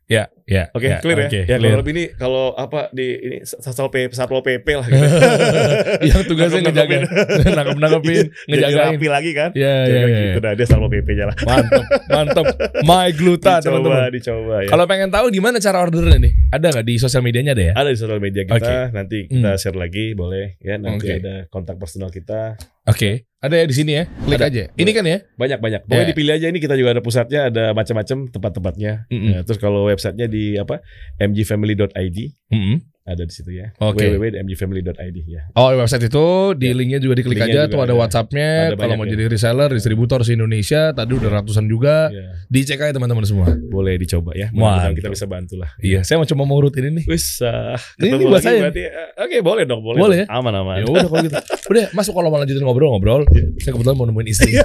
[0.05, 0.67] Ya, ya.
[0.71, 1.27] Oke, clear ya.
[1.27, 1.63] oke, ya clear.
[1.65, 4.99] kalau lebih ini kalau apa di ini satpol pp, satpol pp lah gitu.
[6.11, 6.95] yang tugasnya ngejaga,
[7.57, 8.93] nangkep nangkepin, ngejagain.
[8.93, 9.49] rapi lagi kan.
[9.53, 10.19] Ya, Ya, ya, ya.
[10.27, 11.37] gitu dah dia satpol pp-nya lah.
[11.39, 12.45] Mantap, mantap.
[12.83, 14.11] My Gluta, dicoba, teman-teman.
[14.11, 14.69] dicoba ya.
[14.69, 16.31] Kalau pengen tahu gimana cara ordernya nih?
[16.51, 17.73] Ada nggak di sosial medianya ada ya?
[17.73, 18.75] ada di sosial media kita, Oke.
[18.91, 19.57] nanti kita Hmm.
[19.57, 20.75] share lagi boleh ya.
[20.75, 21.17] Nanti Oke.
[21.17, 22.59] ada kontak personal kita.
[22.83, 24.03] Oke, ada ya di sini ya.
[24.27, 24.47] Klik Ada.
[24.51, 24.63] aja.
[24.75, 25.23] Ini kan ya?
[25.39, 25.87] Banyak-banyak.
[25.87, 26.09] Pokoknya Ya.
[26.11, 29.07] dipilih aja ini kita juga ada pusatnya, ada macam-macam tempat-tempatnya.
[29.07, 29.31] Mm-mm.
[29.31, 30.83] Ya, terus kalau websitenya di apa?
[31.17, 32.17] mgfamily.id
[32.51, 32.77] Mm-mm.
[33.03, 33.75] Ada di situ ya.
[33.77, 34.15] Oke.
[34.15, 34.95] www.mgfamily.id
[35.25, 35.41] ya.
[35.53, 36.25] Oh, website itu
[36.55, 36.73] di Ya.
[36.73, 37.61] linknya juga diklik Linknya aja.
[37.61, 37.95] juga Tuh ada ada.
[37.97, 38.49] WhatsAppnya.
[38.65, 39.11] Ada Kalau mau ya.
[39.11, 42.07] jadi reseller, distributor se Indonesia, tadi udah ratusan juga.
[42.09, 42.31] Ya.
[42.45, 43.51] Dicek aja teman-teman semua.
[43.65, 44.47] Boleh dicoba ya.
[44.49, 44.97] Mudah-mudahan Mantap.
[44.97, 45.69] kita bisa bantu lah.
[45.77, 47.05] Iya, saya mau cuma mau urut ini nih.
[47.05, 48.59] Wis, ah, Ini ketemu buat lagi saya.
[48.63, 48.81] berarti.
[48.81, 49.99] eh, Oke, boleh dong, boleh.
[49.99, 50.31] Boleh dong.
[50.33, 50.75] Aman aman.
[50.77, 51.35] Ya udah kalau gitu.
[51.73, 53.23] Udah, masuk kalau mau lanjutin ngobrol-ngobrol.
[53.57, 54.55] Saya kebetulan mau nemuin istri.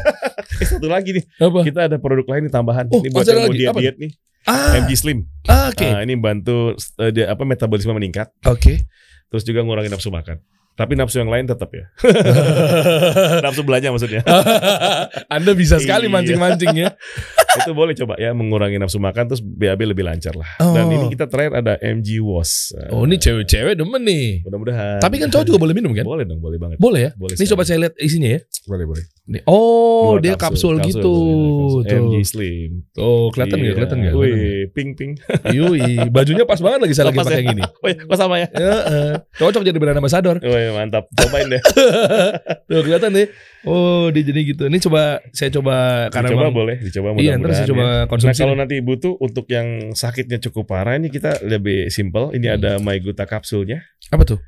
[0.59, 1.63] Eh, satu lagi nih, Apa?
[1.63, 2.91] kita ada produk lain nih tambahan.
[2.91, 3.59] Oh, ini buat yang mau lagi?
[3.59, 3.79] diet Apa?
[3.79, 4.11] diet nih.
[4.47, 5.27] Ah, MG Slim.
[5.49, 5.83] ah, oke.
[5.85, 8.87] Nah, ini bantu eh, dia apa metabolisme meningkat, Oke.
[9.29, 10.39] terus juga ngurangin nafsu makan.
[10.79, 11.91] Tapi nafsu yang lain tetap ya.
[13.45, 14.23] nafsu belanja maksudnya.
[15.35, 16.15] Anda bisa sekali Iya.
[16.15, 16.95] mancing-mancing ya.
[17.59, 20.47] Itu boleh coba ya mengurangi nafsu makan terus BAB lebih lancar lah.
[20.63, 20.79] Oh.
[20.79, 22.71] Dan ini kita terakhir ada MG Wash.
[22.95, 24.47] Oh, ini cewek-cewek demen nih.
[24.47, 25.03] mudah-mudahan.
[25.03, 26.07] Tapi kan cowok juga boleh minum kan?
[26.07, 26.79] boleh dong, boleh banget.
[26.79, 27.11] Boleh ya?
[27.19, 27.53] Boleh Ini sekali.
[27.59, 28.41] coba saya lihat isinya ya.
[28.71, 29.05] Boleh, boleh.
[29.29, 29.43] Nih.
[29.45, 31.03] Oh, Dua dia kapsul, gitu.
[31.05, 32.07] boleh, kapsul.
[32.09, 32.15] MG.
[32.23, 32.71] Slim.
[32.95, 33.67] Tuh, kelihatan nggak?
[33.67, 33.75] Iya.
[33.77, 34.15] Kelihatan nggak?
[34.15, 35.13] Wih, ping.
[35.53, 37.39] Yui, bajunya pas banget lagi saya lagi pakai ya?
[37.43, 37.63] yang gini.
[37.85, 38.49] Wih, kok sama ya?
[38.55, 39.15] Ya, eh.
[39.37, 40.37] cocok jadi brand ambassador.
[40.41, 41.05] Wih, mantap.
[41.11, 41.63] Cobain deh.
[42.69, 43.29] Tuh kelihatan deh.
[43.63, 44.63] Oh, dia jadi gitu.
[44.65, 47.89] Ini coba saya coba karena emang- boleh, dicoba Iya, ntar saya coba ya.
[47.91, 48.39] Nah konsumsi.
[48.39, 48.61] kalau nih.
[48.63, 52.31] nanti butuh untuk yang sakitnya cukup parah ini kita lebih simple.
[52.33, 52.57] Ini Hmm.
[52.57, 53.83] ada MyGluta kapsulnya.
[54.09, 54.39] Apa tuh?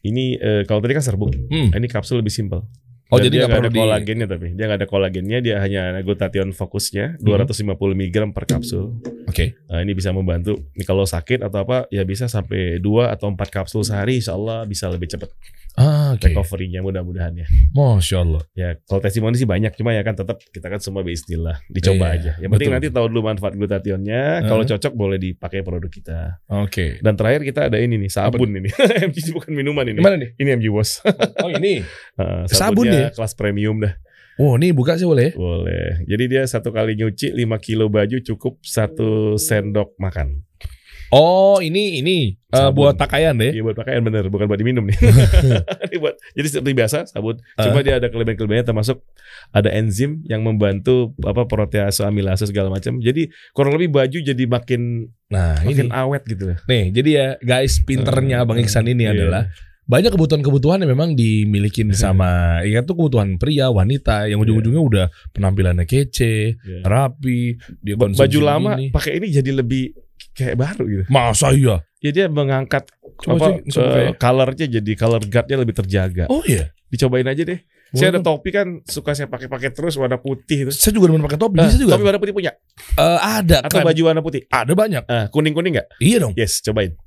[0.00, 1.70] Ini eh, kalau tadi kan serbuk, Hmm.
[1.70, 2.64] ini kapsul lebih simple.
[3.06, 5.82] Oh, Dan jadi nggak perlu ada di kolagennya tapi dia nggak ada kolagennya, dia hanya
[6.00, 7.36] glutathione fokusnya Hmm.
[7.44, 8.96] 250 mg per kapsul.
[9.24, 9.54] Oke.
[9.66, 10.56] Nah, ini bisa membantu.
[10.72, 14.64] Ini kalau sakit atau apa ya bisa sampai 2 atau 4 kapsul sehari insya Allah
[14.64, 15.28] bisa lebih cepat
[15.74, 16.22] Ah, oke.
[16.24, 17.46] recovery-nya mudah-mudahan ya.
[17.72, 18.42] Masya Allah.
[18.52, 22.14] Ya kalau testimoni sih banyak cuma ya kan tetap kita kan semua bismillah dicoba Iya,
[22.14, 22.32] aja.
[22.38, 22.76] Yang penting betul.
[22.78, 24.22] nanti tahu dulu manfaat glutathione-nya.
[24.44, 26.18] Kalau cocok boleh dipakai produk kita.
[26.48, 27.02] Oke.
[27.02, 28.70] Dan terakhir kita ada ini nih sabun ini.
[29.10, 29.98] MG bukan minuman ini.
[29.98, 30.30] Gimana nih?
[30.36, 31.02] Ini MG Wash.
[31.38, 31.82] Oh, ini.
[32.14, 33.10] Uh, Sabun nih?
[33.12, 33.94] kelas premium dah.
[34.34, 35.30] Oh, ini buka sih boleh?
[35.34, 36.02] Boleh.
[36.06, 40.42] Jadi dia satu kali nyuci 5 kilo baju cukup satu sendok makan.
[41.14, 42.74] Oh, ini ini Sabun.
[42.90, 43.54] buat pakaian deh.
[43.54, 44.98] Iya buat pakaian bener, bukan buat diminum nih.
[45.86, 47.38] ini buat jadi seperti biasa sabun.
[47.54, 47.70] Ah.
[47.70, 48.98] Cuma dia ada kelebihan-kelebihannya termasuk
[49.54, 52.98] ada enzim yang membantu apa protease amilase segala macam.
[52.98, 55.78] Jadi kurang lebih baju jadi makin Nah, ini.
[55.78, 56.58] makin awet gitu.
[56.66, 59.14] Nih, jadi ya guys, pinternya Bang Iksan ini Iya.
[59.14, 59.42] adalah
[59.84, 65.84] banyak kebutuhan-kebutuhan yang memang dimilikin sama ya tuh kebutuhan pria, wanita yang ujung-ujungnya udah penampilannya
[65.84, 66.80] kece, Iya.
[66.82, 69.92] rapi, dia Baju lama pakai ini jadi lebih
[70.32, 71.02] kayak baru gitu.
[71.06, 71.84] Masa iya?
[72.00, 74.10] Ya dia mengangkat Coba apa sih, eh, ya.
[74.14, 76.24] colornya jadi color guardnya lebih terjaga.
[76.26, 76.72] Oh iya.
[76.88, 77.60] Dicobain aja deh.
[77.94, 80.70] Boleh Saya ada topi kan suka saya pakai-pakai terus warna putih itu.
[80.74, 81.94] Saya juga demen pakai topi, Nah, bisa juga.
[81.94, 82.52] topi warna putih punya
[82.96, 83.86] Eh, ada atau kan?
[83.86, 84.42] baju warna putih?
[84.48, 85.02] Ada banyak.
[85.06, 85.86] Ah, kuning-kuning nggak?
[86.02, 86.32] Iya dong.
[86.34, 86.98] Yes, cobain.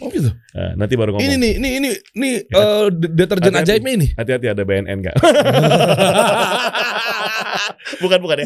[0.00, 0.32] Oh gitu.
[0.52, 1.22] Ah, nanti baru ngomong.
[1.22, 2.56] Ini nih, ini ini ini Ya.
[2.56, 3.68] eh, de- deterjen Hati-hati.
[3.70, 4.06] ajaibnya ini.
[4.12, 5.16] Hati-hati ada BNN nggak?
[8.02, 8.44] bukan bukan ya.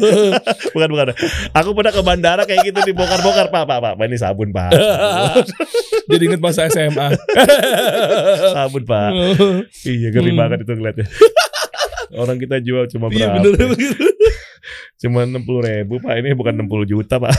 [0.71, 1.05] bukan bukan.
[1.53, 3.93] Aku pernah ke bandara kayak gitu dibongkar-bongkar pak pak pak.
[3.99, 4.71] Ini sabun pak.
[6.11, 7.07] Jadi inget masa SMA.
[8.51, 9.09] sabun pak.
[9.89, 10.39] Iya ngeri Hmm.
[10.39, 11.05] banget itu ngeliatnya.
[12.11, 13.43] Orang kita jual cuma Iya berapa?
[13.45, 14.05] bener begitu.
[14.99, 17.31] Cuma 60 ribu Pak, ini bukan 60 juta Pak.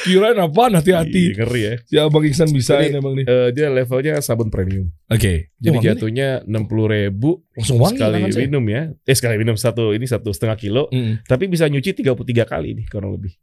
[0.00, 1.30] Kirain apaan hati-hati.
[1.30, 1.74] Ih, Ngeri ya.
[1.88, 3.24] Ya Bang Iksan bisa Jadi, emang nih.
[3.24, 4.88] Eh, dia levelnya sabun premium.
[5.06, 5.52] Oke.
[5.56, 5.88] Jadi Wangi nih.
[5.94, 8.82] jatuhnya 60 ribu langsung wangi sekali minum ya.
[9.04, 10.88] Eh sekali minum satu ini satu setengah kilo.
[10.90, 11.22] Mm.
[11.22, 13.36] Tapi bisa nyuci 33 kali nih kurang lebih.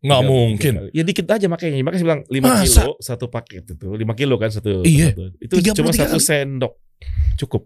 [0.00, 0.72] Nggak 33 mungkin.
[0.78, 0.90] kali.
[0.92, 1.76] Ya dikit aja makanya.
[1.80, 2.62] Makanya saya bilang 5 Masa?
[2.64, 3.86] kilo satu paket itu.
[3.88, 4.84] 5 kilo kan satu.
[4.84, 5.12] Iya.
[5.12, 5.24] satu.
[5.40, 6.72] Itu cuma 33 satu sendok.
[7.36, 7.62] Cukup.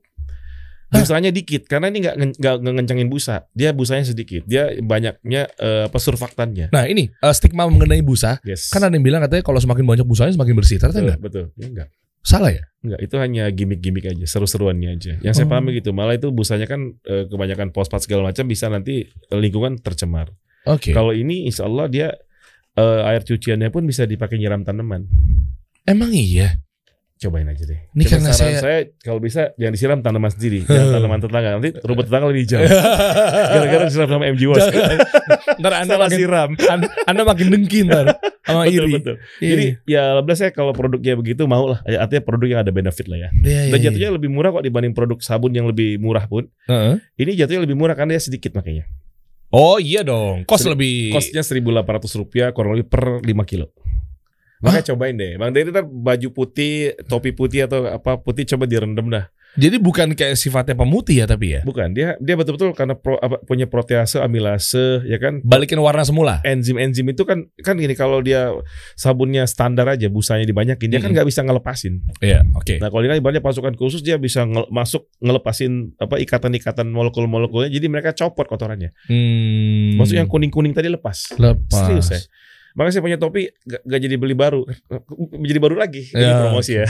[0.96, 3.48] Busanya dikit karena ini nggak nge- nggak ngencangin busa.
[3.50, 4.44] Dia busanya sedikit.
[4.44, 6.70] Dia banyaknya eh, apa surfaktannya.
[6.70, 8.38] Nah ini eh, stigma mengenai busa.
[8.42, 8.68] Yes.
[8.68, 10.76] Kan ada yang bilang katanya kalau semakin banyak busanya semakin bersih.
[10.76, 11.20] Ternyata betul, enggak.
[11.20, 11.44] betul.
[11.56, 11.88] Ya, enggak.
[12.24, 12.64] Salah ya?
[12.80, 15.12] Enggak, itu hanya gimmick-gimmick aja, seru-seruannya aja.
[15.20, 15.52] Yang saya Oh.
[15.52, 15.92] pahami gitu.
[15.92, 20.32] Malah itu busanya kan eh, kebanyakan fosfat segala macam bisa nanti lingkungan tercemar.
[20.64, 20.90] Oke.
[20.90, 22.08] Kalau ini insya Allah dia
[22.74, 25.06] air cuciannya pun bisa dipakai nyiram tanaman.
[25.84, 26.58] Emang iya.
[27.24, 27.80] Cobain aja deh.
[27.90, 31.48] Ini Cuma karena saya- saya kalau bisa jangan disiram tanaman sendiri, jangan tanaman tetangga.
[31.56, 32.60] Nanti rumput tetangga lebih hijau.
[32.60, 34.68] Gara-gara disiram sama MG Wash.
[35.60, 36.50] Ntar anda makin, siram.
[36.58, 38.92] anda, anda makin dengki ntar sama Betul, iri.
[38.92, 39.14] betul.
[39.38, 39.48] Iya.
[39.48, 41.80] Jadi ya alhamdulillah saya kalau produknya begitu mau lah.
[41.84, 43.28] Ya, Artinya produk yang ada benefit lah ya.
[43.32, 43.84] Iya, iya, Dan iya.
[43.88, 46.50] jatuhnya lebih murah kok dibanding produk sabun yang lebih murah pun.
[46.66, 47.00] Heeh.
[47.16, 48.84] Ini jatuhnya lebih murah karena dia sedikit makanya.
[49.48, 50.42] Oh iya dong.
[50.44, 51.14] Kos lebih.
[51.14, 51.62] Kosnya 1.800
[52.18, 53.70] rupiah kurang lebih per 5 kilo.
[54.64, 55.36] Makanya cobain deh.
[55.36, 59.28] Bang Dery ntar baju putih, topi putih atau apa putih coba direndam dah.
[59.54, 61.62] Jadi bukan kayak sifatnya pemutih ya tapi ya.
[61.62, 65.46] Bukan, dia dia betul-betul karena pro, apa, punya protease, amilase, ya kan.
[65.46, 66.42] Balikin warna semula.
[66.42, 68.50] Enzim-enzim itu kan kan gini kalau dia
[68.98, 71.14] sabunnya standar aja, busanya dibanyakin, dia kan Mm-mm.
[71.22, 72.02] nggak bisa ngelepasin.
[72.18, 72.82] Iya, oke.
[72.82, 77.70] Nah kalau ini kan ibaratnya pasukan khusus dia bisa ngel- masuk ngelepasin apa ikatan-ikatan molekul-molekulnya,
[77.70, 78.90] jadi mereka copot kotorannya.
[79.06, 80.02] Hmm.
[80.02, 81.30] Maksudnya yang kuning-kuning tadi lepas.
[81.38, 81.78] lepas.
[81.78, 82.18] Serius ya.
[82.74, 84.66] Makanya saya punya topi gak, gak jadi beli baru,
[85.38, 86.10] jadi baru lagi.
[86.10, 86.42] Ini Ya.
[86.42, 86.86] promosi ya.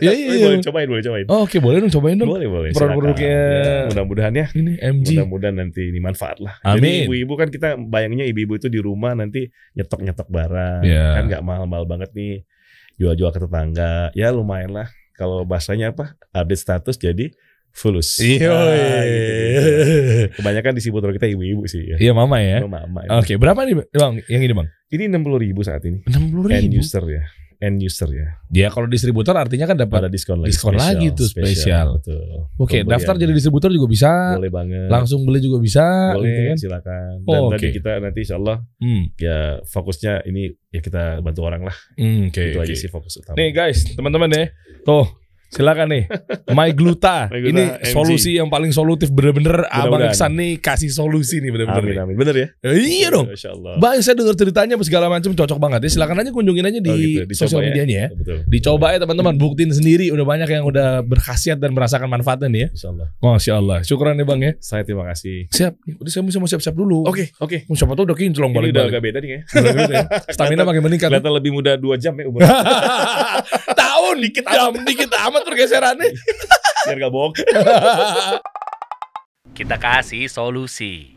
[0.00, 0.46] Iya, iya, iya.
[0.48, 1.26] boleh cobain, boleh cobain.
[1.28, 2.28] Oh, Oke, boleh dong cobain dong.
[2.28, 2.70] Boleh, boleh.
[2.72, 3.28] Produk-produknya-.
[3.28, 4.46] Ya, mudah-mudahan ya.
[4.50, 5.08] Ini MG.
[5.12, 6.56] Mudah-mudahan nanti ini manfaat lah.
[6.64, 6.80] Amin.
[6.80, 9.44] Jadi ibu-ibu kan kita bayangnya ibu-ibu itu di rumah nanti
[9.76, 11.20] nyetok-nyetok barang, Ya.
[11.20, 12.40] kan nggak mahal-mahal banget nih.
[12.96, 14.88] Jual-jual ke tetangga, ya lumayan lah.
[15.12, 16.16] Kalau bahasanya apa?
[16.30, 17.28] Update status jadi
[17.76, 18.16] fulus.
[18.18, 18.48] Iya.
[18.48, 18.98] Ah, iya.
[19.04, 20.40] gitu.
[20.40, 21.96] Kebanyakan di sibotol kita ibu-ibu sih ya.
[22.00, 22.64] Iya mama ya.
[22.64, 23.20] Mama, mama.
[23.20, 24.14] Oke, berapa nih bang?
[24.26, 24.68] Yang ini bang?
[24.86, 26.00] Ini 60 ribu saat ini.
[26.06, 26.80] Enam puluh End ribu.
[26.80, 27.22] user ya.
[27.56, 28.28] End user ya.
[28.52, 30.04] Ya kalau distributor artinya kan dapat.
[30.04, 30.52] Pada diskon lagi.
[30.52, 31.96] Diskon lagi tuh, spesial.
[32.54, 32.86] Oke, Pembelian.
[32.86, 34.12] daftar jadi distributor juga bisa.
[34.36, 34.88] boleh banget.
[34.88, 36.12] Langsung beli juga bisa.
[36.12, 36.56] boleh gitu kan.
[36.60, 37.10] silakan.
[37.24, 37.68] Dan Oh, oke.
[37.72, 39.08] kita nanti insya Allah Hmm.
[39.16, 41.76] ya fokusnya ini ya kita bantu orang lah.
[41.96, 42.52] Hmm, Oke.
[42.52, 42.68] Itu oke.
[42.68, 43.36] aja sih fokus utama.
[43.36, 44.46] Nih guys, teman-teman deh.
[44.84, 45.08] Tuh,
[45.48, 46.04] silakan nih.
[46.50, 47.26] My Gluta.
[47.32, 47.90] My Gluta ini MG.
[47.90, 50.02] solusi yang paling solutif bener-bener Abang.
[50.02, 51.82] Iksan nih kasih solusi nih bener-bener.
[51.82, 52.02] amin nih.
[52.02, 52.16] amin.
[52.16, 52.46] Bener ya?
[52.62, 53.26] Eh, iya dong.
[53.76, 55.90] Bang, saya dengar ceritanya segala macam cocok banget ya.
[55.92, 57.20] Silakan aja kunjungin aja di Oh, gitu.
[57.24, 57.66] Dicoba sosial ya.
[57.66, 58.08] medianya ya.
[58.10, 58.38] Betul.
[58.46, 60.08] Dicoba ya teman-teman, buktiin sendiri.
[60.10, 62.68] Udah banyak yang udah berkhasiat dan merasakan manfaatnya nih ya.
[62.72, 63.06] Insya Allah.
[63.18, 63.78] Masya Allah.
[63.82, 64.52] Syukuran nih bang ya.
[64.58, 65.46] Saya terima kasih.
[65.48, 65.72] Siap.
[65.96, 67.04] Udah saya mesti mau siap-siap dulu.
[67.04, 67.66] Oke oke.
[67.66, 69.40] Oh, Siapa tahu udah kinclong Ini udah agak beda nih ya.
[69.88, 70.02] ya.
[70.28, 71.08] Stamina makin meningkat.
[71.08, 72.40] Kelihatan lebih muda 2 jam ya umur.
[73.80, 76.08] Tahun dikit jam dikit amat pergeserannya.
[76.88, 77.34] Biar gak bohong.
[79.52, 81.15] Kita kasih solusi.